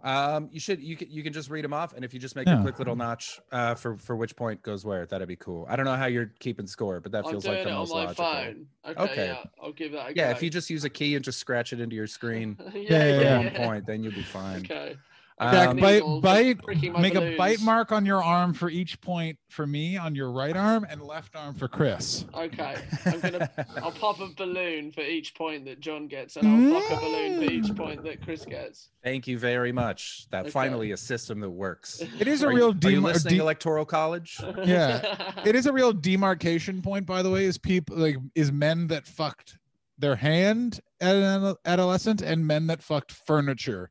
Um, 0.02 0.48
you 0.52 0.60
should 0.60 0.80
you 0.82 0.96
can 0.96 1.10
you 1.10 1.22
can 1.22 1.32
just 1.32 1.50
read 1.50 1.64
them 1.64 1.72
off, 1.72 1.92
and 1.92 2.04
if 2.04 2.14
you 2.14 2.20
just 2.20 2.36
make 2.36 2.46
Yeah. 2.46 2.58
a 2.58 2.62
quick 2.62 2.78
little 2.78 2.96
notch 2.96 3.40
uh, 3.52 3.74
for 3.74 3.96
for 3.96 4.16
which 4.16 4.36
point 4.36 4.62
goes 4.62 4.84
where, 4.84 5.06
that'd 5.06 5.26
be 5.28 5.36
cool. 5.36 5.66
I 5.68 5.76
don't 5.76 5.84
know 5.86 5.96
how 5.96 6.06
you're 6.06 6.32
keeping 6.40 6.66
score, 6.66 7.00
but 7.00 7.12
that 7.12 7.28
feels 7.28 7.46
like 7.46 7.62
the 7.62 7.70
most 7.70 7.94
my 7.94 8.04
logical. 8.06 8.24
phone. 8.24 8.66
Okay, 8.86 9.00
Okay. 9.02 9.26
yeah, 9.26 9.44
I'll 9.60 9.72
give 9.72 9.92
that 9.92 10.10
a 10.10 10.14
Yeah, 10.14 10.30
go. 10.30 10.36
if 10.36 10.42
you 10.42 10.50
just 10.50 10.70
use 10.70 10.84
a 10.84 10.90
key 10.90 11.14
and 11.16 11.24
just 11.24 11.38
scratch 11.38 11.72
it 11.72 11.80
into 11.80 11.96
your 11.96 12.06
screen 12.06 12.58
yeah, 12.74 12.82
Yeah, 12.82 13.08
yeah, 13.08 13.36
one 13.38 13.50
yeah. 13.50 13.66
point, 13.66 13.86
then 13.86 14.02
you'll 14.02 14.12
be 14.12 14.22
fine. 14.22 14.62
Okay. 14.70 14.96
Jack, 15.40 15.68
Um, 15.68 15.76
bite, 15.76 16.02
bite, 16.20 16.58
make 16.98 17.14
a 17.14 17.36
bite 17.36 17.60
mark 17.60 17.92
on 17.92 18.04
your 18.04 18.22
arm 18.22 18.52
for 18.54 18.68
each 18.68 19.00
point 19.00 19.38
for 19.48 19.66
me 19.68 19.96
on 19.96 20.14
your 20.16 20.32
right 20.32 20.56
arm 20.56 20.84
and 20.88 21.00
left 21.00 21.36
arm 21.36 21.54
for 21.54 21.68
Chris. 21.68 22.24
Okay, 22.34 22.76
I'm 23.06 23.20
gonna. 23.20 23.50
I'll 23.82 23.92
pop 24.00 24.18
a 24.20 24.28
balloon 24.36 24.90
for 24.90 25.02
each 25.02 25.34
point 25.36 25.64
that 25.66 25.78
John 25.80 26.08
gets, 26.08 26.36
and 26.36 26.74
I'll 26.74 26.80
pop 26.82 26.90
a 26.98 27.00
balloon 27.04 27.36
for 27.46 27.52
each 27.52 27.76
point 27.76 28.02
that 28.02 28.20
Chris 28.24 28.44
gets. 28.44 28.90
Thank 29.04 29.28
you 29.28 29.38
very 29.38 29.70
much. 29.70 30.26
That 30.30 30.40
Okay. 30.42 30.50
finally 30.50 30.90
a 30.90 30.96
system 30.96 31.38
that 31.40 31.50
works. 31.50 32.02
It 32.18 32.26
is 32.26 32.42
a 32.42 32.48
Are 32.48 32.50
you- 32.50 32.56
real 32.56 32.74
Are 32.84 32.90
you 32.90 33.00
listening, 33.00 33.34
de- 33.36 33.40
Electoral 33.42 33.84
College? 33.84 34.38
Yeah. 34.64 35.34
it 35.46 35.54
is 35.54 35.66
a 35.66 35.72
real 35.72 35.92
demarcation 35.92 36.82
point, 36.82 37.06
by 37.06 37.22
the 37.22 37.30
way. 37.30 37.44
Is 37.44 37.58
people 37.58 37.96
like 37.96 38.16
is 38.34 38.50
men 38.50 38.88
that 38.88 39.06
fucked 39.06 39.56
their 39.98 40.16
hand 40.16 40.80
at 41.00 41.14
an 41.14 41.54
adolescent 41.64 42.22
and 42.22 42.44
men 42.46 42.66
that 42.68 42.82
fucked 42.82 43.12
furniture 43.12 43.90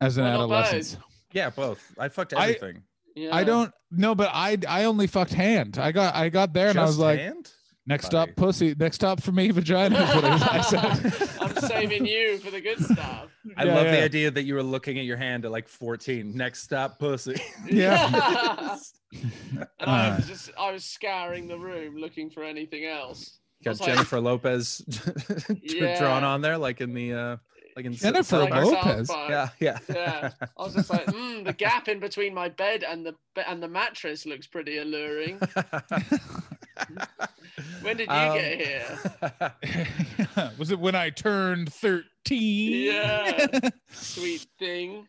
as 0.00 0.16
an 0.18 0.24
Why 0.24 0.30
not 0.30 0.34
adolescent. 0.40 0.98
Yeah, 1.32 1.50
both. 1.50 1.82
I 1.98 2.08
fucked 2.08 2.34
I- 2.34 2.42
everything. 2.54 2.82
Yeah. 3.14 3.34
I 3.34 3.44
don't 3.44 3.72
know, 3.90 4.14
but 4.14 4.30
I 4.32 4.58
I 4.68 4.84
only 4.84 5.06
fucked 5.06 5.32
hand. 5.32 5.78
I 5.78 5.90
got 5.90 6.14
I 6.14 6.28
got 6.28 6.52
there 6.52 6.68
and 6.68 6.78
I 6.78 6.84
was 6.84 6.98
like, 6.98 7.18
hand? 7.18 7.50
next 7.86 8.10
Buddy. 8.10 8.30
up 8.30 8.36
pussy, 8.36 8.74
next 8.78 9.02
up 9.02 9.22
for 9.22 9.32
me 9.32 9.50
vagina. 9.50 9.98
is 9.98 10.14
what 10.14 10.24
I 10.24 10.60
said. 10.60 11.38
I'm 11.40 11.56
saving 11.66 12.04
you 12.04 12.36
for 12.38 12.50
the 12.50 12.60
good 12.60 12.78
stuff. 12.84 13.34
I 13.56 13.64
Yeah, 13.64 13.74
love 13.74 13.86
the 13.86 14.02
idea 14.02 14.30
that 14.30 14.42
you 14.42 14.54
were 14.54 14.62
looking 14.62 14.98
at 14.98 15.06
your 15.06 15.16
hand 15.16 15.46
at 15.46 15.50
like 15.50 15.66
14. 15.66 16.36
Next 16.36 16.62
stop, 16.64 16.98
pussy. 16.98 17.36
Yeah. 17.66 18.76
and 19.12 19.66
I 19.80 20.16
was 20.16 20.26
just 20.26 20.50
I 20.58 20.72
was 20.72 20.84
scouring 20.84 21.48
the 21.48 21.58
room 21.58 21.96
looking 21.96 22.28
for 22.28 22.42
anything 22.44 22.84
else. 22.84 23.38
I 23.62 23.64
Got 23.64 23.70
was 23.70 23.80
like- 23.80 23.90
Jennifer 23.94 24.20
Lopez 24.20 24.82
Yeah. 25.62 25.98
drawn 25.98 26.22
on 26.22 26.42
there, 26.42 26.58
like 26.58 26.82
in 26.82 26.92
the 26.92 27.14
uh 27.14 27.36
like 27.76 27.84
in 27.84 27.92
Jennifer 27.92 28.22
South 28.24 28.48
Park. 28.48 28.64
Lopez. 28.64 29.10
Yeah, 29.10 29.48
yeah. 29.60 29.78
Yeah. 29.88 30.30
I 30.40 30.62
was 30.62 30.74
just 30.74 30.90
like, 30.90 31.04
mm, 31.06 31.44
the 31.44 31.52
gap 31.52 31.88
in 31.88 32.00
between 32.00 32.32
my 32.34 32.48
bed 32.48 32.82
and 32.82 33.04
the 33.06 33.14
and 33.46 33.62
the 33.62 33.68
mattress 33.68 34.24
looks 34.26 34.46
pretty 34.46 34.78
alluring. 34.78 35.38
When 37.80 37.96
did 37.96 38.08
you 38.08 38.14
Um, 38.14 38.36
get 38.36 38.60
here? 38.60 40.52
Was 40.58 40.70
it 40.70 40.78
when 40.78 40.94
I 40.94 41.08
turned 41.10 41.72
13? 41.72 42.02
Yeah. 42.84 43.46
Sweet 43.92 44.46
thing. 44.58 45.06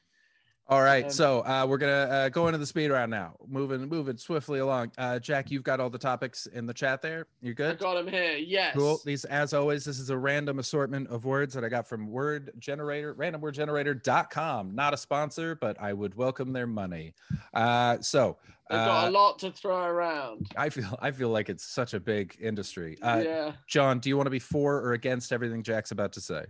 All 0.69 0.81
right, 0.81 1.09
so 1.09 1.45
uh, 1.45 1.65
we're 1.67 1.77
gonna 1.77 1.91
uh, 1.93 2.29
go 2.29 2.47
into 2.47 2.57
the 2.57 2.65
speed 2.65 2.91
round 2.91 3.09
now. 3.09 3.35
Moving, 3.47 3.87
moving 3.87 4.17
swiftly 4.17 4.59
along. 4.59 4.91
Uh, 4.97 5.17
Jack, 5.17 5.49
you've 5.49 5.63
got 5.63 5.79
all 5.79 5.89
the 5.89 5.97
topics 5.97 6.45
in 6.47 6.65
the 6.65 6.73
chat 6.73 7.01
there. 7.01 7.27
You 7.41 7.51
I 7.51 7.53
good? 7.53 7.75
I 7.77 7.79
got 7.79 7.97
him 7.97 8.07
here. 8.07 8.35
Yes. 8.35 8.75
Cool. 8.75 8.99
These, 9.05 9.23
as 9.25 9.53
always, 9.53 9.85
this 9.85 9.97
is 9.97 10.09
a 10.09 10.17
random 10.17 10.59
assortment 10.59 11.07
of 11.07 11.23
words 11.23 11.53
that 11.53 11.63
I 11.63 11.69
got 11.69 11.87
from 11.87 12.07
Word 12.07 12.51
Generator, 12.59 13.15
randomwordgenerator.com. 13.15 14.75
Not 14.75 14.93
a 14.93 14.97
sponsor, 14.97 15.55
but 15.55 15.79
I 15.79 15.93
would 15.93 16.15
welcome 16.15 16.51
their 16.51 16.67
money. 16.67 17.13
Uh, 17.53 17.99
so 18.01 18.37
They've 18.69 18.77
got 18.77 19.05
uh, 19.05 19.09
a 19.09 19.11
lot 19.11 19.39
to 19.39 19.51
throw 19.51 19.85
around. 19.85 20.51
I 20.57 20.67
feel 20.67 20.97
I 21.01 21.11
feel 21.11 21.29
like 21.29 21.47
it's 21.47 21.63
such 21.63 21.93
a 21.93 21.99
big 22.01 22.35
industry. 22.41 22.97
Uh, 23.01 23.21
yeah. 23.23 23.51
John, 23.67 23.99
do 23.99 24.09
you 24.09 24.17
want 24.17 24.27
to 24.27 24.31
be 24.31 24.39
for 24.39 24.75
or 24.81 24.91
against 24.91 25.31
everything 25.31 25.63
Jack's 25.63 25.91
about 25.91 26.11
to 26.13 26.21
say? 26.21 26.45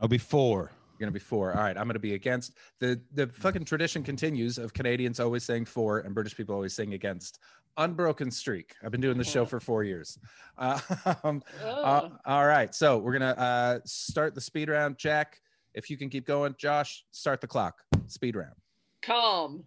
I'll 0.00 0.08
be 0.08 0.18
four. 0.18 0.72
You're 0.98 1.06
gonna 1.06 1.12
be 1.12 1.18
for. 1.18 1.52
All 1.54 1.62
right, 1.62 1.76
I'm 1.76 1.86
gonna 1.86 1.98
be 1.98 2.14
against. 2.14 2.54
the 2.78 3.00
The 3.14 3.26
fucking 3.26 3.64
tradition 3.64 4.02
continues 4.02 4.56
of 4.58 4.72
Canadians 4.72 5.20
always 5.20 5.44
saying 5.44 5.66
for 5.66 5.98
and 6.00 6.14
British 6.14 6.36
people 6.36 6.54
always 6.54 6.74
saying 6.74 6.94
against. 6.94 7.38
Unbroken 7.78 8.30
streak. 8.30 8.74
I've 8.82 8.90
been 8.90 9.02
doing 9.02 9.18
the 9.18 9.24
show 9.24 9.44
for 9.44 9.60
four 9.60 9.84
years. 9.84 10.18
Uh, 10.56 10.80
um, 11.24 11.42
uh, 11.62 12.08
all 12.24 12.46
right, 12.46 12.74
so 12.74 12.96
we're 12.96 13.12
gonna 13.12 13.26
uh, 13.36 13.78
start 13.84 14.34
the 14.34 14.40
speed 14.40 14.70
round. 14.70 14.96
Jack, 14.96 15.42
if 15.74 15.90
you 15.90 15.98
can 15.98 16.08
keep 16.08 16.26
going. 16.26 16.54
Josh, 16.58 17.04
start 17.10 17.42
the 17.42 17.46
clock. 17.46 17.82
Speed 18.06 18.36
round. 18.36 18.54
calm. 19.02 19.64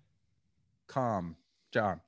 Calm. 0.88 1.36
John. 1.72 2.02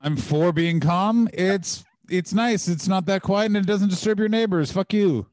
I'm 0.00 0.16
for 0.16 0.52
being 0.52 0.78
calm. 0.78 1.28
It's 1.32 1.84
it's 2.08 2.32
nice. 2.32 2.68
It's 2.68 2.86
not 2.86 3.06
that 3.06 3.22
quiet 3.22 3.46
and 3.46 3.56
it 3.56 3.66
doesn't 3.66 3.88
disturb 3.88 4.20
your 4.20 4.28
neighbors. 4.28 4.70
Fuck 4.70 4.92
you. 4.92 5.26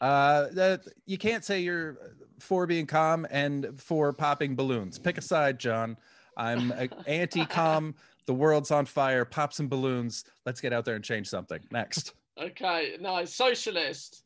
Uh, 0.00 0.46
that 0.52 0.82
you 1.06 1.18
can't 1.18 1.44
say 1.44 1.60
you're 1.60 1.96
for 2.38 2.66
being 2.66 2.86
calm 2.86 3.26
and 3.30 3.80
for 3.80 4.12
popping 4.12 4.56
balloons. 4.56 4.98
Pick 4.98 5.18
a 5.18 5.22
side, 5.22 5.58
John. 5.58 5.96
I'm 6.36 6.72
uh, 6.72 6.86
anti-calm. 7.06 7.94
The 8.26 8.34
world's 8.34 8.70
on 8.70 8.86
fire. 8.86 9.24
Pop 9.24 9.52
some 9.52 9.68
balloons. 9.68 10.24
Let's 10.44 10.60
get 10.60 10.72
out 10.72 10.84
there 10.84 10.94
and 10.94 11.04
change 11.04 11.28
something. 11.28 11.60
Next. 11.70 12.12
Okay. 12.40 12.96
Nice. 13.00 13.34
Socialist. 13.34 14.22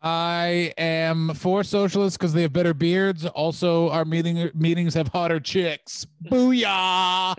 I 0.00 0.72
am 0.78 1.34
for 1.34 1.64
socialists 1.64 2.16
because 2.16 2.32
they 2.32 2.42
have 2.42 2.52
better 2.52 2.72
beards. 2.72 3.26
Also, 3.26 3.90
our 3.90 4.04
meeting 4.04 4.50
meetings 4.54 4.94
have 4.94 5.08
hotter 5.08 5.40
chicks. 5.40 6.06
Booyah! 6.24 7.36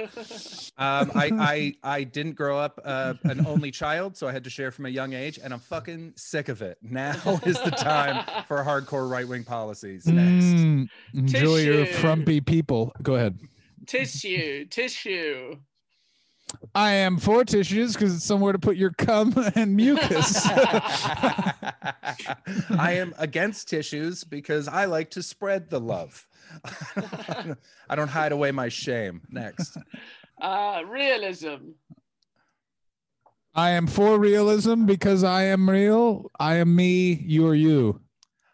Um, 0.80 1.12
I, 1.14 1.30
I 1.38 1.74
I 1.84 2.04
didn't 2.06 2.38
grow 2.38 2.58
up 2.58 2.80
uh, 2.86 3.16
an 3.24 3.46
only 3.46 3.70
child, 3.70 4.16
so 4.16 4.30
I 4.30 4.32
had 4.32 4.46
to 4.46 4.50
share 4.50 4.72
from 4.72 4.86
a 4.86 4.90
young 4.90 5.12
age, 5.12 5.38
and 5.44 5.52
I'm 5.54 5.60
fucking 5.60 6.14
sick 6.16 6.48
of 6.48 6.62
it. 6.62 6.78
Now 6.82 7.20
is 7.46 7.62
the 7.62 7.72
time 7.72 8.24
for 8.48 8.64
hardcore 8.64 9.10
right 9.12 9.28
wing 9.28 9.44
policies. 9.44 10.06
Next. 10.06 10.46
Mm, 10.46 10.88
enjoy 11.14 11.58
your 11.58 11.86
frumpy 11.86 12.40
people. 12.40 12.94
Go 13.04 13.16
ahead. 13.16 13.38
tissue. 13.88 14.66
Tissue. 14.68 15.58
I 16.74 16.92
am 16.92 17.18
for 17.18 17.44
tissues 17.46 17.94
because 17.94 18.16
it's 18.16 18.26
somewhere 18.26 18.54
to 18.54 18.60
put 18.60 18.78
your 18.78 18.92
cum 18.92 19.34
and 19.56 19.76
mucus. 19.76 20.46
I 20.48 21.54
am 22.98 23.14
against 23.18 23.70
tissues 23.70 24.24
because 24.24 24.68
I 24.68 24.86
like 24.86 25.12
to 25.12 25.24
spread 25.24 25.70
the 25.70 25.80
love. 25.80 26.28
I 27.90 27.96
don't 27.96 28.08
hide 28.08 28.32
away 28.32 28.52
my 28.52 28.70
shame. 28.70 29.22
Next. 29.30 29.78
Uh, 30.42 30.82
realism. 30.88 31.74
I 33.56 33.72
am 33.72 33.88
for 33.88 34.20
realism 34.20 34.86
because 34.86 35.24
I 35.24 35.44
am 35.44 35.70
real. 35.70 36.30
I 36.40 36.56
am 36.56 36.76
me. 36.76 37.14
You 37.14 37.48
are 37.48 37.56
you. 37.56 38.02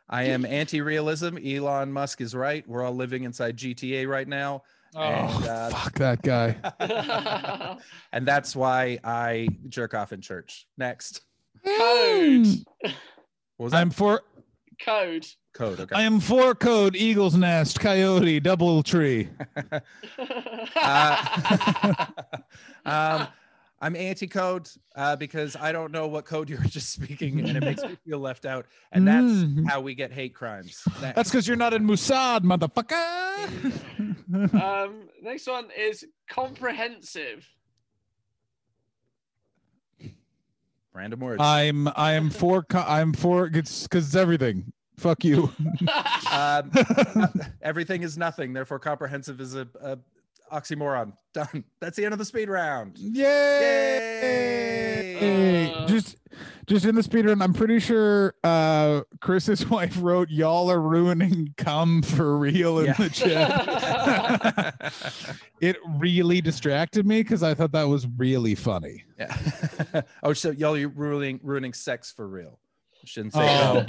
I 0.10 0.24
am 0.24 0.46
anti 0.46 0.82
realism. 0.82 1.38
Elon 1.38 1.92
Musk 1.92 2.22
is 2.22 2.36
right. 2.36 2.68
We're 2.68 2.84
all 2.84 2.96
living 2.96 3.24
inside 3.24 3.58
GTA 3.58 4.08
right 4.08 4.28
now. 4.28 4.64
Oh, 4.96 5.02
And, 5.02 5.46
uh, 5.46 5.70
fuck 5.70 5.94
that 6.00 6.22
guy. 6.22 6.56
and 8.14 8.26
that's 8.26 8.56
why 8.56 9.00
I 9.04 9.50
jerk 9.68 9.94
off 9.94 10.14
in 10.14 10.22
church. 10.22 10.68
Next. 10.78 11.22
Code. 11.66 12.48
What 12.82 12.94
was 13.58 13.72
that? 13.74 13.82
I'm 13.82 13.90
for. 13.90 14.22
Code. 14.82 15.26
Code. 15.54 15.80
Okay. 15.80 15.96
I 15.96 16.04
am 16.04 16.20
for 16.20 16.54
code. 16.54 16.96
Eagle's 16.96 17.36
nest. 17.36 17.80
Coyote. 17.80 18.40
Double 18.40 18.84
tree. 18.84 19.30
Uh, 20.78 22.06
um, 22.86 23.28
I'm 23.86 23.96
anti-code 23.96 24.68
uh, 24.96 25.16
because 25.16 25.56
I 25.56 25.72
don't 25.72 25.92
know 25.92 26.08
what 26.08 26.26
code 26.26 26.50
you 26.50 26.58
were 26.58 26.64
just 26.68 26.90
speaking, 26.90 27.40
and 27.40 27.56
it 27.56 27.62
makes 27.64 27.84
me 27.84 27.96
feel 28.08 28.18
left 28.18 28.48
out. 28.48 28.66
And 28.92 29.08
that's 29.08 29.26
Mm. 29.28 29.68
how 29.70 29.80
we 29.80 29.94
get 29.94 30.12
hate 30.12 30.34
crimes. 30.34 30.82
Next. 31.02 31.16
That's 31.16 31.30
because 31.30 31.48
you're 31.48 31.56
not 31.56 31.72
in 31.76 31.86
Mossad, 31.86 32.40
motherfucker. 32.42 32.96
um, 34.60 35.08
next 35.22 35.46
one 35.46 35.68
is 35.78 36.04
comprehensive. 36.28 37.48
random 40.94 41.20
words. 41.20 41.42
I'm 41.44 41.88
I'm 41.96 42.32
for 42.32 42.64
co- 42.64 42.86
I'm 42.88 43.14
for 43.14 43.46
it's 43.54 43.84
because 43.84 44.08
it's 44.08 44.16
everything. 44.16 44.72
Fuck 44.98 45.24
you. 45.26 45.52
um, 46.32 46.72
everything 47.62 48.02
is 48.02 48.18
nothing. 48.18 48.54
Therefore, 48.54 48.80
comprehensive 48.80 49.40
is 49.42 49.54
a, 49.54 49.68
a 49.80 50.00
oxymoron. 50.52 51.14
Done. 51.34 51.64
That's 51.82 51.98
the 51.98 52.06
end 52.06 52.14
of 52.14 52.18
the 52.20 52.26
speed 52.26 52.50
round. 52.50 52.98
Yay! 52.98 53.22
Yay! 55.20 55.74
Uh, 55.74 55.86
just 55.88 56.18
just 56.66 56.86
in 56.86 56.96
the 56.96 57.04
speed 57.04 57.26
round, 57.26 57.44
I'm 57.44 57.54
pretty 57.54 57.80
sure 57.80 58.34
uh 58.44 59.02
Chris's 59.22 59.70
wife 59.70 59.98
wrote 60.02 60.30
y'all 60.30 60.72
are 60.72 60.82
ruining 60.82 61.54
come 61.58 62.02
for 62.02 62.38
real 62.38 62.80
in 62.80 62.86
Yeah. 62.88 62.94
the 62.94 63.10
chat. 63.10 64.94
it 65.62 65.78
really 65.98 66.42
distracted 66.42 67.06
me 67.06 67.22
because 67.22 67.44
I 67.44 67.54
thought 67.54 67.72
that 67.74 67.88
was 67.88 68.08
really 68.18 68.56
funny. 68.56 69.04
Yeah. 69.20 69.36
oh, 70.24 70.34
so 70.34 70.52
y'all 70.52 70.78
you 70.78 70.88
ruining 70.90 71.40
ruining 71.44 71.74
sex 71.74 72.12
for 72.12 72.28
real. 72.28 72.60
Shouldn't 73.04 73.34
say 73.34 73.40
Oh. 73.42 73.86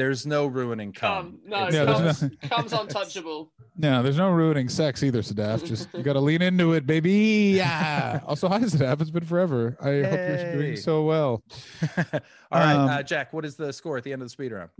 No. 0.00 0.04
There's 0.04 0.26
no 0.26 0.46
ruining 0.46 0.92
cum. 0.92 1.10
Come, 1.10 1.38
no, 1.46 1.66
It's 1.66 1.74
Yeah, 1.76 1.84
there's 1.84 2.18
comes, 2.20 2.22
no- 2.42 2.48
comes 2.48 2.72
untouchable. 2.80 3.52
No, 3.76 4.02
there's 4.02 4.16
no 4.18 4.30
ruining 4.30 4.68
sex 4.68 5.02
either, 5.02 5.20
Sadaf. 5.22 5.64
Just 5.64 5.88
you 5.94 6.02
gotta 6.02 6.20
lean 6.20 6.42
into 6.42 6.72
it, 6.74 6.86
baby. 6.86 7.52
Yeah. 7.56 8.20
Also, 8.26 8.48
hi 8.48 8.58
Sadaf. 8.60 9.00
It's 9.00 9.10
been 9.10 9.24
forever. 9.24 9.76
I 9.80 9.84
hope 9.84 10.12
you're 10.12 10.52
doing 10.52 10.76
so 10.76 11.04
well. 11.04 11.42
All 11.96 12.60
right, 12.60 12.74
Um, 12.74 12.88
uh, 12.88 13.02
Jack. 13.02 13.32
What 13.32 13.44
is 13.44 13.56
the 13.56 13.72
score 13.72 13.96
at 13.96 14.04
the 14.04 14.12
end 14.12 14.22
of 14.22 14.26
the 14.26 14.30
speed 14.30 14.52
round? 14.52 14.70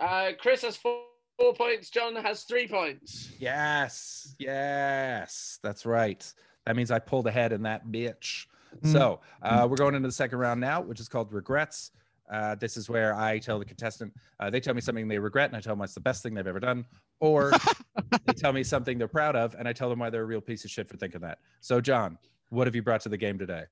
Uh, 0.00 0.30
Chris 0.38 0.62
has 0.62 0.76
four, 0.76 1.00
four 1.38 1.54
points. 1.54 1.90
John 1.90 2.16
has 2.16 2.42
three 2.44 2.66
points. 2.68 3.30
Yes, 3.38 4.34
yes, 4.38 5.58
that's 5.62 5.86
right. 5.86 6.32
That 6.66 6.76
means 6.76 6.90
I 6.90 6.98
pulled 6.98 7.26
ahead 7.26 7.52
in 7.52 7.62
that 7.62 7.86
bitch. 7.88 8.46
Mm. 8.82 8.92
So 8.92 9.20
uh, 9.42 9.66
we're 9.70 9.76
going 9.76 9.94
into 9.94 10.08
the 10.08 10.12
second 10.12 10.38
round 10.38 10.60
now, 10.60 10.80
which 10.80 11.00
is 11.00 11.08
called 11.08 11.32
regrets. 11.32 11.92
Uh, 12.30 12.54
this 12.56 12.76
is 12.76 12.88
where 12.88 13.14
I 13.14 13.38
tell 13.38 13.58
the 13.58 13.64
contestant, 13.64 14.12
uh, 14.40 14.50
they 14.50 14.60
tell 14.60 14.74
me 14.74 14.80
something 14.80 15.06
they 15.08 15.18
regret, 15.18 15.50
and 15.50 15.56
I 15.56 15.60
tell 15.60 15.74
them 15.74 15.82
it's 15.82 15.94
the 15.94 16.00
best 16.00 16.22
thing 16.22 16.34
they've 16.34 16.46
ever 16.46 16.60
done, 16.60 16.84
or 17.20 17.52
they 18.26 18.32
tell 18.32 18.52
me 18.52 18.64
something 18.64 18.98
they're 18.98 19.08
proud 19.08 19.36
of, 19.36 19.54
and 19.58 19.68
I 19.68 19.72
tell 19.72 19.88
them 19.88 20.00
why 20.00 20.10
they're 20.10 20.22
a 20.22 20.26
real 20.26 20.40
piece 20.40 20.64
of 20.64 20.70
shit 20.70 20.88
for 20.88 20.96
thinking 20.96 21.20
that. 21.20 21.38
So, 21.60 21.80
John, 21.80 22.18
what 22.50 22.66
have 22.66 22.74
you 22.74 22.82
brought 22.82 23.00
to 23.02 23.08
the 23.08 23.16
game 23.16 23.38
today? 23.38 23.64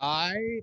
I 0.00 0.60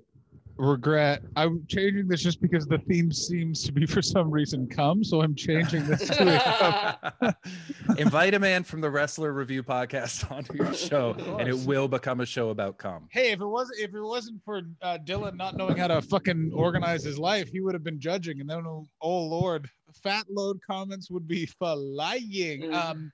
regret 0.57 1.23
I'm 1.35 1.65
changing 1.67 2.07
this 2.07 2.21
just 2.21 2.41
because 2.41 2.65
the 2.67 2.77
theme 2.77 3.11
seems 3.11 3.63
to 3.63 3.71
be 3.71 3.85
for 3.85 4.01
some 4.01 4.29
reason 4.29 4.67
come, 4.67 5.03
so 5.03 5.21
I'm 5.21 5.35
changing 5.35 5.85
this 5.85 6.07
to 6.09 7.35
Invite 7.97 8.33
a 8.33 8.39
man 8.39 8.63
from 8.63 8.81
the 8.81 8.89
Wrestler 8.89 9.33
Review 9.33 9.63
podcast 9.63 10.29
onto 10.35 10.55
your 10.55 10.73
show, 10.73 11.15
and 11.39 11.47
it 11.47 11.57
will 11.67 11.87
become 11.87 12.21
a 12.21 12.25
show 12.25 12.49
about 12.49 12.77
cum. 12.77 13.07
Hey, 13.11 13.31
if 13.31 13.41
it 13.41 13.45
wasn't 13.45 13.79
if 13.79 13.93
it 13.93 14.01
wasn't 14.01 14.41
for 14.43 14.61
uh, 14.81 14.97
Dylan 15.03 15.35
not 15.35 15.57
knowing 15.57 15.77
how 15.77 15.87
to 15.87 16.01
fucking 16.01 16.51
organize 16.53 17.03
his 17.03 17.17
life, 17.19 17.49
he 17.49 17.61
would 17.61 17.73
have 17.73 17.83
been 17.83 17.99
judging, 17.99 18.39
and 18.41 18.49
then 18.49 18.63
oh 18.65 19.23
lord, 19.23 19.69
fat 20.03 20.25
load 20.29 20.59
comments 20.65 21.09
would 21.11 21.27
be 21.27 21.45
flying. 21.45 22.61
Mhm. 22.61 22.73
Um, 22.73 23.11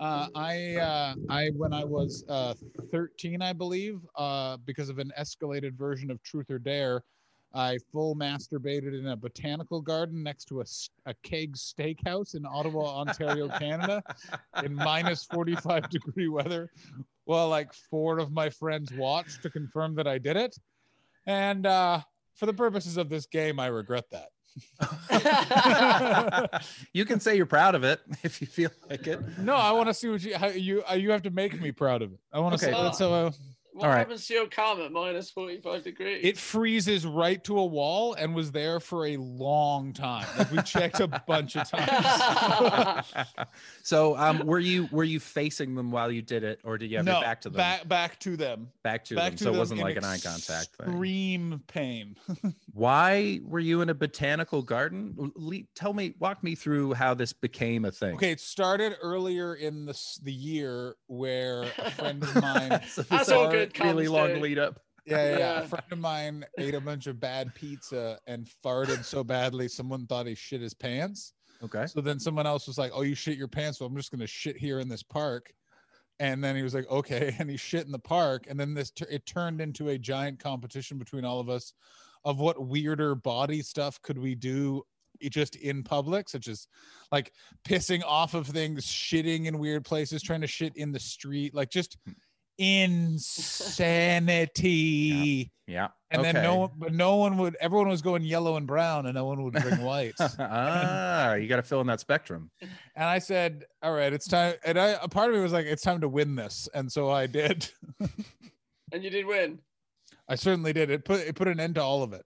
uh, 0.00 0.28
I 0.34 0.76
uh, 0.76 1.14
I 1.28 1.50
when 1.56 1.72
I 1.72 1.84
was 1.84 2.24
uh, 2.28 2.54
13, 2.90 3.42
I 3.42 3.52
believe, 3.52 4.00
uh, 4.16 4.56
because 4.64 4.88
of 4.88 4.98
an 4.98 5.12
escalated 5.18 5.74
version 5.74 6.10
of 6.10 6.22
Truth 6.22 6.50
or 6.50 6.58
Dare, 6.58 7.02
I 7.54 7.78
full 7.92 8.16
masturbated 8.16 8.98
in 8.98 9.06
a 9.06 9.16
botanical 9.16 9.80
garden 9.80 10.22
next 10.22 10.46
to 10.46 10.60
a, 10.60 10.64
a 11.06 11.14
keg 11.22 11.54
steakhouse 11.56 12.34
in 12.34 12.44
Ottawa, 12.44 12.98
Ontario, 13.00 13.48
Canada, 13.48 14.02
in 14.64 14.74
minus 14.74 15.24
45 15.24 15.88
degree 15.88 16.28
weather, 16.28 16.70
while 17.24 17.48
like 17.48 17.72
four 17.72 18.18
of 18.18 18.32
my 18.32 18.50
friends 18.50 18.92
watched 18.92 19.42
to 19.42 19.50
confirm 19.50 19.94
that 19.94 20.08
I 20.08 20.18
did 20.18 20.36
it. 20.36 20.56
And 21.26 21.66
uh, 21.66 22.00
for 22.34 22.46
the 22.46 22.52
purposes 22.52 22.96
of 22.96 23.08
this 23.08 23.26
game, 23.26 23.60
I 23.60 23.68
regret 23.68 24.04
that. 24.10 24.28
you 26.92 27.04
can 27.04 27.20
say 27.20 27.36
you're 27.36 27.46
proud 27.46 27.74
of 27.74 27.84
it 27.84 28.00
if 28.22 28.40
you 28.40 28.46
feel 28.46 28.70
like 28.88 29.06
it. 29.06 29.20
No, 29.38 29.54
I 29.54 29.72
want 29.72 29.88
to 29.88 29.94
see 29.94 30.08
what 30.08 30.22
you 30.22 30.36
how 30.36 30.48
you 30.48 30.82
uh, 30.90 30.94
you 30.94 31.10
have 31.10 31.22
to 31.22 31.30
make 31.30 31.60
me 31.60 31.72
proud 31.72 32.02
of 32.02 32.12
it. 32.12 32.18
I 32.32 32.38
want 32.40 32.58
to 32.58 32.64
Okay. 32.64 32.72
say 32.74 32.82
that's 32.82 32.98
how 32.98 33.32
what 33.74 33.86
All 33.86 33.90
right. 33.90 33.98
happens 33.98 34.24
to 34.28 34.34
your 34.34 34.46
calm 34.46 34.80
at 34.80 34.92
minus 34.92 35.30
45 35.30 35.82
degrees? 35.82 36.20
it 36.22 36.38
freezes 36.38 37.04
right 37.04 37.42
to 37.42 37.58
a 37.58 37.64
wall 37.66 38.14
and 38.14 38.32
was 38.32 38.52
there 38.52 38.78
for 38.78 39.06
a 39.06 39.16
long 39.16 39.92
time. 39.92 40.26
Like 40.38 40.52
we 40.52 40.62
checked 40.62 41.00
a 41.00 41.08
bunch 41.26 41.56
of 41.56 41.68
times. 41.70 43.12
so, 43.82 44.16
um, 44.16 44.46
were 44.46 44.60
you 44.60 44.88
were 44.92 45.02
you 45.04 45.18
facing 45.18 45.74
them 45.74 45.90
while 45.90 46.10
you 46.12 46.22
did 46.22 46.44
it, 46.44 46.60
or 46.62 46.78
did 46.78 46.90
you 46.90 46.98
have 46.98 47.06
no, 47.06 47.14
your 47.14 47.22
back 47.22 47.40
to 47.42 47.48
them? 47.50 47.56
back 47.56 47.88
back 47.88 48.18
to 48.20 48.36
them. 48.36 48.68
back 48.84 49.04
to 49.06 49.16
back 49.16 49.30
them. 49.32 49.36
to 49.38 49.44
so 49.44 49.54
it 49.54 49.58
wasn't 49.58 49.80
like 49.80 49.96
an 49.96 50.04
eye 50.04 50.18
contact 50.18 50.68
thing. 50.76 50.86
Extreme 50.88 51.62
pain. 51.66 52.16
Why 52.72 53.40
were 53.44 53.58
you 53.60 53.80
in 53.80 53.88
a 53.88 53.94
botanical 53.94 54.62
garden? 54.62 55.32
Le- 55.36 55.62
Tell 55.74 55.92
me, 55.92 56.14
walk 56.20 56.44
me 56.44 56.54
through 56.54 56.94
how 56.94 57.14
this 57.14 57.32
became 57.32 57.84
a 57.84 57.90
thing. 57.90 58.14
Okay, 58.14 58.30
it 58.30 58.40
started 58.40 58.94
earlier 59.02 59.54
in 59.56 59.84
the 59.86 59.98
the 60.22 60.32
year 60.32 60.94
where 61.08 61.62
a 61.78 61.90
friend 61.90 62.22
of 62.22 62.34
mine 62.40 62.80
So 62.88 63.02
That's 63.02 63.26
this 63.26 63.28
all 63.30 63.46
is 63.50 63.52
good 63.72 63.84
Really 63.84 64.08
long 64.08 64.28
dude. 64.28 64.42
lead 64.42 64.58
up. 64.58 64.80
Yeah, 65.06 65.16
yeah, 65.16 65.30
yeah. 65.30 65.38
Yeah. 65.38 65.60
A 65.60 65.66
friend 65.68 65.84
of 65.90 65.98
mine 65.98 66.44
ate 66.58 66.74
a 66.74 66.80
bunch 66.80 67.06
of 67.06 67.20
bad 67.20 67.54
pizza 67.54 68.18
and 68.26 68.48
farted 68.64 69.04
so 69.04 69.22
badly 69.22 69.68
someone 69.68 70.06
thought 70.06 70.26
he 70.26 70.34
shit 70.34 70.60
his 70.60 70.74
pants. 70.74 71.34
Okay. 71.62 71.86
So 71.86 72.00
then 72.00 72.18
someone 72.18 72.46
else 72.46 72.66
was 72.66 72.78
like, 72.78 72.92
"Oh, 72.94 73.02
you 73.02 73.14
shit 73.14 73.36
your 73.38 73.48
pants, 73.48 73.78
so 73.78 73.84
I'm 73.84 73.96
just 73.96 74.10
gonna 74.10 74.26
shit 74.26 74.56
here 74.56 74.80
in 74.80 74.88
this 74.88 75.02
park." 75.02 75.52
And 76.20 76.42
then 76.42 76.56
he 76.56 76.62
was 76.62 76.74
like, 76.74 76.88
"Okay," 76.90 77.34
and 77.38 77.50
he 77.50 77.56
shit 77.56 77.86
in 77.86 77.92
the 77.92 77.98
park, 77.98 78.46
and 78.48 78.58
then 78.58 78.74
this 78.74 78.90
tur- 78.90 79.06
it 79.10 79.26
turned 79.26 79.60
into 79.60 79.90
a 79.90 79.98
giant 79.98 80.38
competition 80.38 80.98
between 80.98 81.24
all 81.24 81.40
of 81.40 81.48
us 81.48 81.72
of 82.24 82.38
what 82.38 82.66
weirder 82.66 83.14
body 83.14 83.60
stuff 83.60 84.00
could 84.02 84.18
we 84.18 84.34
do 84.34 84.82
just 85.30 85.56
in 85.56 85.82
public, 85.82 86.28
such 86.28 86.48
as 86.48 86.66
like 87.12 87.32
pissing 87.66 88.02
off 88.04 88.34
of 88.34 88.46
things, 88.46 88.84
shitting 88.86 89.46
in 89.46 89.58
weird 89.58 89.84
places, 89.84 90.22
trying 90.22 90.40
to 90.40 90.46
shit 90.46 90.76
in 90.76 90.92
the 90.92 91.00
street, 91.00 91.54
like 91.54 91.70
just 91.70 91.96
hmm. 92.04 92.12
Insanity. 92.58 93.50
Yeah. 95.66 95.88
And 96.10 96.20
okay. 96.20 96.32
then 96.32 96.42
no 96.42 96.56
one, 96.56 96.70
but 96.76 96.92
no 96.92 97.16
one 97.16 97.38
would. 97.38 97.56
Everyone 97.60 97.88
was 97.88 98.02
going 98.02 98.22
yellow 98.22 98.56
and 98.56 98.66
brown, 98.66 99.06
and 99.06 99.14
no 99.14 99.24
one 99.24 99.42
would 99.42 99.54
bring 99.54 99.80
white. 99.82 100.14
ah, 100.38 101.34
you 101.34 101.48
got 101.48 101.56
to 101.56 101.62
fill 101.62 101.80
in 101.80 101.86
that 101.88 102.00
spectrum. 102.00 102.50
And 102.60 103.04
I 103.04 103.18
said, 103.18 103.64
"All 103.82 103.92
right, 103.92 104.12
it's 104.12 104.28
time." 104.28 104.54
And 104.64 104.78
I, 104.78 104.96
a 105.02 105.08
part 105.08 105.30
of 105.30 105.36
me 105.36 105.42
was 105.42 105.52
like, 105.52 105.66
"It's 105.66 105.82
time 105.82 106.00
to 106.02 106.08
win 106.08 106.36
this," 106.36 106.68
and 106.74 106.92
so 106.92 107.10
I 107.10 107.26
did. 107.26 107.68
and 108.92 109.02
you 109.02 109.10
did 109.10 109.26
win. 109.26 109.58
I 110.28 110.36
certainly 110.36 110.72
did. 110.72 110.90
It 110.90 111.04
put 111.04 111.20
it 111.20 111.34
put 111.34 111.48
an 111.48 111.58
end 111.58 111.74
to 111.76 111.82
all 111.82 112.02
of 112.02 112.12
it. 112.12 112.24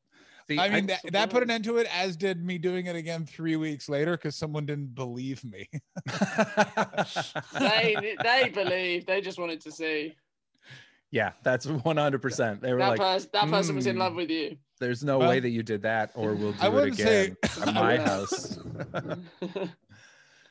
See, 0.49 0.59
I 0.59 0.69
mean, 0.71 0.85
I- 0.85 0.87
that, 0.87 1.13
that 1.13 1.31
put 1.31 1.43
an 1.43 1.51
end 1.51 1.65
to 1.65 1.77
it, 1.77 1.87
as 1.95 2.17
did 2.17 2.43
me 2.45 2.57
doing 2.59 2.87
it 2.87 2.97
again 2.97 3.27
three 3.27 3.57
weeks 3.57 3.89
later 3.89 4.13
because 4.17 4.35
someone 4.35 4.65
didn't 4.67 4.95
believe 4.95 5.45
me. 5.45 5.69
They 7.59 8.17
they 8.23 8.49
believe. 8.55 9.07
They 9.07 9.21
just 9.21 9.39
wanted 9.39 9.61
to 9.63 9.71
see 9.73 10.15
yeah, 11.11 11.33
that's 11.43 11.67
one 11.67 11.97
hundred 11.97 12.21
percent. 12.21 12.61
They 12.61 12.73
were 12.75 12.81
that 12.81 12.89
like, 12.91 12.99
person. 13.01 13.31
That 13.33 13.49
person 13.49 13.75
was 13.77 13.87
in 13.87 13.97
"Mm." 13.97 14.01
love 14.01 14.15
with 14.15 14.29
you. 14.31 14.57
"There's 14.79 15.03
no 15.03 15.19
Well, 15.19 15.31
way 15.31 15.41
that 15.41 15.49
you 15.51 15.63
did 15.63 15.81
that, 15.83 16.11
or 16.15 16.35
we'll 16.35 16.53
do 16.53 16.59
I 16.61 16.67
it 16.67 16.73
wouldn't 16.73 16.97
say- 16.99 17.35
at 17.67 17.73
my 17.75 17.97
house." 17.99 18.59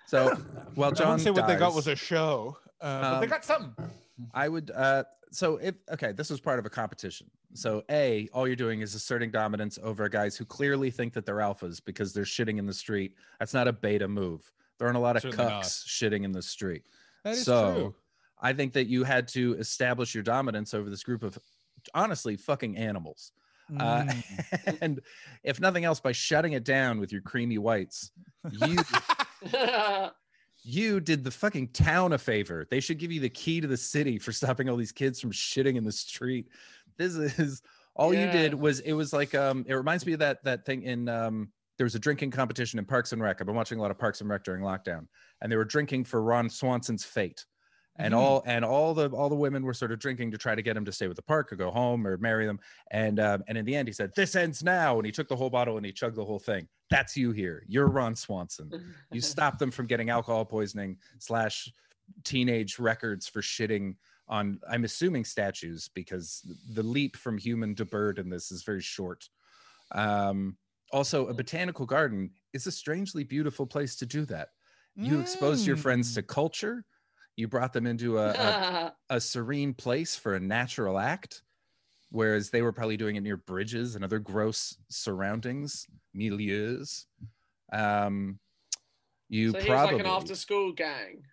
so, 0.08 0.36
well, 0.76 0.90
I 0.90 0.94
John 0.94 1.08
wouldn't 1.10 1.22
say 1.22 1.30
what 1.32 1.48
they 1.48 1.56
got 1.58 1.76
was 1.76 1.86
a 1.88 1.96
show, 1.96 2.58
uh, 2.82 3.02
but 3.02 3.20
they 3.20 3.26
Um, 3.26 3.30
got 3.30 3.46
something. 3.46 3.92
I 4.34 4.50
would 4.50 4.72
uh 4.72 5.04
so 5.32 5.58
if 5.58 5.76
okay, 5.92 6.12
this 6.12 6.30
was 6.30 6.40
part 6.40 6.60
of 6.60 6.66
a 6.66 6.70
competition. 6.70 7.30
So 7.54 7.84
A, 7.90 8.28
all 8.34 8.48
you're 8.48 8.56
doing 8.56 8.82
is 8.82 8.96
asserting 8.96 9.32
dominance 9.32 9.78
over 9.82 10.08
guys 10.10 10.36
who 10.38 10.46
clearly 10.46 10.92
think 10.92 11.14
that 11.14 11.26
they're 11.26 11.36
alphas 11.38 11.84
because 11.84 12.14
they're 12.14 12.24
shitting 12.24 12.58
in 12.60 12.66
the 12.66 12.74
street. 12.74 13.16
That's 13.40 13.54
not 13.54 13.68
a 13.68 13.74
beta 13.74 14.08
move. 14.08 14.52
There 14.78 14.88
aren't 14.88 14.98
a 14.98 15.02
lot 15.02 15.16
of 15.16 15.24
Certainly 15.24 15.46
not. 15.46 15.64
cucks 15.64 15.86
shitting 15.86 16.24
in 16.24 16.32
the 16.32 16.42
street. 16.42 16.84
That 17.24 17.34
is 17.34 17.44
so 17.46 17.74
true. 17.74 17.96
I 18.40 18.54
think 18.54 18.74
that 18.74 18.88
you 18.88 19.04
had 19.04 19.28
to 19.30 19.56
establish 19.58 20.14
your 20.14 20.24
dominance 20.24 20.74
over 20.74 20.90
this 20.90 21.04
group 21.04 21.24
of 21.24 21.38
honestly 21.94 22.36
fucking 22.38 22.78
animals. 22.78 23.32
Uh, 23.80 24.04
Mm. 24.06 24.78
and 24.82 25.00
if 25.44 25.60
nothing 25.60 25.84
else, 25.84 26.00
by 26.00 26.14
shutting 26.14 26.54
it 26.54 26.64
down 26.64 27.02
with 27.02 27.12
your 27.12 27.20
creamy 27.22 27.58
whites, 27.58 28.12
you 28.50 28.78
you 30.68 31.00
did 31.00 31.24
the 31.24 31.32
fucking 31.32 31.70
town 31.70 32.12
a 32.12 32.18
favor. 32.18 32.68
They 32.70 32.82
should 32.82 32.98
give 32.98 33.10
you 33.10 33.22
the 33.22 33.30
key 33.30 33.62
to 33.62 33.68
the 33.68 33.78
city 33.78 34.20
for 34.20 34.34
stopping 34.34 34.68
all 34.68 34.76
these 34.76 34.92
kids 34.92 35.22
from 35.22 35.32
shitting 35.32 35.78
in 35.78 35.86
the 35.86 35.92
street. 35.94 36.50
This 36.98 37.16
is 37.16 37.62
all 37.96 38.14
you 38.14 38.28
did 38.30 38.54
was 38.54 38.82
it 38.82 38.92
was 38.92 39.14
like 39.14 39.34
um 39.34 39.66
it 39.68 39.74
reminds 39.74 40.06
me 40.06 40.14
of 40.14 40.20
that 40.20 40.44
that 40.44 40.66
thing 40.66 40.84
in 40.84 41.08
um 41.08 41.50
there 41.78 41.86
was 41.86 41.96
a 41.96 42.00
drinking 42.00 42.32
competition 42.32 42.80
in 42.80 42.86
Parks 42.86 43.14
and 43.14 43.22
Rec. 43.22 43.40
I've 43.40 43.48
been 43.48 43.56
watching 43.56 43.80
a 43.80 43.82
lot 43.82 43.92
of 43.92 43.98
Parks 43.98 44.20
and 44.20 44.30
Rec 44.30 44.44
during 44.44 44.62
lockdown, 44.62 45.08
and 45.42 45.52
they 45.52 45.56
were 45.56 45.64
drinking 45.64 46.04
for 46.04 46.22
Ron 46.22 46.50
Swanson's 46.50 47.06
fate. 47.06 47.46
And 48.00 48.14
Mhm. 48.14 48.18
all 48.18 48.44
and 48.46 48.64
all 48.64 48.94
the 48.94 49.10
all 49.10 49.30
the 49.30 49.36
women 49.36 49.64
were 49.64 49.74
sort 49.74 49.92
of 49.92 50.00
drinking 50.00 50.32
to 50.32 50.38
try 50.38 50.54
to 50.56 50.62
get 50.62 50.78
him 50.78 50.86
to 50.86 50.92
stay 50.92 51.08
with 51.08 51.18
the 51.18 51.24
park 51.24 51.52
or 51.52 51.56
go 51.56 51.72
home 51.72 52.06
or 52.06 52.18
marry 52.18 52.46
them. 52.46 52.60
And 52.92 53.20
um, 53.20 53.44
and 53.48 53.58
in 53.58 53.66
the 53.66 53.76
end, 53.76 53.88
he 53.88 53.94
said, 53.94 54.12
"This 54.16 54.36
ends 54.36 54.64
now." 54.64 54.98
And 54.98 55.06
he 55.06 55.12
took 55.12 55.28
the 55.28 55.36
whole 55.36 55.50
bottle 55.50 55.78
and 55.78 55.86
he 55.86 55.92
chugged 55.92 56.16
the 56.16 56.26
whole 56.26 56.40
thing. 56.40 56.68
That's 56.90 57.18
you 57.18 57.32
here. 57.32 57.64
You're 57.68 57.88
Ron 57.90 58.16
Swanson 58.16 58.74
you 59.12 59.22
stop 59.22 59.58
them 59.58 59.72
from 59.72 59.88
getting 59.88 60.10
alcohol 60.10 60.46
poisoning 60.46 60.98
slash 61.20 61.72
teenage 62.24 62.80
records 62.80 63.28
for 63.28 63.42
shitting 63.42 63.96
on 64.30 64.60
i'm 64.70 64.84
assuming 64.86 65.26
statues 65.26 65.90
because 65.94 66.42
the 66.74 66.84
leap 66.84 67.16
from 67.18 67.38
human 67.38 67.76
to 67.76 67.86
bird 67.86 68.20
in 68.20 68.30
this 68.30 68.52
is 68.52 68.64
very 68.64 68.82
short 68.82 69.30
um 69.92 70.58
also 70.92 71.28
a 71.28 71.34
botanical 71.34 71.86
garden 71.86 72.32
is 72.54 72.68
a 72.68 72.72
strangely 72.72 73.24
beautiful 73.24 73.66
place 73.66 73.96
to 73.96 74.06
do 74.06 74.26
that 74.26 74.50
you 74.96 75.20
expose 75.20 75.68
your 75.68 75.76
friends 75.78 76.14
to 76.16 76.24
culture 76.24 76.86
You 77.38 77.48
brought 77.48 77.72
them 77.72 77.86
into 77.88 78.18
a, 78.18 78.32
a, 78.32 78.94
a 79.16 79.22
serene 79.22 79.74
place 79.74 80.16
for 80.16 80.36
a 80.36 80.40
natural 80.40 81.00
act, 81.00 81.44
whereas 82.10 82.50
they 82.50 82.62
were 82.62 82.74
probably 82.74 82.98
doing 82.98 83.16
it 83.16 83.22
near 83.22 83.38
bridges 83.38 83.96
and 83.96 84.04
other 84.04 84.20
gross 84.20 84.76
surroundings, 84.90 85.88
milieus. 86.16 87.06
Um, 87.72 88.40
you 89.30 89.52
so 89.52 89.60
he 89.60 89.68
probably 89.68 89.96
was 89.96 90.04
like 90.04 90.08
an 90.08 90.12
after-school 90.12 90.74
gang. 90.74 91.24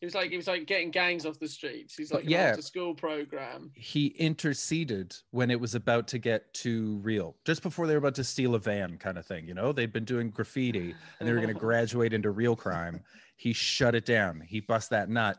He 0.00 0.06
was 0.06 0.14
like 0.14 0.30
he 0.30 0.36
was 0.36 0.46
like 0.46 0.66
getting 0.66 0.90
gangs 0.90 1.26
off 1.26 1.40
the 1.40 1.48
streets. 1.48 1.96
He's 1.96 2.12
like 2.12 2.28
yeah. 2.28 2.50
after-school 2.50 2.94
program. 2.94 3.72
he 3.74 4.08
interceded 4.08 5.16
when 5.32 5.50
it 5.50 5.58
was 5.60 5.74
about 5.74 6.06
to 6.08 6.18
get 6.18 6.52
too 6.54 7.00
real, 7.02 7.36
just 7.44 7.62
before 7.62 7.86
they 7.86 7.94
were 7.94 7.98
about 7.98 8.14
to 8.16 8.24
steal 8.24 8.54
a 8.54 8.60
van, 8.60 8.96
kind 8.98 9.18
of 9.18 9.26
thing. 9.26 9.48
You 9.48 9.54
know, 9.54 9.72
they'd 9.72 9.92
been 9.92 10.04
doing 10.04 10.30
graffiti 10.30 10.94
and 11.18 11.28
they 11.28 11.32
were 11.32 11.40
going 11.40 11.48
to 11.54 11.54
graduate 11.54 12.12
into 12.12 12.30
real 12.30 12.54
crime. 12.54 13.00
He 13.36 13.52
shut 13.52 13.96
it 13.96 14.04
down. 14.04 14.40
He 14.40 14.60
bust 14.60 14.90
that 14.90 15.08
nut 15.08 15.38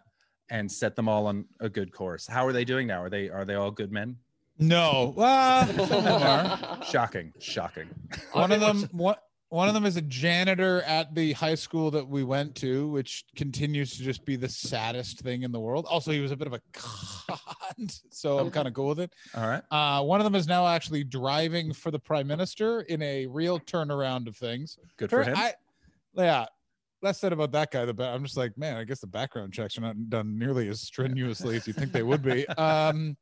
and 0.50 0.70
set 0.70 0.96
them 0.96 1.08
all 1.08 1.28
on 1.28 1.46
a 1.62 1.70
good 1.70 1.94
course. 1.94 2.28
How 2.28 2.46
are 2.46 2.54
they 2.54 2.66
doing 2.66 2.88
now? 2.88 3.04
Are 3.04 3.10
they 3.10 3.30
are 3.30 3.46
they 3.46 3.56
all 3.56 3.72
good 3.72 3.94
men? 3.94 4.18
No. 4.58 5.14
Uh, 5.18 5.66
some 5.66 5.80
of 5.80 6.04
them 6.04 6.22
are. 6.22 6.84
Shocking, 6.84 7.32
shocking. 7.40 7.88
One 8.34 8.52
of 8.52 8.60
them 8.60 8.90
one 8.92 9.16
one 9.50 9.68
of 9.68 9.74
them 9.74 9.86
is 9.86 9.96
a 9.98 10.02
janitor 10.04 10.84
at 10.84 11.14
the 11.16 11.34
high 11.34 11.56
school 11.56 11.90
that 11.92 12.08
we 12.08 12.24
went 12.24 12.54
to, 12.58 12.88
which 12.90 13.26
continues 13.36 13.98
to 13.98 14.04
just 14.04 14.24
be 14.26 14.36
the 14.36 14.48
saddest 14.50 15.22
thing 15.22 15.42
in 15.44 15.52
the 15.52 15.60
world. 15.60 15.86
Also, 15.90 16.12
he 16.12 16.20
was 16.20 16.32
a 16.32 16.38
bit 16.38 16.46
of 16.48 16.54
a 16.54 16.60
cunt, 16.74 18.02
so 18.12 18.38
I'm 18.38 18.52
kind 18.52 18.68
of 18.68 18.74
cool 18.76 18.88
with 18.90 19.00
it. 19.00 19.12
All 19.36 19.48
right. 19.48 19.64
Uh, 19.72 20.04
one 20.04 20.20
of 20.20 20.24
them 20.24 20.36
is 20.36 20.48
now 20.48 20.68
actually 20.68 21.04
driving 21.04 21.74
for 21.74 21.90
the 21.92 21.98
prime 22.00 22.28
minister 22.28 22.82
in 22.82 23.02
a 23.02 23.26
real 23.26 23.60
turnaround 23.60 24.28
of 24.28 24.38
things. 24.38 24.78
Good 24.98 25.10
for 25.10 25.24
him. 25.24 25.36
I, 25.36 25.54
yeah, 26.14 26.46
less 27.02 27.18
said 27.20 27.34
about 27.34 27.52
that 27.54 27.72
guy. 27.72 27.86
The 27.86 27.94
ba- 27.94 28.10
I'm 28.14 28.24
just 28.24 28.38
like, 28.38 28.56
man, 28.58 28.78
I 28.78 28.84
guess 28.84 29.00
the 29.00 29.08
background 29.08 29.52
checks 29.54 29.78
are 29.78 29.82
not 29.82 30.10
done 30.10 30.38
nearly 30.38 30.68
as 30.70 30.82
strenuously 30.82 31.56
as 31.56 31.66
you 31.66 31.74
think 31.74 31.92
they 31.92 32.04
would 32.04 32.22
be. 32.22 32.46
Um, 32.58 33.18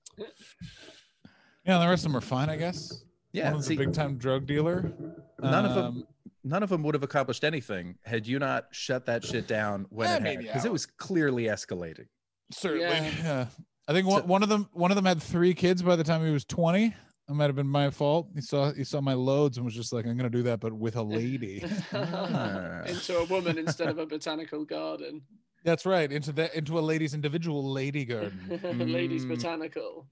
yeah, 1.66 1.80
the 1.80 1.88
rest 1.88 2.06
of 2.06 2.12
them 2.12 2.18
are 2.18 2.22
fine, 2.22 2.50
I 2.50 2.56
guess. 2.58 3.04
yeah. 3.34 3.52
One 3.52 3.62
see, 3.62 3.76
a 3.76 3.78
big 3.78 3.94
time 3.94 4.18
drug 4.18 4.46
dealer. 4.46 4.94
none 5.42 5.66
of 5.66 5.76
them 5.76 5.86
Um, 5.86 6.08
none 6.50 6.64
of 6.64 6.70
them 6.70 6.84
would 6.84 6.96
have 6.96 7.04
accomplished 7.04 7.44
anything 7.44 7.96
had 8.04 8.26
you 8.28 8.40
not 8.40 8.66
shut 8.72 9.06
that 9.06 9.24
shit 9.24 9.48
down 9.48 9.86
when 9.90 10.08
Eh, 10.08 10.12
it 10.12 10.14
had 10.14 10.24
maybe 10.24 10.44
because 10.46 10.66
it 10.66 10.70
Al. 10.70 10.74
was 10.74 10.86
clearly 10.86 11.44
escalating. 11.46 12.08
Certainly. 12.52 12.84
Yeah. 12.86 13.12
Yeah. 13.24 13.46
I 13.90 13.94
think 13.94 14.08
one, 14.08 14.22
So- 14.22 14.28
one 14.28 14.44
of 14.44 14.50
them 14.50 14.68
one 14.74 14.92
of 14.92 14.96
them 14.96 15.06
had 15.06 15.22
three 15.22 15.54
kids 15.54 15.82
by 15.82 15.96
the 15.96 16.04
time 16.04 16.26
he 16.26 16.32
was 16.32 16.46
20. 16.46 16.86
It 17.30 17.34
might 17.34 17.46
have 17.48 17.56
been 17.58 17.68
my 17.68 17.90
fault. 17.90 18.30
He 18.36 18.42
saw 18.42 18.72
he 18.74 18.84
saw 18.86 19.02
my 19.02 19.14
loads 19.14 19.58
and 19.58 19.66
was 19.66 19.76
just 19.76 19.92
like, 19.92 20.06
I'm 20.06 20.16
gonna 20.18 20.30
do 20.30 20.44
that, 20.44 20.60
but 20.62 20.72
with 20.74 20.96
a 20.96 21.04
lady. 21.04 21.64
Ah. 21.94 22.84
Into 22.86 23.18
a 23.18 23.26
woman 23.26 23.58
instead 23.58 23.90
of 23.90 23.98
a 23.98 24.06
botanical 24.06 24.64
garden. 24.66 25.22
That's 25.64 25.86
right. 25.86 26.10
Into 26.10 26.32
that 26.34 26.56
into 26.56 26.80
a 26.80 26.82
lady's 26.82 27.14
individual 27.14 27.70
lady 27.72 28.06
garden. 28.06 28.40
Ladies 28.94 29.26
Mm. 29.26 29.30
botanical. 29.30 30.08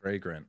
Fragrant. 0.00 0.46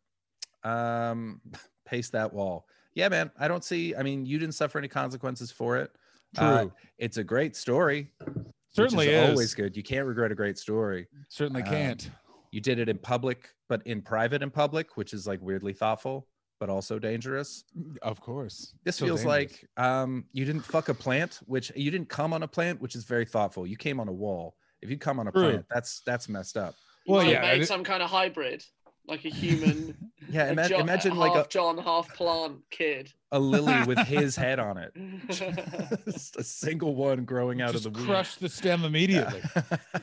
Um, 0.64 1.42
paste 1.86 2.12
that 2.14 2.34
wall. 2.34 2.66
Yeah, 2.96 3.10
man. 3.10 3.32
I 3.40 3.48
don't 3.48 3.64
see. 3.64 3.96
I 3.96 4.04
mean, 4.04 4.26
you 4.26 4.38
didn't 4.40 4.56
suffer 4.56 4.78
any 4.78 4.88
consequences 4.88 5.52
for 5.52 5.78
it. 5.78 5.92
True. 6.36 6.46
Uh, 6.46 6.66
it's 6.98 7.18
a 7.18 7.24
great 7.24 7.56
story. 7.56 8.12
which 8.26 8.36
Certainly 8.76 9.08
is 9.10 9.24
is. 9.24 9.30
always 9.32 9.54
good. 9.54 9.76
You 9.76 9.84
can't 9.84 10.06
regret 10.06 10.32
a 10.32 10.36
great 10.36 10.58
story. 10.58 11.08
Certainly 11.30 11.64
Um, 11.64 11.70
can't. 11.70 12.10
You 12.52 12.62
did 12.62 12.80
it 12.80 12.90
in 12.90 12.98
public, 12.98 13.50
but 13.68 13.86
in 13.86 14.02
private 14.02 14.42
in 14.42 14.50
public, 14.52 14.98
which 14.98 15.14
is 15.14 15.28
like 15.28 15.40
weirdly 15.42 15.74
thoughtful, 15.74 16.28
but 16.60 16.70
also 16.70 16.98
dangerous. 17.00 17.64
Of 18.02 18.20
course. 18.22 18.74
This 18.84 18.96
So 18.98 19.06
feels 19.06 19.22
dangerous. 19.24 19.52
like 19.78 19.86
um, 19.86 20.26
you 20.34 20.46
didn't 20.46 20.62
fuck 20.66 20.90
a 20.90 20.94
plant, 20.94 21.40
which 21.46 21.72
you 21.76 21.90
didn't 21.92 22.10
come 22.10 22.34
on 22.34 22.44
a 22.44 22.48
plant, 22.48 22.82
which 22.82 22.96
is 22.96 23.06
very 23.06 23.26
thoughtful. 23.26 23.66
You 23.68 23.78
came 23.78 24.00
on 24.00 24.08
a 24.08 24.12
wall. 24.14 24.56
If 24.82 24.90
you 24.90 24.98
come 24.98 25.20
on 25.20 25.28
a 25.28 25.32
True. 25.32 25.42
plant, 25.52 25.66
that's 25.70 26.02
that's 26.06 26.28
messed 26.30 26.58
up. 26.58 26.76
You 27.06 27.14
Well, 27.14 27.24
might 27.24 27.32
yeah, 27.32 27.42
made 27.42 27.66
some 27.68 27.84
kind 27.84 28.02
of 28.04 28.10
hybrid, 28.10 28.64
like 29.10 29.26
a 29.26 29.30
human. 29.30 29.96
Yeah, 30.32 30.50
a 30.50 30.52
ima- 30.52 30.70
Jo- 30.70 30.78
imagine 30.78 31.14
half 31.14 31.20
like 31.20 31.46
a, 31.46 31.48
John, 31.50 31.80
half 31.80 32.14
plant 32.14 32.58
kid. 32.70 33.12
a 33.32 33.40
lily 33.40 33.84
with 33.88 33.98
his 33.98 34.36
head 34.36 34.60
on 34.60 34.78
it. 34.78 34.92
Just 36.06 36.36
a 36.38 36.44
single 36.44 36.94
one 36.94 37.26
growing 37.26 37.64
out 37.64 37.72
Just 37.72 37.88
of 37.88 37.94
the 37.94 38.04
crush 38.04 38.36
the 38.36 38.48
stem 38.48 38.84
immediately. 38.84 39.42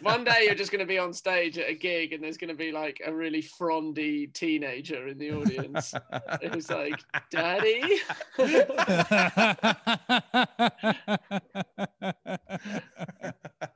One 0.02 0.24
day 0.24 0.46
you're 0.46 0.56
just 0.56 0.72
going 0.72 0.80
to 0.80 0.86
be 0.86 0.98
on 0.98 1.12
stage 1.12 1.58
at 1.58 1.68
a 1.70 1.74
gig 1.74 2.12
and 2.12 2.24
there's 2.24 2.38
going 2.38 2.48
to 2.48 2.56
be 2.56 2.72
like 2.72 3.00
a 3.06 3.14
really 3.14 3.40
frondy 3.40 4.26
teenager 4.26 5.06
in 5.06 5.16
the 5.18 5.30
audience. 5.30 5.94
It's 6.42 6.70
like, 6.70 6.98
Daddy? 7.30 8.00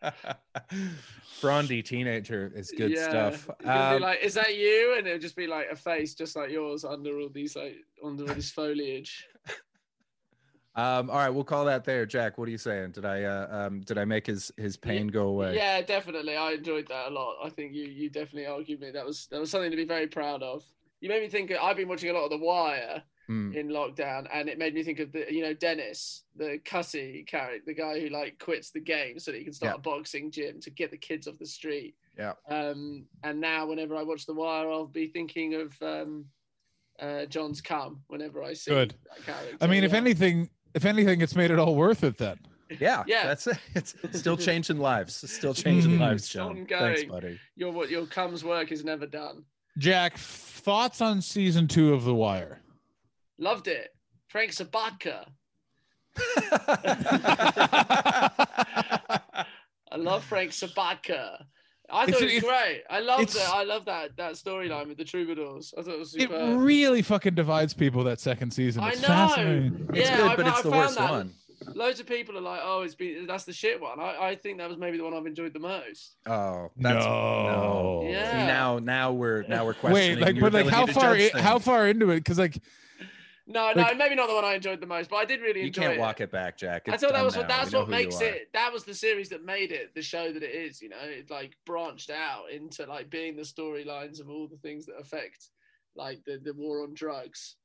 Frondy 1.40 1.82
teenager 1.82 2.52
is 2.54 2.72
good 2.76 2.92
Yeah. 2.92 3.08
stuff. 3.08 3.50
Um, 3.64 4.02
like, 4.02 4.22
is 4.22 4.34
that 4.34 4.56
you? 4.56 4.96
And 4.98 5.06
it'll 5.06 5.18
just 5.18 5.36
be 5.36 5.46
like 5.46 5.68
a 5.70 5.76
face 5.76 6.14
just 6.14 6.36
like 6.36 6.50
yours 6.50 6.84
under 6.84 7.18
all 7.18 7.28
these 7.28 7.56
like 7.56 7.76
under 8.04 8.24
all 8.24 8.34
this 8.34 8.50
foliage. 8.50 9.26
um, 10.74 11.10
all 11.10 11.16
right, 11.16 11.30
we'll 11.30 11.44
call 11.44 11.64
that 11.66 11.84
there. 11.84 12.06
Jack, 12.06 12.38
what 12.38 12.48
are 12.48 12.50
you 12.50 12.58
saying? 12.58 12.92
Did 12.92 13.04
I 13.04 13.24
uh, 13.24 13.46
um, 13.50 13.80
did 13.80 13.98
I 13.98 14.04
make 14.04 14.26
his 14.26 14.52
his 14.56 14.76
pain 14.76 15.08
go 15.08 15.28
away? 15.28 15.56
Yeah, 15.56 15.80
definitely. 15.82 16.36
I 16.36 16.52
enjoyed 16.52 16.88
that 16.88 17.08
a 17.08 17.10
lot. 17.10 17.36
I 17.44 17.48
think 17.50 17.74
you 17.74 17.84
you 17.84 18.10
definitely 18.10 18.46
argued 18.46 18.80
me. 18.80 18.90
That 18.90 19.06
was 19.06 19.26
that 19.30 19.40
was 19.40 19.50
something 19.50 19.70
to 19.70 19.76
be 19.76 19.84
very 19.86 20.06
proud 20.06 20.42
of. 20.42 20.64
You 21.00 21.08
made 21.08 21.22
me 21.22 21.28
think. 21.28 21.50
I've 21.52 21.76
been 21.76 21.88
watching 21.88 22.10
a 22.10 22.12
lot 22.12 22.24
of 22.24 22.30
The 22.30 22.38
Wire 22.38 23.02
Mm. 23.30 23.54
in 23.54 23.68
lockdown, 23.68 24.26
and 24.32 24.48
it 24.48 24.58
made 24.58 24.74
me 24.74 24.82
think 24.82 24.98
of 24.98 25.12
the 25.12 25.24
you 25.32 25.42
know 25.42 25.54
Dennis, 25.54 26.24
the 26.34 26.58
Cutty 26.64 27.22
character, 27.28 27.62
the 27.64 27.74
guy 27.74 28.00
who 28.00 28.08
like 28.08 28.38
quits 28.40 28.70
the 28.72 28.80
game 28.80 29.20
so 29.20 29.30
that 29.30 29.38
he 29.38 29.44
can 29.44 29.52
start 29.52 29.74
Yeah. 29.74 29.78
a 29.78 29.82
boxing 29.82 30.30
gym 30.32 30.60
to 30.62 30.70
get 30.70 30.90
the 30.90 30.96
kids 30.96 31.28
off 31.28 31.38
the 31.38 31.46
street. 31.46 31.94
Yeah. 32.18 32.32
Um, 32.48 33.06
and 33.22 33.40
now 33.40 33.66
whenever 33.66 33.94
I 33.94 34.02
watch 34.02 34.26
The 34.26 34.34
Wire, 34.34 34.68
I'll 34.70 34.86
be 34.86 35.06
thinking 35.06 35.54
of 35.54 35.80
um, 35.80 36.24
uh, 36.98 37.26
John's 37.26 37.60
come 37.60 38.02
whenever 38.08 38.42
I 38.42 38.52
see 38.54 38.72
Good. 38.72 38.94
that 39.08 39.24
character. 39.24 39.56
I 39.60 39.66
mean, 39.68 39.84
if 39.84 39.94
anything, 39.94 40.50
if 40.74 40.84
anything, 40.84 41.20
it's 41.20 41.36
made 41.36 41.50
it 41.52 41.58
all 41.60 41.76
worth 41.76 42.02
it 42.02 42.18
then. 42.18 42.38
Yeah, 42.80 43.04
Yeah. 43.06 43.26
That's 43.28 43.46
it. 43.46 43.58
It's 43.76 43.94
still 44.18 44.36
changing 44.48 44.78
lives. 44.78 45.22
It's 45.22 45.32
Still 45.32 45.54
changing 45.54 45.92
Mhm. 45.92 46.00
lives, 46.00 46.28
John. 46.28 46.66
Thanks, 46.68 47.04
buddy. 47.04 47.38
your 47.54 47.70
what 47.72 47.90
your 47.90 48.06
come's 48.06 48.42
work 48.44 48.72
is 48.72 48.84
never 48.84 49.06
done. 49.06 49.44
Jack, 49.78 50.18
thoughts 50.18 51.00
on 51.00 51.22
season 51.22 51.68
two 51.68 51.94
of 51.94 52.02
The 52.04 52.14
Wire? 52.14 52.60
Loved 53.40 53.66
it. 53.68 53.88
Frank 54.28 54.52
Sobotka. 54.52 55.24
I 59.92 59.96
love 59.96 60.22
Frank 60.24 60.52
Sobotka. 60.52 61.44
I 61.92 62.04
It's- 62.04 62.20
thought 62.20 62.28
it 62.28 62.34
was 62.34 62.42
great. 62.44 62.82
I 62.88 63.00
loved 63.00 63.22
it's- 63.30 63.36
it. 63.36 63.52
I 63.52 63.64
love 63.64 63.84
that 63.86 64.16
that 64.16 64.34
storyline 64.34 64.86
with 64.88 64.98
the 64.98 65.06
stevedores. 65.06 65.74
I 65.76 65.82
thought 65.82 65.94
it 65.94 65.98
was 65.98 66.12
super. 66.12 66.34
It 66.36 66.54
really 66.56 67.02
fucking 67.02 67.34
divides 67.34 67.74
people 67.74 68.04
that 68.04 68.20
second 68.20 68.52
season. 68.52 68.84
I 68.84 68.90
know. 68.90 69.00
fascinating. 69.00 69.88
it's 69.94 70.08
Yeah, 70.08 70.16
good, 70.18 70.26
I- 70.30 70.36
but 70.36 70.46
it's 70.46 70.58
I 70.58 70.62
the 70.62 70.70
found 70.70 70.82
worst 70.82 70.98
that- 70.98 71.10
one. 71.10 71.32
Loads 71.74 72.00
of 72.00 72.06
people 72.06 72.38
are 72.38 72.40
like, 72.40 72.60
"Oh, 72.64 72.80
it's 72.80 72.94
been 72.94 73.26
that's 73.26 73.44
the 73.44 73.52
shit 73.52 73.78
one." 73.82 74.00
I, 74.00 74.28
I 74.28 74.34
think 74.34 74.56
that 74.58 74.68
was 74.70 74.78
maybe 74.78 74.96
the 74.96 75.04
one 75.04 75.12
I've 75.12 75.26
enjoyed 75.26 75.52
the 75.52 75.58
most. 75.58 76.16
Oh, 76.26 76.70
that's 76.78 77.04
no. 77.04 78.00
See, 78.06 78.12
Yeah. 78.12 78.46
now 78.46 78.78
now 78.78 79.12
we're 79.12 79.42
now 79.42 79.66
we're 79.66 79.74
questioning. 79.74 80.20
Wait, 80.20 80.22
questioning 80.22 80.24
like, 80.24 80.36
your 80.36 80.50
but 80.50 80.64
like, 80.64 80.72
how 80.72 80.86
far? 80.86 81.16
judge 81.18 81.32
i- 81.34 81.40
how 81.42 81.58
far 81.58 81.86
into 81.86 82.08
it? 82.12 82.16
Because 82.20 82.38
like, 82.38 82.56
No, 83.50 83.72
no, 83.72 83.82
Like- 83.82 83.96
maybe 83.98 84.14
not 84.14 84.28
the 84.28 84.34
one 84.34 84.44
I 84.44 84.54
enjoyed 84.54 84.80
the 84.80 84.86
most, 84.86 85.10
but 85.10 85.16
I 85.16 85.24
did 85.24 85.40
really 85.40 85.62
enjoy 85.62 85.62
it. 85.62 85.66
You 85.66 85.72
can't 85.88 85.94
it. 85.94 86.00
walk 86.00 86.20
it 86.20 86.30
back, 86.30 86.56
Jack. 86.56 86.88
I 86.88 86.96
thought 86.96 87.12
that 87.12 87.24
was 87.24 87.36
what 87.36 87.48
that's 87.48 87.72
what 87.72 87.88
makes 87.88 88.20
it. 88.20 88.48
That 88.52 88.72
was 88.72 88.84
the 88.84 88.94
series 88.94 89.28
that 89.30 89.44
made 89.44 89.72
it 89.72 89.94
the 89.94 90.02
show 90.02 90.32
that 90.32 90.42
it 90.42 90.54
is. 90.54 90.80
You 90.80 90.90
know, 90.90 90.96
it 91.02 91.30
like 91.30 91.56
branched 91.66 92.10
out 92.10 92.50
into 92.52 92.86
like 92.86 93.10
being 93.10 93.34
the 93.34 93.42
storylines 93.42 94.20
of 94.20 94.30
all 94.30 94.46
the 94.46 94.58
things 94.58 94.86
that 94.86 94.94
affect 95.00 95.48
like 95.96 96.22
the, 96.24 96.38
the 96.42 96.54
war 96.54 96.82
on 96.82 96.94
drugs. 96.94 97.56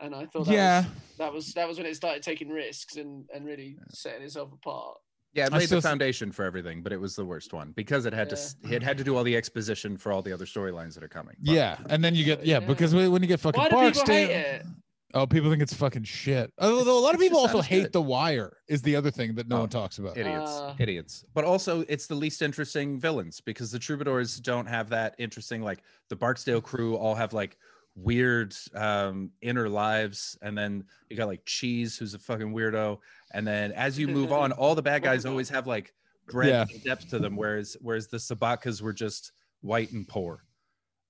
And 0.00 0.14
I 0.14 0.26
thought 0.26 0.46
that 0.46 0.52
yeah, 0.52 0.78
was, 0.80 0.88
that 1.18 1.32
was 1.32 1.52
that 1.54 1.68
was 1.68 1.76
when 1.78 1.86
it 1.86 1.94
started 1.96 2.22
taking 2.22 2.48
risks 2.48 2.96
and 2.96 3.24
and 3.32 3.46
really 3.46 3.76
setting 3.90 4.22
itself 4.22 4.52
apart. 4.52 4.96
Yeah, 5.34 5.46
it 5.46 5.52
I 5.52 5.58
laid 5.58 5.68
the 5.68 5.82
foundation 5.82 6.32
for 6.32 6.44
everything, 6.44 6.82
but 6.82 6.92
it 6.92 7.00
was 7.00 7.14
the 7.14 7.24
worst 7.24 7.52
one 7.52 7.72
because 7.76 8.06
it 8.06 8.12
had 8.12 8.30
to 8.30 8.38
it 8.70 8.82
had 8.82 8.98
to 8.98 9.04
do 9.04 9.16
all 9.16 9.22
the 9.24 9.36
exposition 9.36 9.96
for 9.96 10.10
all 10.10 10.22
the 10.22 10.32
other 10.32 10.46
storylines 10.46 10.94
that 10.94 11.04
are 11.04 11.08
coming. 11.08 11.36
But 11.40 11.54
yeah, 11.54 11.76
and 11.90 12.02
then 12.02 12.14
you 12.14 12.24
get 12.24 12.44
yeah, 12.44 12.60
Yeah. 12.60 12.66
because 12.66 12.94
when 12.94 13.12
when 13.12 13.22
you 13.22 13.28
get 13.28 13.38
fucking 13.38 13.60
Why 13.60 13.68
do 13.68 13.76
people 13.76 13.90
Barksdale, 13.92 14.26
hate 14.26 14.30
it? 14.30 14.66
Oh, 15.14 15.26
people 15.26 15.48
think 15.48 15.62
it's 15.62 15.72
fucking 15.72 16.02
shit. 16.04 16.52
Although 16.58 16.98
a 16.98 17.00
lot 17.00 17.14
of 17.14 17.20
people 17.20 17.38
also 17.38 17.62
hate 17.62 17.84
good. 17.84 17.92
The 17.94 18.02
Wire 18.02 18.58
is 18.68 18.82
the 18.82 18.94
other 18.94 19.10
thing 19.10 19.34
that 19.36 19.48
no 19.48 19.56
Oh, 19.56 19.60
one 19.60 19.68
talks 19.70 19.98
about. 19.98 20.18
idiots, 20.18 20.50
Uh. 20.50 20.74
idiots. 20.78 21.24
But 21.32 21.44
also, 21.44 21.80
it's 21.88 22.06
the 22.06 22.14
least 22.14 22.42
interesting 22.42 23.00
villains 23.00 23.40
because 23.40 23.70
the 23.70 23.80
stevedores 23.80 24.38
don't 24.38 24.66
have 24.66 24.90
that 24.90 25.14
interesting. 25.18 25.62
Like 25.62 25.82
the 26.10 26.16
Barksdale 26.16 26.60
crew 26.60 26.94
all 26.96 27.14
have 27.14 27.32
like 27.32 27.56
weird 27.96 28.54
um 28.74 29.30
inner 29.40 29.68
lives, 29.68 30.36
and 30.42 30.56
then 30.56 30.84
you 31.08 31.16
got 31.16 31.26
like 31.26 31.44
Cheese, 31.46 31.96
who's 31.96 32.12
a 32.14 32.18
fucking 32.18 32.52
weirdo. 32.52 32.98
And 33.32 33.46
then 33.46 33.72
as 33.72 33.98
you 33.98 34.08
move 34.08 34.30
on, 34.30 34.52
all 34.52 34.74
the 34.74 34.82
bad 34.82 35.02
guys 35.02 35.24
always 35.24 35.48
have 35.48 35.66
like 35.66 35.94
breadth 36.28 36.50
Yeah. 36.50 36.66
and 36.70 36.84
depth 36.84 37.08
to 37.10 37.18
them, 37.18 37.34
whereas 37.34 37.76
whereas 37.80 38.08
the 38.08 38.18
Sobotkas 38.18 38.82
were 38.82 38.92
just 38.92 39.32
white 39.62 39.90
and 39.92 40.06
poor. 40.06 40.44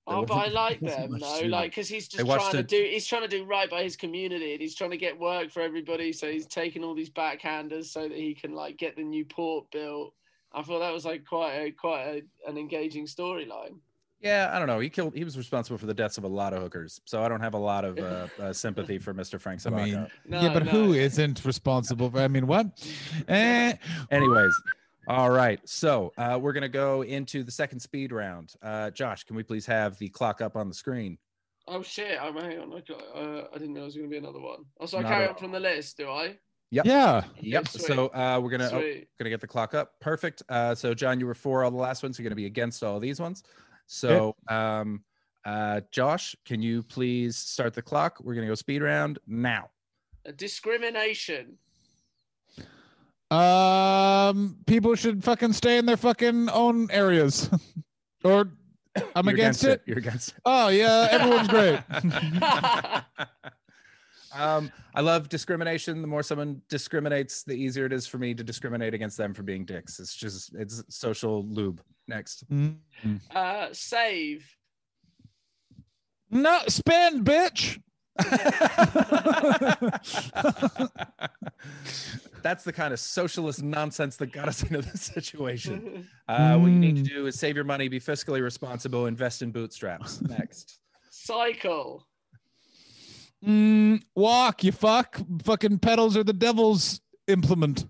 There 0.09 0.17
Oh, 0.17 0.25
but 0.25 0.35
I 0.35 0.47
like 0.49 0.79
them 0.79 1.11
much 1.11 1.21
though, 1.21 1.45
like 1.47 1.71
because 1.71 1.87
he's 1.87 2.07
just 2.07 2.25
trying 2.25 2.51
to 2.51 2.57
it- 2.59 2.67
do. 2.67 2.87
He's 2.91 3.05
trying 3.07 3.21
to 3.21 3.27
do 3.27 3.43
right 3.45 3.69
by 3.69 3.83
his 3.83 3.95
community, 3.95 4.53
and 4.53 4.61
he's 4.61 4.75
trying 4.75 4.91
to 4.91 4.97
get 4.97 5.17
work 5.19 5.51
for 5.51 5.61
everybody. 5.61 6.11
So 6.13 6.29
he's 6.31 6.45
taking 6.47 6.83
all 6.83 6.95
these 6.95 7.09
backhanders 7.09 7.85
so 7.85 8.07
that 8.09 8.17
he 8.17 8.33
can 8.33 8.53
like 8.53 8.77
get 8.77 8.95
the 8.95 9.03
new 9.03 9.25
port 9.25 9.69
built 9.71 10.13
I 10.51 10.63
thought 10.63 10.79
that 10.79 10.91
was 10.91 11.05
like 11.05 11.25
quite 11.25 11.53
a 11.53 11.71
quite 11.71 12.03
a, 12.45 12.49
an 12.49 12.57
engaging 12.57 13.05
storyline. 13.05 13.75
Yeah, 14.21 14.49
I 14.51 14.57
don't 14.59 14.67
know. 14.67 14.79
He 14.79 14.89
killed. 14.89 15.13
He 15.15 15.23
was 15.23 15.37
responsible 15.37 15.77
for 15.77 15.85
the 15.85 15.93
deaths 15.93 16.17
of 16.17 16.23
a 16.25 16.27
lot 16.27 16.53
of 16.53 16.61
hookers, 16.61 16.99
so 17.05 17.23
I 17.23 17.29
don't 17.29 17.39
have 17.39 17.53
a 17.53 17.57
lot 17.59 17.85
of 17.85 17.97
uh, 17.99 18.27
uh, 18.41 18.51
sympathy 18.51 18.97
for 18.97 19.13
Mr. 19.13 19.39
Frank 19.39 19.61
I 19.65 19.69
Sobotka. 19.69 19.85
mean, 19.85 20.07
No, 20.27 20.41
yeah, 20.41 20.51
but 20.53 20.65
no. 20.65 20.71
who 20.71 20.93
isn't 20.93 21.45
responsible 21.45 22.09
for? 22.09 22.19
I 22.19 22.27
mean, 22.27 22.45
what? 22.47 22.65
Eh, 23.29 23.73
Anyways, 24.11 24.53
all 25.09 25.31
right. 25.31 25.59
So 25.67 26.13
uh, 26.17 26.39
we're 26.41 26.53
gonna 26.53 26.69
go 26.69 27.01
into 27.01 27.43
the 27.43 27.51
second 27.51 27.79
speed 27.79 28.11
round. 28.11 28.53
Uh, 28.61 28.91
Josh, 28.91 29.23
can 29.23 29.35
we 29.35 29.43
please 29.43 29.65
have 29.65 29.97
the 29.97 30.07
clock 30.09 30.39
up 30.39 30.55
on 30.55 30.69
the 30.69 30.75
screen? 30.75 31.17
Oh 31.67 31.81
shit! 31.81 32.17
I'm 32.21 32.35
hang 32.35 32.59
on. 32.59 32.73
I, 32.73 32.81
got- 32.81 33.03
uh, 33.15 33.47
I 33.53 33.57
didn't 33.57 33.73
know 33.73 33.81
there 33.81 33.85
was 33.85 33.95
going 33.95 34.07
to 34.07 34.11
be 34.11 34.17
another 34.17 34.39
one. 34.39 34.65
Oh, 34.79 34.85
so 34.85 34.99
I 34.99 35.01
Not 35.01 35.11
carry 35.11 35.27
on 35.27 35.35
from 35.35 35.51
the 35.51 35.59
list, 35.59 35.97
do 35.97 36.09
I? 36.09 36.35
yeah. 36.71 37.23
Yep. 37.39 37.67
sweet. 37.67 37.83
So 37.85 38.07
uh, 38.07 38.39
we're 38.41 38.51
gonna 38.51 38.69
oh, 38.71 38.93
gonna 39.17 39.29
get 39.29 39.41
the 39.41 39.47
clock 39.47 39.73
up. 39.73 39.93
Perfect. 39.99 40.43
Uh, 40.49 40.75
so 40.75 40.93
John, 40.93 41.19
you 41.19 41.25
were 41.25 41.33
for 41.35 41.63
all 41.63 41.71
the 41.71 41.77
last 41.77 42.03
ones. 42.03 42.17
You're 42.17 42.23
gonna 42.23 42.35
be 42.35 42.45
against 42.45 42.83
all 42.83 42.99
these 42.99 43.19
ones. 43.19 43.43
So 43.87 44.35
um, 44.47 45.03
uh, 45.45 45.81
Josh, 45.91 46.35
can 46.45 46.61
you 46.61 46.83
please 46.83 47.37
start 47.37 47.73
the 47.73 47.81
clock? 47.81 48.19
We're 48.21 48.35
gonna 48.35 48.47
go 48.47 48.55
speed 48.55 48.81
round 48.83 49.19
now. 49.25 49.69
A 50.25 50.31
discrimination. 50.31 51.57
Um, 53.31 54.57
people 54.65 54.95
should 54.95 55.23
fucking 55.23 55.53
stay 55.53 55.77
in 55.77 55.85
their 55.85 55.97
fucking 55.97 56.49
own 56.49 56.89
areas, 56.89 57.49
or 58.23 58.51
I'm 59.15 59.25
You're 59.25 59.35
against, 59.35 59.63
it. 59.63 59.81
You're 59.85 59.99
against 59.99 60.29
it. 60.29 60.35
Oh 60.45 60.69
yeah, 60.69 61.07
everyone's 61.11 61.47
great. 61.47 61.79
um, 64.35 64.71
I 64.95 65.01
love 65.01 65.29
discrimination. 65.29 66.01
The 66.01 66.07
more 66.07 66.23
someone 66.23 66.61
discriminates, 66.69 67.43
the 67.43 67.53
easier 67.53 67.85
it 67.85 67.93
is 67.93 68.07
for 68.07 68.17
me 68.17 68.33
to 68.33 68.43
discriminate 68.43 68.95
against 68.95 69.17
them 69.17 69.33
for 69.33 69.43
being 69.43 69.63
dicks. 69.63 69.99
It's 69.99 70.15
just 70.15 70.55
it's 70.55 70.83
social 70.89 71.45
lube. 71.45 71.81
Next. 72.07 72.49
Mm. 72.49 72.77
uh, 73.35 73.67
save. 73.71 74.55
No, 76.31 76.61
spend, 76.67 77.25
bitch. 77.25 77.79
That's 82.41 82.63
the 82.63 82.71
kind 82.73 82.93
of 82.93 82.99
socialist 82.99 83.61
nonsense 83.61 84.15
that 84.17 84.31
got 84.31 84.47
us 84.47 84.63
into 84.63 84.81
this 84.81 85.01
situation. 85.01 86.07
Uh, 86.29 86.57
What 86.59 86.67
you 86.67 86.77
need 86.79 86.95
to 86.97 87.01
Mm. 87.01 87.09
do 87.15 87.25
is 87.25 87.39
save 87.39 87.55
your 87.55 87.65
money, 87.65 87.87
be 87.87 87.99
fiscally 87.99 88.39
responsible, 88.41 89.07
invest 89.07 89.41
in 89.41 89.51
bootstraps. 89.51 90.21
Next. 90.29 90.77
Cycle. 91.09 92.05
Mm, 93.43 94.03
walk, 94.15 94.63
you 94.63 94.71
fuck. 94.71 95.19
Fucking 95.43 95.79
pedals 95.79 96.15
are 96.15 96.23
the 96.23 96.33
devil's 96.33 97.01
implement. 97.27 97.87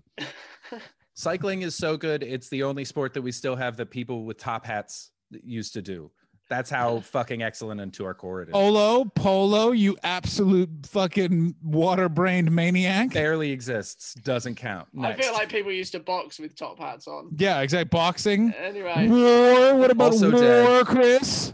Cycling 1.12 1.60
is 1.62 1.74
so 1.74 1.98
good. 1.98 2.22
It's 2.22 2.48
the 2.48 2.62
only 2.62 2.86
sport 2.86 3.12
that 3.12 3.20
we 3.22 3.30
still 3.30 3.56
have 3.56 3.76
that 3.76 3.90
people 3.90 4.24
with 4.24 4.38
top 4.38 4.64
hats 4.64 5.10
used 5.44 5.74
to 5.74 5.82
do. 5.82 6.10
That's 6.50 6.68
how 6.68 6.98
fucking 6.98 7.44
excellent 7.44 7.80
and 7.80 7.94
to 7.94 8.04
our 8.04 8.12
core 8.12 8.42
it 8.42 8.48
is. 8.48 8.52
Polo, 8.52 9.04
polo, 9.04 9.70
you 9.70 9.96
absolute 10.02 10.68
fucking 10.84 11.54
water-brained 11.62 12.50
maniac. 12.50 13.12
Barely 13.12 13.52
exists. 13.52 14.14
Doesn't 14.14 14.56
count. 14.56 14.88
I 15.00 15.12
feel 15.12 15.32
like 15.32 15.48
people 15.48 15.70
used 15.70 15.92
to 15.92 16.00
box 16.00 16.40
with 16.40 16.56
top 16.56 16.80
hats 16.80 17.06
on. 17.06 17.30
Yeah, 17.38 17.60
exactly. 17.60 17.88
Boxing. 17.96 18.52
Anyway, 18.60 19.06
War. 19.06 19.76
What 19.76 19.92
about 19.92 20.12
Also 20.12 20.32
war, 20.32 20.40
dead. 20.40 20.86
Chris? 20.86 21.52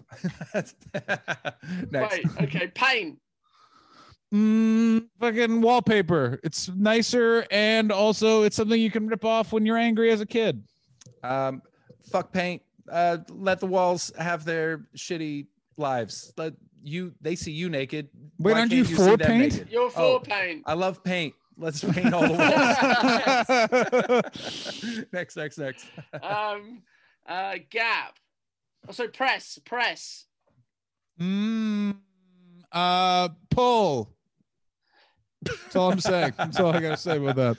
Next. 1.91 2.13
wait. 2.13 2.27
Okay, 2.45 2.69
paint. 2.75 3.19
Mm, 4.33 5.09
fucking 5.21 5.61
wallpaper. 5.61 6.41
It's 6.43 6.71
nicer, 6.71 7.47
and 7.51 7.93
also 7.93 8.45
it's 8.45 8.57
something 8.57 8.81
you 8.81 8.91
can 8.91 9.07
rip 9.09 9.27
off 9.27 9.53
when 9.53 9.67
you're 9.67 9.77
angry 9.77 10.11
as 10.11 10.23
a 10.23 10.27
kid. 10.27 10.65
Um, 11.23 11.61
fuck 12.11 12.33
paint. 12.33 12.63
Uh, 12.91 13.19
let 13.29 13.61
the 13.61 13.67
walls 13.67 14.13
have 14.19 14.45
their 14.45 14.87
shitty 14.97 15.47
lives. 15.77 16.33
Let 16.37 16.55
you. 16.83 17.15
They 17.21 17.37
see 17.37 17.53
you 17.53 17.69
naked. 17.69 18.09
Wait, 18.39 18.53
Why 18.53 18.59
aren't 18.61 18.71
can't 18.73 18.79
you 18.89 18.95
see 18.95 18.95
for 18.95 19.17
them 19.17 19.29
paint? 19.29 19.53
naked? 19.55 19.69
You're 19.71 19.91
for 19.91 20.01
Oh, 20.01 20.19
paint. 20.21 20.63
I 20.67 20.75
love 20.75 21.03
paint. 21.03 21.35
Let's 21.59 21.83
paint 21.83 22.13
all 22.13 22.29
the 22.29 22.35
walls. 22.35 22.43
next, 25.13 25.37
next, 25.37 25.59
next. 25.59 25.87
Um, 26.23 26.83
uh, 27.27 27.55
gap. 27.71 28.19
Oh, 28.89 28.93
so 28.93 29.09
press, 29.09 29.59
press. 29.65 30.27
mm, 31.21 31.97
uh, 32.73 33.29
pull. 33.51 34.13
That's 35.43 35.77
all 35.77 35.93
I'm 35.93 36.01
saying. 36.01 36.35
That's 36.37 36.59
all 36.61 36.73
I 36.75 36.81
gotta 36.81 36.97
say 36.97 37.17
about 37.17 37.37
that. 37.37 37.57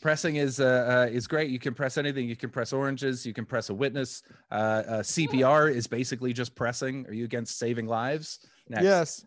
Pressing 0.00 0.36
is 0.36 0.60
uh, 0.60 1.08
uh, 1.08 1.12
is 1.12 1.26
great. 1.26 1.50
You 1.50 1.58
can 1.58 1.74
press 1.74 1.98
anything. 1.98 2.28
You 2.28 2.36
can 2.36 2.50
press 2.50 2.72
oranges. 2.72 3.26
You 3.26 3.34
can 3.34 3.44
press 3.44 3.68
a 3.68 3.74
witness. 3.74 4.22
Uh, 4.50 4.54
uh, 4.54 5.02
CPR 5.02 5.74
is 5.74 5.88
basically 5.88 6.32
just 6.32 6.54
pressing. 6.54 7.04
Are 7.08 7.12
you 7.12 7.24
against 7.24 7.58
saving 7.58 7.86
lives? 7.86 8.40
Next. 8.68 8.84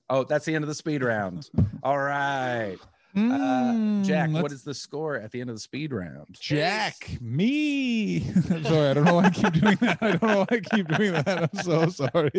Oh, 0.09 0.23
that's 0.23 0.45
the 0.45 0.55
end 0.55 0.63
of 0.63 0.69
the 0.69 0.75
speed 0.75 1.03
round. 1.03 1.49
All 1.83 1.97
right. 1.99 2.77
Uh, 3.15 4.03
Jack, 4.03 4.29
Mm, 4.29 4.33
what 4.33 4.43
let's- 4.43 4.53
is 4.55 4.63
the 4.63 4.73
score 4.73 5.15
at 5.17 5.31
the 5.31 5.41
end 5.41 5.49
of 5.49 5.55
the 5.55 5.59
speed 5.59 5.91
round? 5.93 6.37
Jack, 6.39 7.17
me. 7.21 8.25
I'm 8.49 8.63
sorry. 8.63 8.89
I 8.89 8.93
don't 8.93 9.03
know 9.05 9.15
why 9.15 9.25
I 9.25 9.29
keep 9.31 9.53
doing 9.53 9.77
that. 9.81 9.97
I 10.01 10.11
don't 10.11 10.23
know 10.23 10.37
why 10.39 10.45
I 10.51 10.59
keep 10.59 10.87
doing 10.87 11.11
that. 11.13 11.49
I'm 11.53 11.61
so 11.63 11.89
sorry. 12.09 12.31